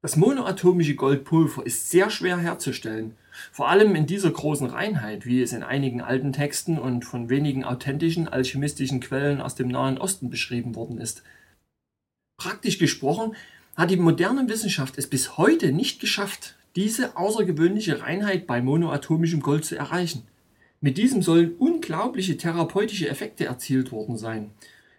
Das 0.00 0.16
monoatomische 0.16 0.94
Goldpulver 0.94 1.66
ist 1.66 1.90
sehr 1.90 2.10
schwer 2.10 2.38
herzustellen, 2.38 3.16
vor 3.52 3.68
allem 3.68 3.94
in 3.94 4.06
dieser 4.06 4.30
großen 4.30 4.66
Reinheit, 4.66 5.26
wie 5.26 5.42
es 5.42 5.52
in 5.52 5.62
einigen 5.62 6.00
alten 6.00 6.32
Texten 6.32 6.78
und 6.78 7.04
von 7.04 7.28
wenigen 7.28 7.64
authentischen 7.64 8.28
alchemistischen 8.28 9.00
Quellen 9.00 9.40
aus 9.40 9.54
dem 9.54 9.68
Nahen 9.68 9.98
Osten 9.98 10.30
beschrieben 10.30 10.74
worden 10.74 10.98
ist. 10.98 11.22
Praktisch 12.36 12.78
gesprochen 12.78 13.34
hat 13.76 13.90
die 13.90 13.96
moderne 13.96 14.48
Wissenschaft 14.48 14.98
es 14.98 15.08
bis 15.08 15.36
heute 15.36 15.72
nicht 15.72 16.00
geschafft, 16.00 16.56
diese 16.76 17.16
außergewöhnliche 17.16 18.02
Reinheit 18.02 18.46
bei 18.46 18.60
monoatomischem 18.60 19.40
Gold 19.40 19.64
zu 19.64 19.76
erreichen. 19.76 20.22
Mit 20.80 20.98
diesem 20.98 21.22
sollen 21.22 21.54
unglaubliche 21.56 22.36
therapeutische 22.36 23.08
Effekte 23.08 23.46
erzielt 23.46 23.92
worden 23.92 24.18
sein, 24.18 24.50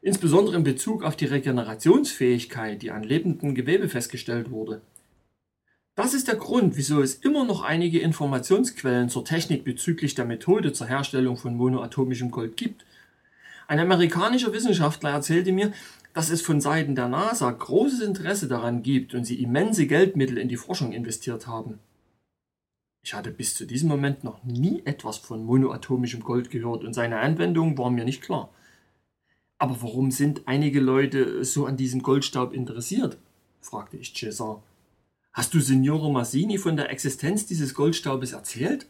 insbesondere 0.02 0.56
in 0.56 0.64
Bezug 0.64 1.04
auf 1.04 1.16
die 1.16 1.26
Regenerationsfähigkeit, 1.26 2.82
die 2.82 2.92
an 2.92 3.04
lebendem 3.04 3.56
Gewebe 3.56 3.90
festgestellt 3.90 4.50
wurde. 4.50 4.82
Das 5.96 6.14
ist 6.14 6.28
der 6.28 6.36
Grund, 6.36 6.76
wieso 6.76 7.02
es 7.02 7.16
immer 7.16 7.46
noch 7.46 7.62
einige 7.62 8.00
Informationsquellen 8.00 9.08
zur 9.08 9.24
Technik 9.24 9.64
bezüglich 9.64 10.14
der 10.14 10.26
Methode 10.26 10.74
zur 10.74 10.88
Herstellung 10.88 11.38
von 11.38 11.56
monoatomischem 11.56 12.32
Gold 12.32 12.58
gibt. 12.58 12.86
Ein 13.68 13.80
amerikanischer 13.80 14.52
Wissenschaftler 14.52 15.12
erzählte 15.12 15.54
mir, 15.54 15.72
dass 16.14 16.30
es 16.30 16.42
von 16.42 16.60
Seiten 16.60 16.96
der 16.96 17.08
NASA 17.08 17.50
großes 17.50 18.02
Interesse 18.02 18.50
daran 18.50 18.84
gibt 18.84 19.14
und 19.14 19.24
sie 19.24 19.42
immense 19.42 19.88
Geldmittel 19.88 20.38
in 20.38 20.50
die 20.50 20.58
Forschung 20.58 20.92
investiert 20.92 21.48
haben. 21.48 21.80
Ich 23.02 23.14
hatte 23.14 23.32
bis 23.32 23.54
zu 23.54 23.66
diesem 23.66 23.88
Moment 23.88 24.26
noch 24.26 24.44
nie 24.44 24.82
etwas 24.84 25.18
von 25.18 25.46
monoatomischem 25.46 26.24
Gold 26.24 26.50
gehört 26.50 26.84
und 26.84 26.94
seine 26.94 27.20
Anwendung 27.20 27.78
war 27.78 27.90
mir 27.90 28.04
nicht 28.04 28.22
klar. 28.22 28.50
Aber 29.60 29.82
warum 29.82 30.12
sind 30.12 30.42
einige 30.46 30.82
Leute 30.82 31.46
so 31.46 31.66
an 31.66 31.78
diesem 31.78 32.02
Goldstaub 32.02 32.54
interessiert? 32.54 33.18
fragte 33.62 33.96
ich 33.96 34.14
Cesar. 34.14 34.62
Hast 35.36 35.54
du 35.54 35.60
Signore 35.60 36.10
Massini 36.10 36.58
von 36.58 36.78
der 36.78 36.90
Existenz 36.90 37.46
dieses 37.46 37.74
Goldstaubes 37.74 38.32
erzählt? 38.32 38.88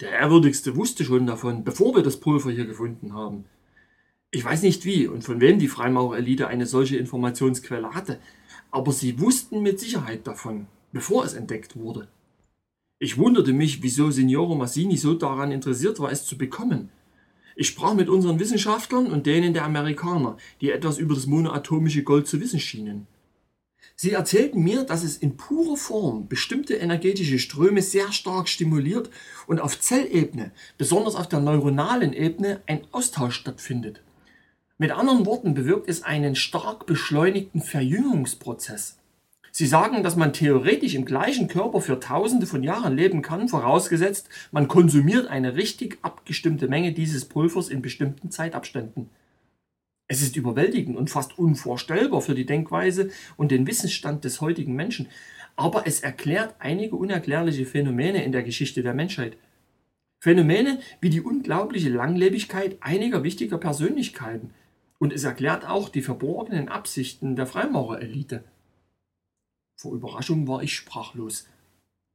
Der 0.00 0.12
Ehrwürdigste 0.12 0.76
wusste 0.76 1.04
schon 1.04 1.26
davon, 1.26 1.62
bevor 1.62 1.94
wir 1.94 2.02
das 2.02 2.18
Pulver 2.18 2.50
hier 2.50 2.64
gefunden 2.64 3.12
haben. 3.12 3.44
Ich 4.30 4.42
weiß 4.42 4.62
nicht 4.62 4.86
wie 4.86 5.06
und 5.08 5.22
von 5.22 5.42
wem 5.42 5.58
die 5.58 5.68
Freimaurerelite 5.68 6.48
eine 6.48 6.64
solche 6.64 6.96
Informationsquelle 6.96 7.92
hatte, 7.92 8.18
aber 8.70 8.92
sie 8.92 9.20
wussten 9.20 9.60
mit 9.60 9.78
Sicherheit 9.78 10.26
davon, 10.26 10.68
bevor 10.90 11.26
es 11.26 11.34
entdeckt 11.34 11.76
wurde. 11.76 12.08
Ich 12.98 13.18
wunderte 13.18 13.52
mich, 13.52 13.82
wieso 13.82 14.10
Signore 14.10 14.56
Massini 14.56 14.96
so 14.96 15.12
daran 15.12 15.52
interessiert 15.52 16.00
war, 16.00 16.10
es 16.10 16.24
zu 16.24 16.38
bekommen. 16.38 16.88
Ich 17.56 17.66
sprach 17.66 17.92
mit 17.92 18.08
unseren 18.08 18.40
Wissenschaftlern 18.40 19.12
und 19.12 19.26
denen 19.26 19.52
der 19.52 19.66
Amerikaner, 19.66 20.38
die 20.62 20.70
etwas 20.70 20.96
über 20.96 21.14
das 21.14 21.26
monoatomische 21.26 22.04
Gold 22.04 22.26
zu 22.26 22.40
wissen 22.40 22.58
schienen. 22.58 23.06
Sie 24.02 24.12
erzählten 24.12 24.62
mir, 24.62 24.84
dass 24.84 25.04
es 25.04 25.18
in 25.18 25.36
purer 25.36 25.76
Form 25.76 26.26
bestimmte 26.26 26.72
energetische 26.72 27.38
Ströme 27.38 27.82
sehr 27.82 28.12
stark 28.12 28.48
stimuliert 28.48 29.10
und 29.46 29.60
auf 29.60 29.78
Zellebene, 29.78 30.52
besonders 30.78 31.16
auf 31.16 31.28
der 31.28 31.40
neuronalen 31.40 32.14
Ebene, 32.14 32.62
ein 32.66 32.80
Austausch 32.92 33.34
stattfindet. 33.34 34.00
Mit 34.78 34.90
anderen 34.90 35.26
Worten 35.26 35.52
bewirkt 35.52 35.86
es 35.86 36.02
einen 36.02 36.34
stark 36.34 36.86
beschleunigten 36.86 37.60
Verjüngungsprozess. 37.60 38.96
Sie 39.52 39.66
sagen, 39.66 40.02
dass 40.02 40.16
man 40.16 40.32
theoretisch 40.32 40.94
im 40.94 41.04
gleichen 41.04 41.46
Körper 41.46 41.82
für 41.82 42.00
tausende 42.00 42.46
von 42.46 42.62
Jahren 42.62 42.96
leben 42.96 43.20
kann, 43.20 43.50
vorausgesetzt, 43.50 44.30
man 44.50 44.66
konsumiert 44.66 45.26
eine 45.26 45.56
richtig 45.56 45.98
abgestimmte 46.00 46.68
Menge 46.68 46.94
dieses 46.94 47.26
Pulvers 47.26 47.68
in 47.68 47.82
bestimmten 47.82 48.30
Zeitabständen. 48.30 49.10
Es 50.10 50.22
ist 50.22 50.34
überwältigend 50.34 50.96
und 50.96 51.08
fast 51.08 51.38
unvorstellbar 51.38 52.20
für 52.20 52.34
die 52.34 52.44
Denkweise 52.44 53.10
und 53.36 53.52
den 53.52 53.68
Wissensstand 53.68 54.24
des 54.24 54.40
heutigen 54.40 54.74
Menschen, 54.74 55.06
aber 55.54 55.86
es 55.86 56.00
erklärt 56.00 56.56
einige 56.58 56.96
unerklärliche 56.96 57.64
Phänomene 57.64 58.24
in 58.24 58.32
der 58.32 58.42
Geschichte 58.42 58.82
der 58.82 58.92
Menschheit. 58.92 59.36
Phänomene 60.20 60.80
wie 61.00 61.10
die 61.10 61.20
unglaubliche 61.20 61.90
Langlebigkeit 61.90 62.78
einiger 62.80 63.22
wichtiger 63.22 63.58
Persönlichkeiten, 63.58 64.52
und 64.98 65.12
es 65.12 65.22
erklärt 65.22 65.64
auch 65.64 65.88
die 65.88 66.02
verborgenen 66.02 66.68
Absichten 66.68 67.36
der 67.36 67.46
Freimaurerelite. 67.46 68.42
Vor 69.80 69.94
Überraschung 69.94 70.48
war 70.48 70.64
ich 70.64 70.74
sprachlos. 70.74 71.46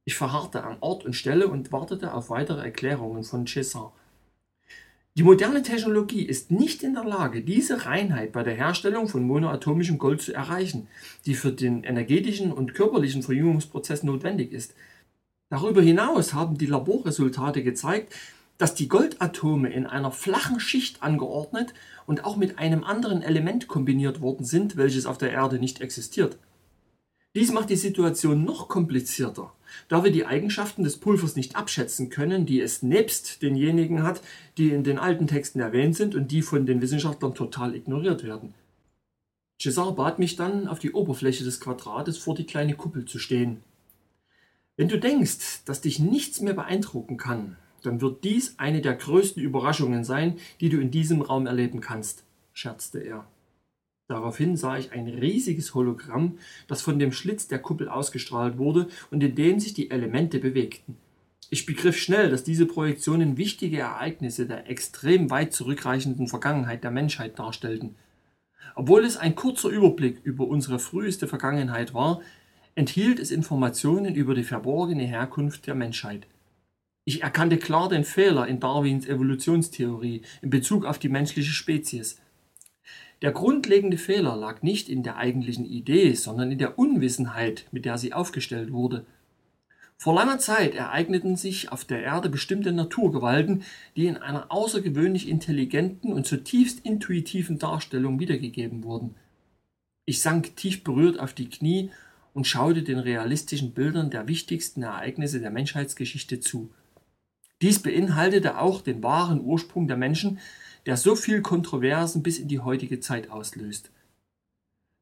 Ich 0.04 0.16
verharrte 0.16 0.64
an 0.64 0.76
Ort 0.80 1.06
und 1.06 1.14
Stelle 1.14 1.48
und 1.48 1.72
wartete 1.72 2.12
auf 2.12 2.28
weitere 2.28 2.60
Erklärungen 2.60 3.24
von 3.24 3.46
César. 3.46 3.92
Die 5.16 5.22
moderne 5.22 5.62
Technologie 5.62 6.24
ist 6.24 6.50
nicht 6.50 6.82
in 6.82 6.92
der 6.92 7.04
Lage, 7.04 7.40
diese 7.40 7.86
Reinheit 7.86 8.32
bei 8.32 8.42
der 8.42 8.54
Herstellung 8.54 9.08
von 9.08 9.26
monoatomischem 9.26 9.96
Gold 9.96 10.20
zu 10.20 10.34
erreichen, 10.34 10.88
die 11.24 11.34
für 11.34 11.52
den 11.52 11.84
energetischen 11.84 12.52
und 12.52 12.74
körperlichen 12.74 13.22
Verjüngungsprozess 13.22 14.02
notwendig 14.02 14.52
ist. 14.52 14.74
Darüber 15.48 15.80
hinaus 15.80 16.34
haben 16.34 16.58
die 16.58 16.66
Laborresultate 16.66 17.62
gezeigt, 17.62 18.14
dass 18.58 18.74
die 18.74 18.88
Goldatome 18.88 19.72
in 19.72 19.86
einer 19.86 20.10
flachen 20.10 20.60
Schicht 20.60 21.02
angeordnet 21.02 21.72
und 22.04 22.26
auch 22.26 22.36
mit 22.36 22.58
einem 22.58 22.84
anderen 22.84 23.22
Element 23.22 23.68
kombiniert 23.68 24.20
worden 24.20 24.44
sind, 24.44 24.76
welches 24.76 25.06
auf 25.06 25.16
der 25.16 25.32
Erde 25.32 25.58
nicht 25.58 25.80
existiert. 25.80 26.36
Dies 27.34 27.52
macht 27.52 27.70
die 27.70 27.76
Situation 27.76 28.44
noch 28.44 28.68
komplizierter, 28.68 29.50
da 29.88 30.04
wir 30.04 30.12
die 30.12 30.26
Eigenschaften 30.26 30.84
des 30.84 30.98
Pulvers 30.98 31.36
nicht 31.36 31.56
abschätzen 31.56 32.10
können, 32.10 32.46
die 32.46 32.60
es 32.60 32.82
nebst 32.82 33.42
denjenigen 33.42 34.02
hat, 34.02 34.20
die 34.58 34.70
in 34.70 34.84
den 34.84 34.98
alten 34.98 35.26
Texten 35.26 35.60
erwähnt 35.60 35.96
sind 35.96 36.14
und 36.14 36.30
die 36.30 36.42
von 36.42 36.66
den 36.66 36.80
Wissenschaftlern 36.80 37.34
total 37.34 37.74
ignoriert 37.74 38.24
werden. 38.24 38.54
Cesar 39.60 39.92
bat 39.94 40.18
mich 40.18 40.36
dann, 40.36 40.68
auf 40.68 40.78
die 40.78 40.92
Oberfläche 40.92 41.44
des 41.44 41.60
Quadrates 41.60 42.18
vor 42.18 42.34
die 42.34 42.44
kleine 42.44 42.74
Kuppel 42.74 43.06
zu 43.06 43.18
stehen. 43.18 43.62
Wenn 44.76 44.88
du 44.88 44.98
denkst, 44.98 45.64
dass 45.64 45.80
dich 45.80 45.98
nichts 45.98 46.40
mehr 46.40 46.52
beeindrucken 46.52 47.16
kann, 47.16 47.56
dann 47.82 48.00
wird 48.00 48.24
dies 48.24 48.58
eine 48.58 48.82
der 48.82 48.94
größten 48.94 49.42
Überraschungen 49.42 50.04
sein, 50.04 50.38
die 50.60 50.68
du 50.68 50.78
in 50.78 50.90
diesem 50.90 51.22
Raum 51.22 51.46
erleben 51.46 51.80
kannst, 51.80 52.24
scherzte 52.52 52.98
er. 52.98 53.26
Daraufhin 54.08 54.56
sah 54.56 54.78
ich 54.78 54.92
ein 54.92 55.08
riesiges 55.08 55.74
Hologramm, 55.74 56.38
das 56.68 56.80
von 56.80 56.98
dem 56.98 57.12
Schlitz 57.12 57.48
der 57.48 57.58
Kuppel 57.58 57.88
ausgestrahlt 57.88 58.56
wurde 58.56 58.88
und 59.10 59.22
in 59.22 59.34
dem 59.34 59.58
sich 59.58 59.74
die 59.74 59.90
Elemente 59.90 60.38
bewegten. 60.38 60.96
Ich 61.50 61.66
begriff 61.66 61.96
schnell, 61.96 62.30
dass 62.30 62.44
diese 62.44 62.66
Projektionen 62.66 63.36
wichtige 63.36 63.78
Ereignisse 63.78 64.46
der 64.46 64.68
extrem 64.68 65.30
weit 65.30 65.52
zurückreichenden 65.52 66.28
Vergangenheit 66.28 66.84
der 66.84 66.90
Menschheit 66.90 67.38
darstellten. 67.38 67.94
Obwohl 68.74 69.04
es 69.04 69.16
ein 69.16 69.34
kurzer 69.34 69.68
Überblick 69.68 70.20
über 70.24 70.46
unsere 70.46 70.78
früheste 70.78 71.26
Vergangenheit 71.28 71.94
war, 71.94 72.20
enthielt 72.74 73.18
es 73.18 73.30
Informationen 73.30 74.14
über 74.14 74.34
die 74.34 74.44
verborgene 74.44 75.04
Herkunft 75.04 75.66
der 75.66 75.74
Menschheit. 75.74 76.26
Ich 77.04 77.22
erkannte 77.22 77.56
klar 77.56 77.88
den 77.88 78.04
Fehler 78.04 78.48
in 78.48 78.60
Darwins 78.60 79.06
Evolutionstheorie 79.06 80.22
in 80.42 80.50
Bezug 80.50 80.84
auf 80.84 80.98
die 80.98 81.08
menschliche 81.08 81.52
Spezies. 81.52 82.20
Der 83.22 83.32
grundlegende 83.32 83.96
Fehler 83.96 84.36
lag 84.36 84.62
nicht 84.62 84.88
in 84.88 85.02
der 85.02 85.16
eigentlichen 85.16 85.64
Idee, 85.64 86.12
sondern 86.12 86.52
in 86.52 86.58
der 86.58 86.78
Unwissenheit, 86.78 87.66
mit 87.72 87.84
der 87.84 87.96
sie 87.96 88.12
aufgestellt 88.12 88.72
wurde. 88.72 89.06
Vor 89.98 90.14
langer 90.14 90.38
Zeit 90.38 90.74
ereigneten 90.74 91.36
sich 91.36 91.72
auf 91.72 91.86
der 91.86 92.02
Erde 92.02 92.28
bestimmte 92.28 92.72
Naturgewalten, 92.72 93.62
die 93.96 94.06
in 94.06 94.18
einer 94.18 94.52
außergewöhnlich 94.52 95.28
intelligenten 95.28 96.12
und 96.12 96.26
zutiefst 96.26 96.84
intuitiven 96.84 97.58
Darstellung 97.58 98.20
wiedergegeben 98.20 98.84
wurden. 98.84 99.14
Ich 100.04 100.20
sank 100.20 100.54
tief 100.56 100.84
berührt 100.84 101.18
auf 101.18 101.32
die 101.32 101.48
Knie 101.48 101.90
und 102.34 102.46
schaute 102.46 102.82
den 102.82 102.98
realistischen 102.98 103.72
Bildern 103.72 104.10
der 104.10 104.28
wichtigsten 104.28 104.82
Ereignisse 104.82 105.40
der 105.40 105.50
Menschheitsgeschichte 105.50 106.40
zu. 106.40 106.70
Dies 107.62 107.82
beinhaltete 107.82 108.58
auch 108.58 108.82
den 108.82 109.02
wahren 109.02 109.40
Ursprung 109.40 109.88
der 109.88 109.96
Menschen, 109.96 110.38
der 110.86 110.96
so 110.96 111.16
viel 111.16 111.42
Kontroversen 111.42 112.22
bis 112.22 112.38
in 112.38 112.48
die 112.48 112.60
heutige 112.60 113.00
Zeit 113.00 113.30
auslöst. 113.30 113.90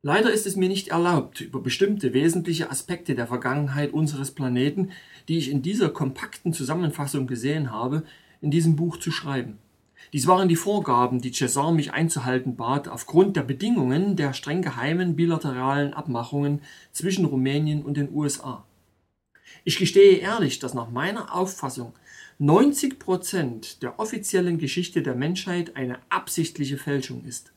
Leider 0.02 0.32
ist 0.32 0.46
es 0.46 0.56
mir 0.56 0.68
nicht 0.68 0.88
erlaubt, 0.88 1.40
über 1.40 1.60
bestimmte 1.60 2.12
wesentliche 2.12 2.70
Aspekte 2.70 3.14
der 3.14 3.26
Vergangenheit 3.26 3.92
unseres 3.92 4.32
Planeten, 4.32 4.90
die 5.28 5.38
ich 5.38 5.50
in 5.50 5.62
dieser 5.62 5.88
kompakten 5.88 6.52
Zusammenfassung 6.52 7.26
gesehen 7.26 7.70
habe, 7.70 8.02
in 8.42 8.50
diesem 8.50 8.76
Buch 8.76 8.98
zu 8.98 9.10
schreiben. 9.10 9.58
Dies 10.12 10.26
waren 10.26 10.48
die 10.48 10.56
Vorgaben, 10.56 11.22
die 11.22 11.32
Cesar 11.32 11.72
mich 11.72 11.92
einzuhalten 11.92 12.56
bat, 12.56 12.88
aufgrund 12.88 13.36
der 13.36 13.42
Bedingungen 13.42 14.16
der 14.16 14.34
streng 14.34 14.60
geheimen 14.60 15.16
bilateralen 15.16 15.94
Abmachungen 15.94 16.60
zwischen 16.92 17.24
Rumänien 17.24 17.82
und 17.82 17.96
den 17.96 18.12
USA. 18.12 18.66
Ich 19.64 19.78
gestehe 19.78 20.18
ehrlich, 20.18 20.58
dass 20.58 20.74
nach 20.74 20.90
meiner 20.90 21.34
Auffassung 21.34 21.94
90 22.38 22.98
Prozent 22.98 23.82
der 23.82 24.00
offiziellen 24.00 24.58
Geschichte 24.58 25.02
der 25.02 25.14
Menschheit 25.14 25.76
eine 25.76 25.98
absichtliche 26.08 26.78
Fälschung 26.78 27.24
ist. 27.24 27.52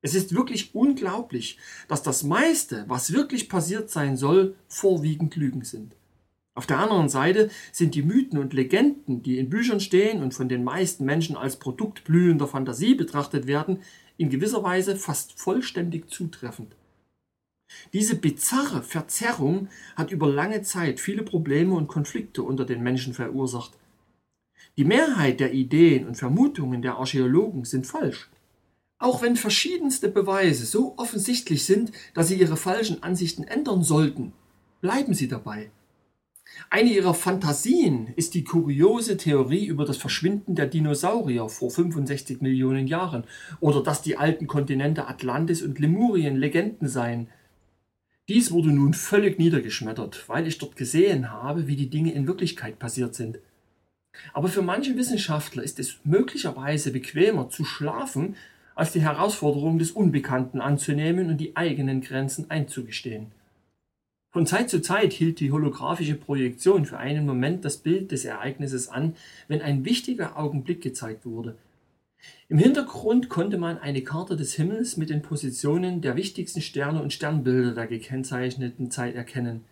Es 0.00 0.14
ist 0.14 0.34
wirklich 0.34 0.74
unglaublich, 0.74 1.58
dass 1.88 2.02
das 2.02 2.22
meiste, 2.22 2.84
was 2.88 3.12
wirklich 3.12 3.48
passiert 3.48 3.90
sein 3.90 4.16
soll, 4.16 4.54
vorwiegend 4.68 5.36
Lügen 5.36 5.64
sind. 5.64 5.94
Auf 6.54 6.66
der 6.66 6.78
anderen 6.78 7.08
Seite 7.08 7.50
sind 7.72 7.94
die 7.94 8.02
Mythen 8.02 8.38
und 8.38 8.54
Legenden, 8.54 9.22
die 9.22 9.38
in 9.38 9.50
Büchern 9.50 9.80
stehen 9.80 10.22
und 10.22 10.34
von 10.34 10.48
den 10.48 10.62
meisten 10.62 11.04
Menschen 11.04 11.36
als 11.36 11.56
Produkt 11.58 12.04
blühender 12.04 12.46
Fantasie 12.46 12.94
betrachtet 12.94 13.46
werden, 13.46 13.78
in 14.16 14.30
gewisser 14.30 14.62
Weise 14.62 14.96
fast 14.96 15.38
vollständig 15.38 16.10
zutreffend. 16.10 16.76
Diese 17.92 18.14
bizarre 18.14 18.82
Verzerrung 18.82 19.68
hat 19.96 20.12
über 20.12 20.28
lange 20.28 20.62
Zeit 20.62 21.00
viele 21.00 21.24
Probleme 21.24 21.74
und 21.74 21.88
Konflikte 21.88 22.42
unter 22.42 22.64
den 22.64 22.82
Menschen 22.82 23.14
verursacht. 23.14 23.72
Die 24.76 24.84
Mehrheit 24.84 25.38
der 25.38 25.52
Ideen 25.52 26.06
und 26.06 26.16
Vermutungen 26.16 26.82
der 26.82 26.96
Archäologen 26.96 27.64
sind 27.64 27.86
falsch. 27.86 28.28
Auch 28.98 29.22
wenn 29.22 29.36
verschiedenste 29.36 30.08
Beweise 30.08 30.66
so 30.66 30.94
offensichtlich 30.96 31.64
sind, 31.64 31.92
dass 32.12 32.28
sie 32.28 32.40
ihre 32.40 32.56
falschen 32.56 33.02
Ansichten 33.02 33.44
ändern 33.44 33.84
sollten, 33.84 34.32
bleiben 34.80 35.14
sie 35.14 35.28
dabei. 35.28 35.70
Eine 36.70 36.90
ihrer 36.90 37.14
Fantasien 37.14 38.08
ist 38.16 38.34
die 38.34 38.42
kuriose 38.42 39.16
Theorie 39.16 39.64
über 39.66 39.84
das 39.84 39.96
Verschwinden 39.96 40.56
der 40.56 40.66
Dinosaurier 40.66 41.48
vor 41.48 41.70
65 41.70 42.40
Millionen 42.40 42.86
Jahren 42.86 43.24
oder 43.60 43.82
dass 43.82 44.02
die 44.02 44.16
alten 44.16 44.46
Kontinente 44.46 45.06
Atlantis 45.06 45.62
und 45.62 45.78
Lemurien 45.78 46.36
Legenden 46.36 46.88
seien. 46.88 47.28
Dies 48.28 48.50
wurde 48.50 48.70
nun 48.70 48.94
völlig 48.94 49.38
niedergeschmettert, 49.38 50.28
weil 50.28 50.46
ich 50.46 50.58
dort 50.58 50.76
gesehen 50.76 51.30
habe, 51.30 51.66
wie 51.66 51.76
die 51.76 51.90
Dinge 51.90 52.12
in 52.12 52.26
Wirklichkeit 52.26 52.78
passiert 52.78 53.14
sind. 53.14 53.38
Aber 54.32 54.48
für 54.48 54.62
manche 54.62 54.96
Wissenschaftler 54.96 55.62
ist 55.62 55.78
es 55.78 55.98
möglicherweise 56.04 56.90
bequemer 56.90 57.50
zu 57.50 57.64
schlafen, 57.64 58.36
als 58.74 58.92
die 58.92 59.02
Herausforderung 59.02 59.78
des 59.78 59.92
Unbekannten 59.92 60.60
anzunehmen 60.60 61.30
und 61.30 61.38
die 61.38 61.56
eigenen 61.56 62.00
Grenzen 62.00 62.50
einzugestehen. 62.50 63.26
Von 64.30 64.46
Zeit 64.46 64.68
zu 64.68 64.80
Zeit 64.82 65.12
hielt 65.12 65.38
die 65.38 65.52
holographische 65.52 66.16
Projektion 66.16 66.86
für 66.86 66.98
einen 66.98 67.24
Moment 67.24 67.64
das 67.64 67.76
Bild 67.76 68.10
des 68.10 68.24
Ereignisses 68.24 68.88
an, 68.88 69.14
wenn 69.46 69.62
ein 69.62 69.84
wichtiger 69.84 70.36
Augenblick 70.36 70.82
gezeigt 70.82 71.24
wurde. 71.24 71.54
Im 72.48 72.58
Hintergrund 72.58 73.28
konnte 73.28 73.58
man 73.58 73.78
eine 73.78 74.02
Karte 74.02 74.36
des 74.36 74.54
Himmels 74.54 74.96
mit 74.96 75.10
den 75.10 75.22
Positionen 75.22 76.00
der 76.00 76.16
wichtigsten 76.16 76.62
Sterne 76.62 77.00
und 77.00 77.12
Sternbilder 77.12 77.74
der 77.74 77.86
gekennzeichneten 77.86 78.90
Zeit 78.90 79.14
erkennen. 79.14 79.64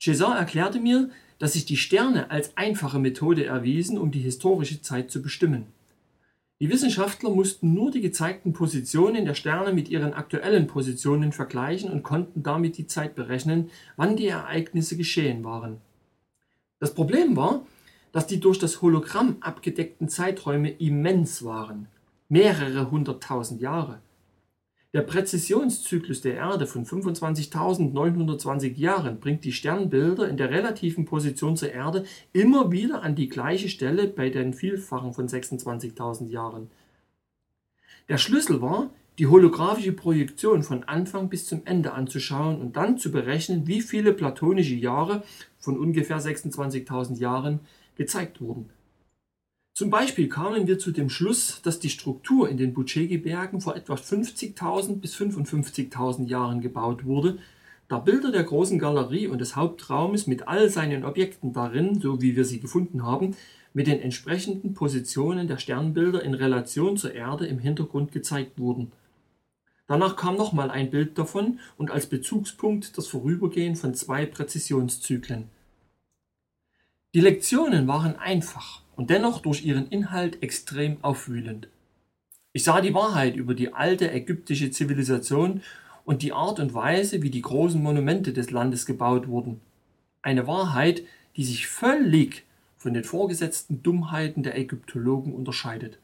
César 0.00 0.36
erklärte 0.36 0.80
mir, 0.80 1.10
dass 1.42 1.54
sich 1.54 1.64
die 1.64 1.76
Sterne 1.76 2.30
als 2.30 2.56
einfache 2.56 3.00
Methode 3.00 3.44
erwiesen, 3.44 3.98
um 3.98 4.12
die 4.12 4.20
historische 4.20 4.80
Zeit 4.80 5.10
zu 5.10 5.20
bestimmen. 5.20 5.66
Die 6.60 6.70
Wissenschaftler 6.70 7.30
mussten 7.30 7.74
nur 7.74 7.90
die 7.90 8.00
gezeigten 8.00 8.52
Positionen 8.52 9.24
der 9.24 9.34
Sterne 9.34 9.72
mit 9.72 9.88
ihren 9.88 10.14
aktuellen 10.14 10.68
Positionen 10.68 11.32
vergleichen 11.32 11.90
und 11.90 12.04
konnten 12.04 12.44
damit 12.44 12.78
die 12.78 12.86
Zeit 12.86 13.16
berechnen, 13.16 13.70
wann 13.96 14.14
die 14.14 14.28
Ereignisse 14.28 14.96
geschehen 14.96 15.42
waren. 15.42 15.78
Das 16.78 16.94
Problem 16.94 17.34
war, 17.34 17.66
dass 18.12 18.28
die 18.28 18.38
durch 18.38 18.60
das 18.60 18.80
Hologramm 18.80 19.38
abgedeckten 19.40 20.08
Zeiträume 20.08 20.70
immens 20.70 21.44
waren, 21.44 21.88
mehrere 22.28 22.88
hunderttausend 22.92 23.60
Jahre. 23.60 23.98
Der 24.94 25.00
Präzisionszyklus 25.00 26.20
der 26.20 26.34
Erde 26.34 26.66
von 26.66 26.84
25.920 26.84 28.76
Jahren 28.76 29.20
bringt 29.20 29.42
die 29.42 29.52
Sternbilder 29.52 30.28
in 30.28 30.36
der 30.36 30.50
relativen 30.50 31.06
Position 31.06 31.56
zur 31.56 31.72
Erde 31.72 32.04
immer 32.34 32.70
wieder 32.70 33.02
an 33.02 33.14
die 33.14 33.30
gleiche 33.30 33.70
Stelle 33.70 34.06
bei 34.06 34.28
den 34.28 34.52
Vielfachen 34.52 35.14
von 35.14 35.26
26.000 35.26 36.28
Jahren. 36.28 36.70
Der 38.10 38.18
Schlüssel 38.18 38.60
war, 38.60 38.90
die 39.18 39.28
holographische 39.28 39.92
Projektion 39.92 40.62
von 40.62 40.84
Anfang 40.84 41.30
bis 41.30 41.46
zum 41.46 41.62
Ende 41.64 41.94
anzuschauen 41.94 42.60
und 42.60 42.76
dann 42.76 42.98
zu 42.98 43.10
berechnen, 43.10 43.66
wie 43.66 43.80
viele 43.80 44.12
platonische 44.12 44.74
Jahre 44.74 45.22
von 45.58 45.78
ungefähr 45.78 46.20
26.000 46.20 47.18
Jahren 47.18 47.60
gezeigt 47.96 48.42
wurden. 48.42 48.68
Zum 49.74 49.88
Beispiel 49.88 50.28
kamen 50.28 50.66
wir 50.66 50.78
zu 50.78 50.90
dem 50.90 51.08
Schluss, 51.08 51.62
dass 51.62 51.78
die 51.78 51.88
Struktur 51.88 52.48
in 52.50 52.58
den 52.58 52.74
Bucegi-Bergen 52.74 53.62
vor 53.62 53.74
etwa 53.74 53.94
50.000 53.94 55.00
bis 55.00 55.16
55.000 55.16 56.26
Jahren 56.26 56.60
gebaut 56.60 57.06
wurde, 57.06 57.38
da 57.88 57.98
Bilder 57.98 58.30
der 58.30 58.44
großen 58.44 58.78
Galerie 58.78 59.28
und 59.28 59.40
des 59.40 59.56
Hauptraumes 59.56 60.26
mit 60.26 60.46
all 60.46 60.68
seinen 60.68 61.04
Objekten 61.04 61.54
darin, 61.54 62.00
so 62.00 62.20
wie 62.20 62.36
wir 62.36 62.44
sie 62.44 62.60
gefunden 62.60 63.02
haben, 63.02 63.34
mit 63.72 63.86
den 63.86 64.00
entsprechenden 64.00 64.74
Positionen 64.74 65.48
der 65.48 65.56
Sternbilder 65.56 66.22
in 66.22 66.34
Relation 66.34 66.98
zur 66.98 67.14
Erde 67.14 67.46
im 67.46 67.58
Hintergrund 67.58 68.12
gezeigt 68.12 68.58
wurden. 68.58 68.92
Danach 69.86 70.16
kam 70.16 70.36
nochmal 70.36 70.70
ein 70.70 70.90
Bild 70.90 71.18
davon 71.18 71.60
und 71.78 71.90
als 71.90 72.06
Bezugspunkt 72.06 72.96
das 72.98 73.08
Vorübergehen 73.08 73.76
von 73.76 73.94
zwei 73.94 74.26
Präzisionszyklen. 74.26 75.48
Die 77.14 77.20
Lektionen 77.20 77.88
waren 77.88 78.16
einfach 78.16 78.81
und 78.96 79.10
dennoch 79.10 79.40
durch 79.40 79.64
ihren 79.64 79.88
Inhalt 79.88 80.42
extrem 80.42 81.02
aufwühlend. 81.02 81.68
Ich 82.52 82.64
sah 82.64 82.80
die 82.80 82.94
Wahrheit 82.94 83.36
über 83.36 83.54
die 83.54 83.72
alte 83.72 84.10
ägyptische 84.10 84.70
Zivilisation 84.70 85.62
und 86.04 86.22
die 86.22 86.32
Art 86.32 86.60
und 86.60 86.74
Weise, 86.74 87.22
wie 87.22 87.30
die 87.30 87.40
großen 87.42 87.82
Monumente 87.82 88.32
des 88.32 88.50
Landes 88.50 88.84
gebaut 88.84 89.26
wurden. 89.28 89.60
Eine 90.20 90.46
Wahrheit, 90.46 91.02
die 91.36 91.44
sich 91.44 91.66
völlig 91.66 92.44
von 92.76 92.92
den 92.92 93.04
vorgesetzten 93.04 93.82
Dummheiten 93.82 94.42
der 94.42 94.58
Ägyptologen 94.58 95.32
unterscheidet. 95.32 95.98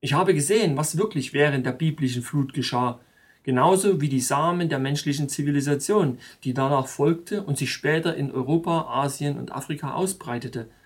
Ich 0.00 0.12
habe 0.12 0.34
gesehen, 0.34 0.76
was 0.76 0.98
wirklich 0.98 1.32
während 1.32 1.64
der 1.64 1.72
biblischen 1.72 2.22
Flut 2.22 2.52
geschah, 2.52 3.00
genauso 3.44 4.00
wie 4.00 4.08
die 4.08 4.20
Samen 4.20 4.68
der 4.68 4.80
menschlichen 4.80 5.28
Zivilisation, 5.28 6.18
die 6.44 6.52
danach 6.52 6.88
folgte 6.88 7.44
und 7.44 7.56
sich 7.56 7.72
später 7.72 8.14
in 8.14 8.32
Europa, 8.32 8.88
Asien 8.90 9.38
und 9.38 9.52
Afrika 9.52 9.94
ausbreitete– 9.94 10.68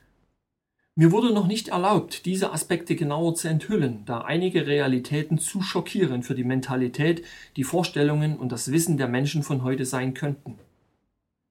mir 0.98 1.12
wurde 1.12 1.32
noch 1.32 1.46
nicht 1.46 1.68
erlaubt, 1.68 2.24
diese 2.24 2.52
Aspekte 2.52 2.96
genauer 2.96 3.34
zu 3.34 3.48
enthüllen, 3.48 4.02
da 4.06 4.22
einige 4.22 4.66
Realitäten 4.66 5.38
zu 5.38 5.60
schockierend 5.60 6.24
für 6.24 6.34
die 6.34 6.42
Mentalität, 6.42 7.22
die 7.56 7.64
Vorstellungen 7.64 8.38
und 8.38 8.50
das 8.50 8.72
Wissen 8.72 8.96
der 8.96 9.06
Menschen 9.06 9.42
von 9.42 9.62
heute 9.62 9.84
sein 9.84 10.14
könnten. 10.14 10.58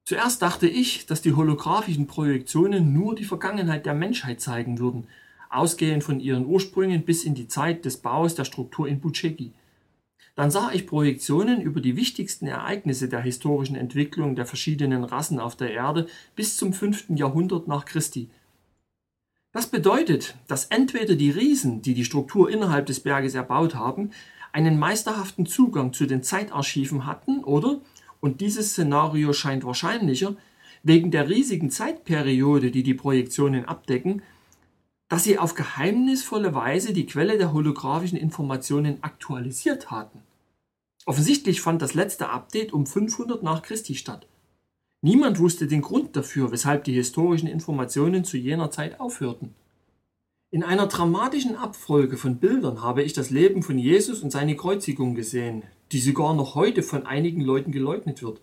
Zuerst 0.04 0.42
dachte 0.42 0.66
ich, 0.66 1.06
dass 1.06 1.22
die 1.22 1.34
holographischen 1.34 2.08
Projektionen 2.08 2.92
nur 2.92 3.14
die 3.14 3.24
Vergangenheit 3.24 3.86
der 3.86 3.94
Menschheit 3.94 4.40
zeigen 4.40 4.80
würden, 4.80 5.06
ausgehend 5.48 6.02
von 6.02 6.18
ihren 6.18 6.46
Ursprüngen 6.46 7.04
bis 7.04 7.22
in 7.22 7.36
die 7.36 7.46
Zeit 7.46 7.84
des 7.84 7.98
Baus 7.98 8.34
der 8.34 8.44
Struktur 8.44 8.88
in 8.88 8.98
Bucegi. 8.98 9.52
Dann 10.34 10.50
sah 10.50 10.72
ich 10.72 10.88
Projektionen 10.88 11.60
über 11.60 11.80
die 11.80 11.96
wichtigsten 11.96 12.48
Ereignisse 12.48 13.08
der 13.08 13.20
historischen 13.20 13.76
Entwicklung 13.76 14.34
der 14.34 14.44
verschiedenen 14.44 15.04
Rassen 15.04 15.38
auf 15.38 15.54
der 15.54 15.70
Erde 15.70 16.08
bis 16.34 16.56
zum 16.56 16.72
5. 16.72 17.10
Jahrhundert 17.10 17.68
nach 17.68 17.84
Christi, 17.84 18.28
das 19.56 19.68
bedeutet, 19.68 20.34
dass 20.48 20.66
entweder 20.66 21.14
die 21.14 21.30
Riesen, 21.30 21.80
die 21.80 21.94
die 21.94 22.04
Struktur 22.04 22.50
innerhalb 22.50 22.86
des 22.86 23.00
Berges 23.00 23.34
erbaut 23.34 23.74
haben, 23.74 24.10
einen 24.52 24.78
meisterhaften 24.78 25.46
Zugang 25.46 25.92
zu 25.92 26.06
den 26.06 26.22
Zeitarchiven 26.22 27.06
hatten 27.06 27.42
oder, 27.42 27.80
und 28.20 28.40
dieses 28.40 28.70
Szenario 28.70 29.32
scheint 29.32 29.64
wahrscheinlicher, 29.64 30.36
wegen 30.82 31.10
der 31.10 31.28
riesigen 31.28 31.70
Zeitperiode, 31.70 32.70
die 32.70 32.82
die 32.82 32.94
Projektionen 32.94 33.64
abdecken, 33.64 34.22
dass 35.08 35.24
sie 35.24 35.38
auf 35.38 35.54
geheimnisvolle 35.54 36.54
Weise 36.54 36.92
die 36.92 37.06
Quelle 37.06 37.38
der 37.38 37.52
holographischen 37.52 38.18
Informationen 38.18 38.98
aktualisiert 39.02 39.90
hatten. 39.90 40.20
Offensichtlich 41.06 41.60
fand 41.60 41.80
das 41.80 41.94
letzte 41.94 42.28
Update 42.28 42.72
um 42.72 42.84
500 42.84 43.42
nach 43.42 43.62
Christi 43.62 43.94
statt. 43.94 44.26
Niemand 45.02 45.38
wusste 45.38 45.66
den 45.66 45.82
Grund 45.82 46.16
dafür, 46.16 46.50
weshalb 46.52 46.84
die 46.84 46.92
historischen 46.92 47.48
Informationen 47.48 48.24
zu 48.24 48.36
jener 48.36 48.70
Zeit 48.70 48.98
aufhörten. 48.98 49.54
In 50.50 50.62
einer 50.62 50.86
dramatischen 50.86 51.56
Abfolge 51.56 52.16
von 52.16 52.38
Bildern 52.38 52.82
habe 52.82 53.02
ich 53.02 53.12
das 53.12 53.30
Leben 53.30 53.62
von 53.62 53.78
Jesus 53.78 54.22
und 54.22 54.30
seine 54.30 54.56
Kreuzigung 54.56 55.14
gesehen, 55.14 55.64
die 55.92 55.98
sogar 55.98 56.34
noch 56.34 56.54
heute 56.54 56.82
von 56.82 57.04
einigen 57.04 57.40
Leuten 57.40 57.72
geleugnet 57.72 58.22
wird. 58.22 58.40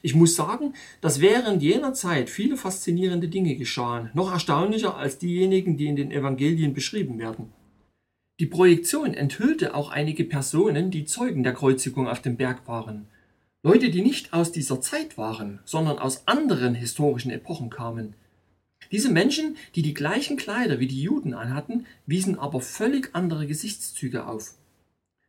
Ich 0.00 0.14
muss 0.14 0.34
sagen, 0.34 0.72
dass 1.00 1.20
während 1.20 1.62
jener 1.62 1.92
Zeit 1.92 2.30
viele 2.30 2.56
faszinierende 2.56 3.28
Dinge 3.28 3.56
geschahen, 3.56 4.10
noch 4.14 4.32
erstaunlicher 4.32 4.96
als 4.96 5.18
diejenigen, 5.18 5.76
die 5.76 5.86
in 5.86 5.96
den 5.96 6.10
Evangelien 6.10 6.72
beschrieben 6.72 7.18
werden. 7.18 7.52
Die 8.40 8.46
Projektion 8.46 9.12
enthüllte 9.12 9.74
auch 9.74 9.90
einige 9.90 10.24
Personen, 10.24 10.90
die 10.90 11.04
Zeugen 11.04 11.42
der 11.42 11.52
Kreuzigung 11.52 12.08
auf 12.08 12.22
dem 12.22 12.36
Berg 12.36 12.66
waren. 12.66 13.06
Leute, 13.64 13.90
die 13.90 14.02
nicht 14.02 14.32
aus 14.32 14.50
dieser 14.50 14.80
Zeit 14.80 15.16
waren, 15.16 15.60
sondern 15.64 16.00
aus 16.00 16.26
anderen 16.26 16.74
historischen 16.74 17.30
Epochen 17.30 17.70
kamen. 17.70 18.14
Diese 18.90 19.08
Menschen, 19.08 19.56
die 19.76 19.82
die 19.82 19.94
gleichen 19.94 20.36
Kleider 20.36 20.80
wie 20.80 20.88
die 20.88 21.00
Juden 21.00 21.32
anhatten, 21.32 21.86
wiesen 22.04 22.40
aber 22.40 22.60
völlig 22.60 23.10
andere 23.12 23.46
Gesichtszüge 23.46 24.26
auf. 24.26 24.54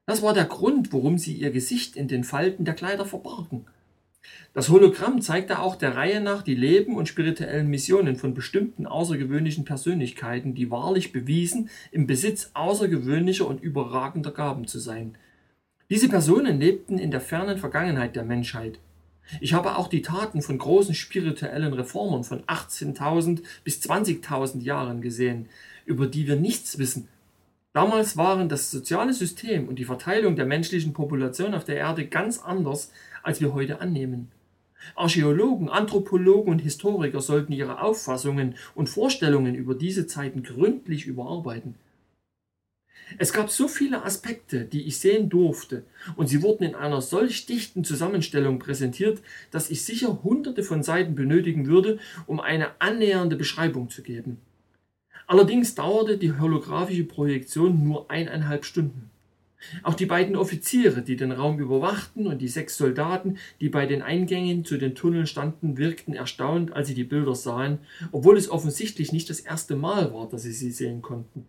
Das 0.07 0.23
war 0.23 0.33
der 0.33 0.45
Grund, 0.45 0.91
warum 0.91 1.19
sie 1.19 1.33
ihr 1.33 1.51
Gesicht 1.51 1.95
in 1.95 2.07
den 2.07 2.23
Falten 2.23 2.65
der 2.65 2.73
Kleider 2.73 3.05
verbargen. 3.05 3.65
Das 4.53 4.69
Hologramm 4.69 5.21
zeigte 5.21 5.59
auch 5.59 5.75
der 5.75 5.95
Reihe 5.95 6.19
nach 6.19 6.41
die 6.41 6.55
Leben 6.55 6.95
und 6.95 7.07
spirituellen 7.07 7.67
Missionen 7.67 8.15
von 8.15 8.33
bestimmten 8.33 8.87
außergewöhnlichen 8.87 9.63
Persönlichkeiten, 9.63 10.55
die 10.55 10.71
wahrlich 10.71 11.11
bewiesen, 11.11 11.69
im 11.91 12.07
Besitz 12.07 12.49
außergewöhnlicher 12.55 13.47
und 13.47 13.61
überragender 13.61 14.31
Gaben 14.31 14.65
zu 14.65 14.79
sein. 14.79 15.17
Diese 15.93 16.09
Personen 16.09 16.59
lebten 16.59 16.97
in 16.97 17.11
der 17.11 17.21
fernen 17.21 17.59
Vergangenheit 17.59 18.15
der 18.15 18.23
Menschheit. 18.23 18.79
Ich 19.41 19.53
habe 19.53 19.77
auch 19.77 19.87
die 19.87 20.01
Taten 20.01 20.41
von 20.41 20.57
großen 20.57 20.95
spirituellen 20.95 21.71
Reformern 21.71 22.23
von 22.23 22.41
18.000 22.45 23.43
bis 23.63 23.79
20.000 23.81 24.63
Jahren 24.63 25.03
gesehen, 25.03 25.49
über 25.85 26.07
die 26.07 26.25
wir 26.25 26.35
nichts 26.35 26.79
wissen. 26.79 27.09
Damals 27.73 28.17
waren 28.17 28.49
das 28.49 28.71
soziale 28.71 29.13
System 29.13 29.67
und 29.67 29.77
die 29.77 29.85
Verteilung 29.85 30.35
der 30.35 30.47
menschlichen 30.47 30.93
Population 30.93 31.53
auf 31.53 31.63
der 31.63 31.75
Erde 31.75 32.07
ganz 32.07 32.39
anders, 32.39 32.91
als 33.21 33.39
wir 33.39 33.53
heute 33.53 33.79
annehmen. 33.79 34.31
Archäologen, 34.95 35.69
Anthropologen 35.69 36.53
und 36.53 36.63
Historiker 36.63 37.21
sollten 37.21 37.53
ihre 37.53 37.83
Auffassungen 37.83 38.55
und 38.73 38.89
Vorstellungen 38.89 39.53
über 39.53 39.75
diese 39.75 40.07
Zeiten 40.07 40.41
gründlich 40.41 41.05
überarbeiten. 41.05 41.75
Es 43.17 43.33
gab 43.33 43.49
so 43.49 43.67
viele 43.67 44.03
Aspekte, 44.03 44.65
die 44.65 44.83
ich 44.83 44.99
sehen 44.99 45.29
durfte, 45.29 45.83
und 46.15 46.27
sie 46.27 46.41
wurden 46.41 46.63
in 46.63 46.75
einer 46.75 47.01
solch 47.01 47.45
dichten 47.45 47.83
Zusammenstellung 47.83 48.59
präsentiert, 48.59 49.21
dass 49.51 49.69
ich 49.69 49.83
sicher 49.83 50.23
hunderte 50.23 50.63
von 50.63 50.83
Seiten 50.83 51.15
benötigen 51.15 51.67
würde, 51.67 51.99
um 52.25 52.39
eine 52.39 52.79
annähernde 52.79 53.35
Beschreibung 53.35 53.89
zu 53.89 54.01
geben. 54.01 54.37
Allerdings 55.27 55.75
dauerte 55.75 56.17
die 56.17 56.33
holographische 56.33 57.05
Projektion 57.05 57.83
nur 57.83 58.11
eineinhalb 58.11 58.65
Stunden. 58.65 59.09
Auch 59.81 59.93
die 59.93 60.05
beiden 60.05 60.35
Offiziere, 60.35 61.01
die 61.01 61.15
den 61.15 61.31
Raum 61.31 61.59
überwachten, 61.59 62.27
und 62.27 62.41
die 62.41 62.49
sechs 62.49 62.77
Soldaten, 62.77 63.37
die 63.61 63.69
bei 63.69 63.85
den 63.85 64.01
Eingängen 64.01 64.65
zu 64.65 64.77
den 64.77 64.95
Tunneln 64.95 65.27
standen, 65.27 65.77
wirkten 65.77 66.13
erstaunt, 66.13 66.73
als 66.73 66.89
sie 66.89 66.93
die 66.93 67.05
Bilder 67.05 67.35
sahen, 67.35 67.79
obwohl 68.11 68.37
es 68.37 68.49
offensichtlich 68.49 69.13
nicht 69.13 69.29
das 69.29 69.39
erste 69.39 69.75
Mal 69.75 70.13
war, 70.13 70.27
dass 70.27 70.43
sie 70.43 70.51
sie 70.51 70.71
sehen 70.71 71.01
konnten. 71.01 71.47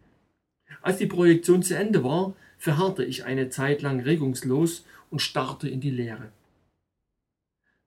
Als 0.84 0.98
die 0.98 1.06
Projektion 1.06 1.62
zu 1.62 1.74
Ende 1.74 2.04
war, 2.04 2.34
verharrte 2.58 3.06
ich 3.06 3.24
eine 3.24 3.48
Zeit 3.48 3.80
lang 3.80 4.00
regungslos 4.00 4.84
und 5.08 5.22
starrte 5.22 5.66
in 5.66 5.80
die 5.80 5.90
Leere. 5.90 6.28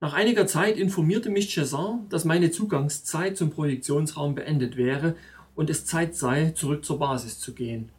Nach 0.01 0.13
einiger 0.13 0.47
Zeit 0.47 0.77
informierte 0.77 1.29
mich 1.29 1.55
César, 1.55 1.99
dass 2.09 2.25
meine 2.25 2.49
Zugangszeit 2.49 3.37
zum 3.37 3.51
Projektionsraum 3.51 4.33
beendet 4.33 4.77
wäre 4.77 5.15
und 5.53 5.69
es 5.69 5.85
Zeit 5.85 6.15
sei, 6.15 6.49
zurück 6.55 6.83
zur 6.83 6.97
Basis 6.97 7.39
zu 7.39 7.53
gehen. 7.53 7.89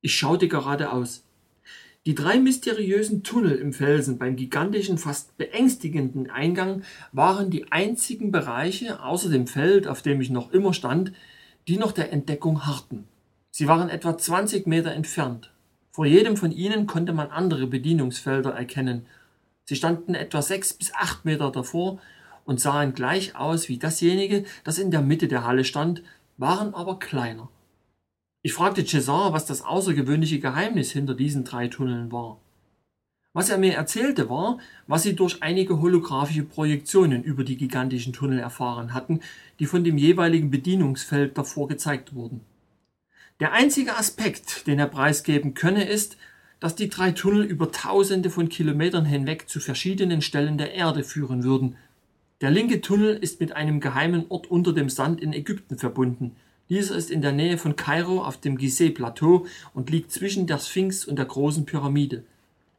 Ich 0.00 0.16
schaute 0.16 0.48
geradeaus. 0.48 1.22
Die 2.04 2.16
drei 2.16 2.40
mysteriösen 2.40 3.22
Tunnel 3.22 3.58
im 3.58 3.72
Felsen 3.72 4.18
beim 4.18 4.34
gigantischen, 4.34 4.98
fast 4.98 5.38
beängstigenden 5.38 6.30
Eingang 6.30 6.82
waren 7.12 7.48
die 7.50 7.70
einzigen 7.70 8.32
Bereiche 8.32 9.04
außer 9.04 9.28
dem 9.28 9.46
Feld, 9.46 9.86
auf 9.86 10.02
dem 10.02 10.20
ich 10.20 10.30
noch 10.30 10.50
immer 10.50 10.74
stand, 10.74 11.12
die 11.68 11.76
noch 11.76 11.92
der 11.92 12.12
Entdeckung 12.12 12.66
harrten. 12.66 13.04
Sie 13.50 13.66
waren 13.66 13.88
etwa 13.88 14.16
20 14.16 14.66
Meter 14.66 14.92
entfernt. 14.92 15.52
Vor 15.90 16.06
jedem 16.06 16.36
von 16.36 16.52
ihnen 16.52 16.86
konnte 16.86 17.12
man 17.12 17.30
andere 17.30 17.66
Bedienungsfelder 17.66 18.50
erkennen. 18.50 19.06
Sie 19.64 19.76
standen 19.76 20.14
etwa 20.14 20.40
sechs 20.40 20.72
bis 20.72 20.94
acht 20.94 21.24
Meter 21.24 21.50
davor 21.50 21.98
und 22.44 22.60
sahen 22.60 22.94
gleich 22.94 23.36
aus 23.36 23.68
wie 23.68 23.78
dasjenige, 23.78 24.44
das 24.64 24.78
in 24.78 24.90
der 24.90 25.02
Mitte 25.02 25.28
der 25.28 25.44
Halle 25.44 25.64
stand, 25.64 26.02
waren 26.36 26.74
aber 26.74 26.98
kleiner. 26.98 27.48
Ich 28.42 28.54
fragte 28.54 28.86
Cesar, 28.86 29.32
was 29.32 29.44
das 29.46 29.62
außergewöhnliche 29.62 30.40
Geheimnis 30.40 30.92
hinter 30.92 31.14
diesen 31.14 31.44
drei 31.44 31.68
Tunneln 31.68 32.10
war. 32.10 32.38
Was 33.32 33.50
er 33.50 33.58
mir 33.58 33.74
erzählte 33.74 34.30
war, 34.30 34.58
was 34.86 35.02
sie 35.02 35.14
durch 35.14 35.42
einige 35.42 35.80
holographische 35.80 36.42
Projektionen 36.42 37.22
über 37.22 37.44
die 37.44 37.56
gigantischen 37.56 38.12
Tunnel 38.12 38.38
erfahren 38.38 38.94
hatten, 38.94 39.20
die 39.58 39.66
von 39.66 39.84
dem 39.84 39.98
jeweiligen 39.98 40.50
Bedienungsfeld 40.50 41.36
davor 41.36 41.68
gezeigt 41.68 42.14
wurden. 42.14 42.40
Der 43.40 43.52
einzige 43.52 43.96
Aspekt, 43.96 44.66
den 44.66 44.78
er 44.78 44.86
preisgeben 44.86 45.54
könne, 45.54 45.88
ist, 45.88 46.16
dass 46.60 46.74
die 46.74 46.90
drei 46.90 47.10
Tunnel 47.12 47.44
über 47.44 47.72
tausende 47.72 48.30
von 48.30 48.48
Kilometern 48.48 49.06
hinweg 49.06 49.48
zu 49.48 49.60
verschiedenen 49.60 50.20
Stellen 50.20 50.58
der 50.58 50.74
Erde 50.74 51.02
führen 51.02 51.42
würden. 51.42 51.76
Der 52.42 52.50
linke 52.50 52.80
Tunnel 52.80 53.16
ist 53.16 53.40
mit 53.40 53.52
einem 53.52 53.80
geheimen 53.80 54.26
Ort 54.28 54.50
unter 54.50 54.72
dem 54.72 54.88
Sand 54.88 55.20
in 55.20 55.32
Ägypten 55.32 55.78
verbunden– 55.78 56.36
dieser 56.70 56.94
ist 56.94 57.10
in 57.10 57.20
der 57.20 57.32
Nähe 57.32 57.58
von 57.58 57.74
Kairo 57.74 58.22
auf 58.22 58.36
dem 58.36 58.56
Gizeh-Plateau 58.56 59.44
und 59.74 59.90
liegt 59.90 60.12
zwischen 60.12 60.46
der 60.46 60.58
Sphinx 60.58 61.04
und 61.04 61.16
der 61.16 61.26
großen 61.26 61.66
Pyramide. 61.66 62.22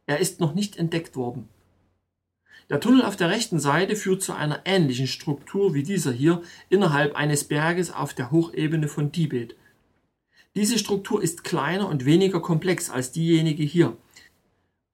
Er 0.06 0.18
ist 0.18 0.40
noch 0.40 0.54
nicht 0.54 0.78
entdeckt 0.78 1.14
worden. 1.14 1.46
Der 2.70 2.80
Tunnel 2.80 3.02
auf 3.02 3.16
der 3.16 3.28
rechten 3.28 3.60
Seite 3.60 3.94
führt 3.94 4.22
zu 4.22 4.32
einer 4.32 4.62
ähnlichen 4.64 5.06
Struktur 5.06 5.74
wie 5.74 5.82
dieser 5.82 6.10
hier 6.10 6.40
innerhalb 6.70 7.14
eines 7.16 7.44
Berges 7.44 7.92
auf 7.92 8.14
der 8.14 8.30
Hochebene 8.30 8.88
von 8.88 9.12
Tibet. 9.12 9.56
Diese 10.54 10.78
Struktur 10.78 11.22
ist 11.22 11.44
kleiner 11.44 11.88
und 11.88 12.04
weniger 12.04 12.40
komplex 12.40 12.90
als 12.90 13.10
diejenige 13.10 13.62
hier. 13.62 13.96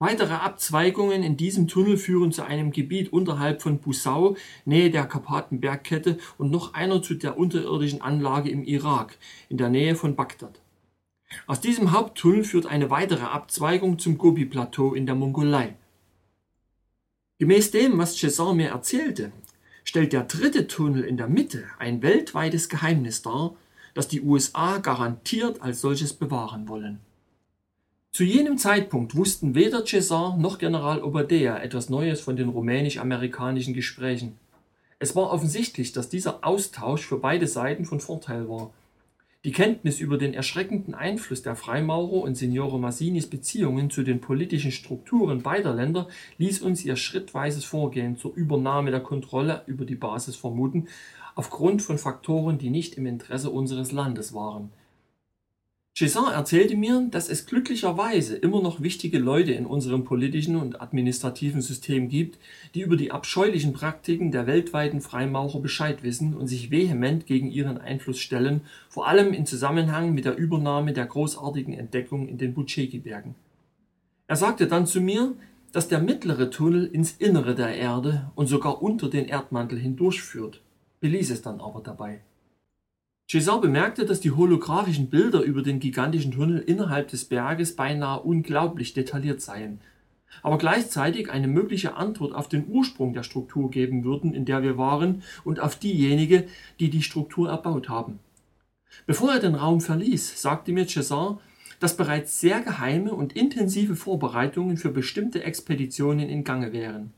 Weitere 0.00 0.34
Abzweigungen 0.34 1.24
in 1.24 1.36
diesem 1.36 1.66
Tunnel 1.66 1.96
führen 1.96 2.30
zu 2.30 2.44
einem 2.44 2.70
Gebiet 2.70 3.12
unterhalb 3.12 3.60
von 3.62 3.80
Busau, 3.80 4.36
Nähe 4.64 4.90
der 4.90 5.06
Karpatenbergkette 5.06 6.18
und 6.38 6.52
noch 6.52 6.74
einer 6.74 7.02
zu 7.02 7.14
der 7.14 7.36
unterirdischen 7.36 8.00
Anlage 8.00 8.50
im 8.50 8.62
Irak, 8.62 9.18
in 9.48 9.56
der 9.56 9.68
Nähe 9.68 9.96
von 9.96 10.14
Bagdad. 10.14 10.60
Aus 11.48 11.60
diesem 11.60 11.90
Haupttunnel 11.90 12.44
führt 12.44 12.66
eine 12.66 12.90
weitere 12.90 13.24
Abzweigung 13.24 13.98
zum 13.98 14.16
Gobi-Plateau 14.16 14.94
in 14.94 15.06
der 15.06 15.16
Mongolei. 15.16 15.74
Gemäß 17.40 17.72
dem, 17.72 17.98
was 17.98 18.16
Cesar 18.16 18.54
mir 18.54 18.68
erzählte, 18.68 19.32
stellt 19.82 20.12
der 20.12 20.22
dritte 20.22 20.68
Tunnel 20.68 21.02
in 21.02 21.16
der 21.16 21.28
Mitte 21.28 21.64
ein 21.80 22.02
weltweites 22.02 22.68
Geheimnis 22.68 23.22
dar, 23.22 23.56
das 23.98 24.06
die 24.06 24.20
USA 24.20 24.78
garantiert 24.78 25.60
als 25.60 25.80
solches 25.80 26.12
bewahren 26.12 26.68
wollen. 26.68 27.00
Zu 28.12 28.22
jenem 28.22 28.56
Zeitpunkt 28.56 29.16
wussten 29.16 29.56
weder 29.56 29.84
Cesar 29.84 30.36
noch 30.36 30.58
General 30.58 31.02
Obadea 31.02 31.58
etwas 31.58 31.88
Neues 31.88 32.20
von 32.20 32.36
den 32.36 32.48
rumänisch-amerikanischen 32.48 33.74
Gesprächen. 33.74 34.38
Es 35.00 35.16
war 35.16 35.32
offensichtlich, 35.32 35.90
dass 35.90 36.08
dieser 36.08 36.46
Austausch 36.46 37.04
für 37.04 37.18
beide 37.18 37.48
Seiten 37.48 37.86
von 37.86 37.98
Vorteil 37.98 38.48
war. 38.48 38.72
Die 39.44 39.50
Kenntnis 39.50 39.98
über 39.98 40.16
den 40.16 40.32
erschreckenden 40.32 40.94
Einfluss 40.94 41.42
der 41.42 41.56
Freimaurer 41.56 42.22
und 42.22 42.36
Signore 42.36 42.78
Massinis 42.78 43.26
Beziehungen 43.26 43.90
zu 43.90 44.04
den 44.04 44.20
politischen 44.20 44.70
Strukturen 44.70 45.42
beider 45.42 45.74
Länder 45.74 46.06
ließ 46.38 46.60
uns 46.62 46.84
ihr 46.84 46.94
schrittweises 46.94 47.64
Vorgehen 47.64 48.16
zur 48.16 48.32
Übernahme 48.34 48.92
der 48.92 49.00
Kontrolle 49.00 49.62
über 49.66 49.84
die 49.84 49.96
Basis 49.96 50.36
vermuten, 50.36 50.86
aufgrund 51.38 51.82
von 51.82 51.98
Faktoren, 51.98 52.58
die 52.58 52.68
nicht 52.68 52.96
im 52.96 53.06
Interesse 53.06 53.50
unseres 53.50 53.92
Landes 53.92 54.34
waren. 54.34 54.70
César 55.96 56.32
erzählte 56.32 56.76
mir, 56.76 57.06
dass 57.12 57.28
es 57.28 57.46
glücklicherweise 57.46 58.36
immer 58.36 58.60
noch 58.60 58.82
wichtige 58.82 59.20
Leute 59.20 59.52
in 59.52 59.64
unserem 59.64 60.04
politischen 60.04 60.56
und 60.56 60.80
administrativen 60.82 61.60
System 61.60 62.08
gibt, 62.08 62.40
die 62.74 62.80
über 62.80 62.96
die 62.96 63.12
abscheulichen 63.12 63.72
Praktiken 63.72 64.32
der 64.32 64.48
weltweiten 64.48 65.00
Freimaurer 65.00 65.60
Bescheid 65.60 66.02
wissen 66.02 66.34
und 66.34 66.48
sich 66.48 66.72
vehement 66.72 67.26
gegen 67.26 67.52
ihren 67.52 67.78
Einfluss 67.78 68.18
stellen, 68.18 68.62
vor 68.88 69.06
allem 69.06 69.32
in 69.32 69.46
Zusammenhang 69.46 70.14
mit 70.14 70.24
der 70.24 70.36
Übernahme 70.36 70.92
der 70.92 71.06
großartigen 71.06 71.72
Entdeckung 71.72 72.26
in 72.26 72.38
den 72.38 72.52
Butcheki-Bergen. 72.52 73.36
Er 74.26 74.36
sagte 74.36 74.66
dann 74.66 74.86
zu 74.86 75.00
mir, 75.00 75.34
dass 75.70 75.86
der 75.86 76.00
mittlere 76.00 76.50
Tunnel 76.50 76.86
ins 76.86 77.12
Innere 77.12 77.54
der 77.54 77.76
Erde 77.76 78.32
und 78.34 78.48
sogar 78.48 78.82
unter 78.82 79.08
den 79.08 79.26
Erdmantel 79.26 79.78
hindurchführt, 79.78 80.62
beließ 81.00 81.30
es 81.30 81.42
dann 81.42 81.60
aber 81.60 81.80
dabei. 81.80 82.20
César 83.30 83.60
bemerkte, 83.60 84.06
dass 84.06 84.20
die 84.20 84.30
holographischen 84.30 85.10
Bilder 85.10 85.42
über 85.42 85.62
den 85.62 85.80
gigantischen 85.80 86.32
Tunnel 86.32 86.60
innerhalb 86.60 87.08
des 87.08 87.26
Berges 87.26 87.76
beinahe 87.76 88.20
unglaublich 88.20 88.94
detailliert 88.94 89.42
seien, 89.42 89.80
aber 90.42 90.56
gleichzeitig 90.56 91.30
eine 91.30 91.48
mögliche 91.48 91.94
Antwort 91.94 92.34
auf 92.34 92.48
den 92.48 92.66
Ursprung 92.68 93.12
der 93.12 93.22
Struktur 93.22 93.70
geben 93.70 94.04
würden, 94.04 94.32
in 94.32 94.46
der 94.46 94.62
wir 94.62 94.78
waren, 94.78 95.22
und 95.44 95.60
auf 95.60 95.76
diejenige, 95.76 96.46
die 96.80 96.88
die 96.88 97.02
Struktur 97.02 97.50
erbaut 97.50 97.88
haben. 97.88 98.18
Bevor 99.06 99.32
er 99.32 99.40
den 99.40 99.54
Raum 99.54 99.80
verließ, 99.80 100.40
sagte 100.40 100.72
mir 100.72 100.86
César, 100.86 101.38
dass 101.80 101.96
bereits 101.96 102.40
sehr 102.40 102.60
geheime 102.60 103.12
und 103.12 103.34
intensive 103.34 103.94
Vorbereitungen 103.94 104.76
für 104.76 104.90
bestimmte 104.90 105.44
Expeditionen 105.44 106.28
in 106.28 106.44
Gange 106.44 106.72
wären. 106.72 107.12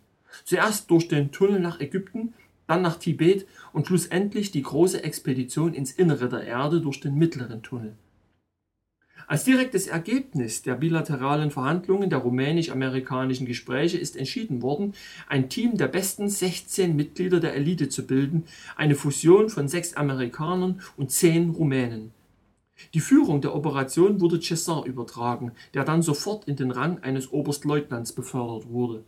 Zuerst 0.45 0.91
durch 0.91 1.09
den 1.09 1.33
Tunnel 1.33 1.61
nach 1.61 1.81
Ägypten, 1.81 2.35
dann 2.67 2.83
nach 2.83 2.99
Tibet 2.99 3.47
und 3.73 3.87
schlussendlich 3.87 4.51
die 4.51 4.63
große 4.63 5.03
Expedition 5.03 5.75
ins 5.75 5.93
Innere 5.93 6.29
der 6.29 6.45
Erde 6.45 6.81
durch 6.81 7.01
den 7.01 7.17
mittleren 7.17 7.63
Tunnel. 7.63 7.97
Als 9.31 9.45
direktes 9.45 9.87
Ergebnis 9.87 10.63
der 10.63 10.75
bilateralen 10.75 11.53
Verhandlungen 11.53 12.11
der 12.11 12.19
rumänisch-amerikanischen 12.19 13.47
Gespräche 13.47 13.97
ist 13.97 14.17
entschieden 14.17 14.61
worden, 14.61 14.95
ein 15.29 15.49
Team 15.49 15.77
der 15.77 15.87
besten 15.87 16.29
16 16.29 16.97
Mitglieder 16.97 17.39
der 17.39 17.55
Elite 17.55 17.89
zu 17.89 18.09
bilden, 18.09 18.45
eine 18.75 18.97
Fusion 18.97 19.49
von 19.49 19.69
sechs 19.69 19.95
Amerikanern 19.95 20.81
und 20.97 21.13
zehn 21.13 21.51
Rumänen. 21.51 22.11
Die 22.93 22.99
Führung 22.99 23.41
der 23.41 23.55
Operation 23.55 24.21
wurde 24.21 24.41
Cesar 24.41 24.85
übertragen, 24.85 25.53
der 25.75 25.85
dann 25.85 26.03
sofort 26.03 26.49
in 26.49 26.57
den 26.57 26.73
Rang 26.73 26.99
eines 27.05 27.33
Oberstleutnants 27.33 28.13
befördert 28.13 28.69
wurde. 28.69 29.05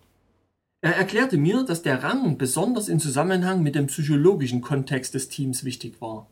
Er 0.85 0.97
erklärte 0.97 1.37
mir, 1.39 1.63
dass 1.63 1.83
der 1.83 2.03
Rang 2.03 2.39
besonders 2.39 2.89
im 2.89 2.99
Zusammenhang 2.99 3.63
mit 3.63 3.77
dem 3.77 3.87
psychologischen 3.87 4.63
Kontext 4.63 5.15
des 5.15 5.29
Teams 5.29 5.63
wichtig 5.65 6.01
war. 6.01 6.27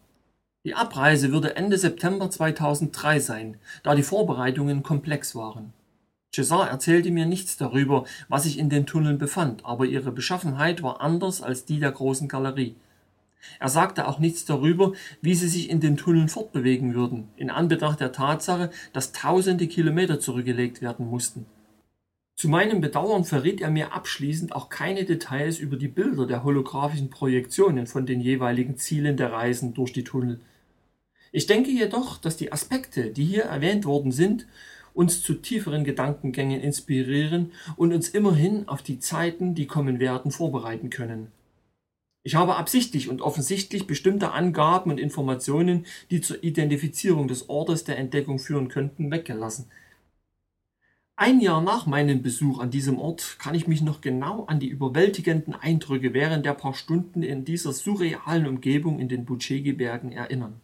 Die 0.64 0.74
Abreise 0.74 1.30
würde 1.30 1.54
Ende 1.54 1.78
September 1.78 2.28
2003 2.28 3.20
sein, 3.20 3.56
da 3.84 3.94
die 3.94 4.02
Vorbereitungen 4.02 4.82
komplex 4.82 5.36
waren. 5.36 5.72
Cesar 6.34 6.68
erzählte 6.68 7.12
mir 7.12 7.26
nichts 7.26 7.58
darüber, 7.58 8.04
was 8.28 8.42
sich 8.42 8.58
in 8.58 8.70
den 8.70 8.86
Tunneln 8.86 9.18
befand, 9.18 9.64
aber 9.64 9.86
ihre 9.86 10.10
Beschaffenheit 10.10 10.82
war 10.82 11.00
anders 11.00 11.42
als 11.42 11.64
die 11.64 11.78
der 11.78 11.92
großen 11.92 12.26
Galerie. 12.26 12.74
Er 13.60 13.68
sagte 13.68 14.08
auch 14.08 14.18
nichts 14.18 14.46
darüber, 14.46 14.94
wie 15.22 15.36
sie 15.36 15.48
sich 15.48 15.70
in 15.70 15.78
den 15.78 15.96
Tunneln 15.96 16.28
fortbewegen 16.28 16.94
würden, 16.94 17.28
in 17.36 17.50
Anbetracht 17.50 18.00
der 18.00 18.10
Tatsache, 18.10 18.70
dass 18.92 19.12
tausende 19.12 19.68
Kilometer 19.68 20.18
zurückgelegt 20.18 20.82
werden 20.82 21.08
mussten. 21.08 21.46
Zu 22.40 22.48
meinem 22.48 22.80
Bedauern 22.80 23.26
verriet 23.26 23.60
er 23.60 23.70
mir 23.70 23.92
abschließend 23.92 24.54
auch 24.54 24.70
keine 24.70 25.04
Details 25.04 25.58
über 25.58 25.76
die 25.76 25.88
Bilder 25.88 26.26
der 26.26 26.42
holographischen 26.42 27.10
Projektionen 27.10 27.86
von 27.86 28.06
den 28.06 28.22
jeweiligen 28.22 28.78
Zielen 28.78 29.18
der 29.18 29.30
Reisen 29.30 29.74
durch 29.74 29.92
die 29.92 30.04
Tunnel. 30.04 30.40
Ich 31.32 31.46
denke 31.46 31.68
jedoch, 31.70 32.16
dass 32.16 32.38
die 32.38 32.50
Aspekte, 32.50 33.10
die 33.10 33.26
hier 33.26 33.42
erwähnt 33.42 33.84
worden 33.84 34.10
sind, 34.10 34.46
uns 34.94 35.22
zu 35.22 35.34
tieferen 35.34 35.84
Gedankengängen 35.84 36.62
inspirieren 36.62 37.52
und 37.76 37.92
uns 37.92 38.08
immerhin 38.08 38.66
auf 38.68 38.80
die 38.80 39.00
Zeiten, 39.00 39.54
die 39.54 39.66
kommen 39.66 40.00
werden, 40.00 40.30
vorbereiten 40.30 40.88
können. 40.88 41.26
Ich 42.22 42.36
habe 42.36 42.56
absichtlich 42.56 43.10
und 43.10 43.20
offensichtlich 43.20 43.86
bestimmte 43.86 44.32
Angaben 44.32 44.90
und 44.90 44.98
Informationen, 44.98 45.84
die 46.10 46.22
zur 46.22 46.42
Identifizierung 46.42 47.28
des 47.28 47.50
Ortes 47.50 47.84
der 47.84 47.98
Entdeckung 47.98 48.38
führen 48.38 48.68
könnten, 48.68 49.10
weggelassen. 49.10 49.66
Ein 51.22 51.42
Jahr 51.42 51.60
nach 51.60 51.84
meinem 51.84 52.22
Besuch 52.22 52.60
an 52.60 52.70
diesem 52.70 52.98
Ort 52.98 53.36
kann 53.38 53.54
ich 53.54 53.66
mich 53.66 53.82
noch 53.82 54.00
genau 54.00 54.44
an 54.46 54.58
die 54.58 54.68
überwältigenden 54.68 55.54
Eindrücke 55.54 56.14
während 56.14 56.46
der 56.46 56.54
paar 56.54 56.72
Stunden 56.72 57.22
in 57.22 57.44
dieser 57.44 57.74
surrealen 57.74 58.46
Umgebung 58.46 58.98
in 58.98 59.10
den 59.10 59.26
Bucegi-Bergen 59.26 60.12
erinnern. 60.12 60.62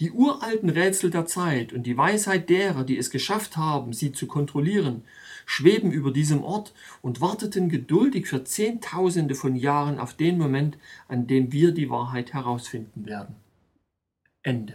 Die 0.00 0.10
uralten 0.10 0.70
Rätsel 0.70 1.12
der 1.12 1.26
Zeit 1.26 1.72
und 1.72 1.84
die 1.84 1.96
Weisheit 1.96 2.50
derer, 2.50 2.82
die 2.82 2.98
es 2.98 3.10
geschafft 3.10 3.56
haben, 3.56 3.92
sie 3.92 4.10
zu 4.10 4.26
kontrollieren, 4.26 5.04
schweben 5.46 5.92
über 5.92 6.10
diesem 6.10 6.42
Ort 6.42 6.74
und 7.00 7.20
warteten 7.20 7.68
geduldig 7.68 8.26
für 8.26 8.42
Zehntausende 8.42 9.36
von 9.36 9.54
Jahren 9.54 10.00
auf 10.00 10.14
den 10.14 10.36
Moment, 10.36 10.78
an 11.06 11.28
dem 11.28 11.52
wir 11.52 11.70
die 11.70 11.90
Wahrheit 11.90 12.32
herausfinden 12.32 13.06
werden. 13.06 13.36
Ende. 14.42 14.74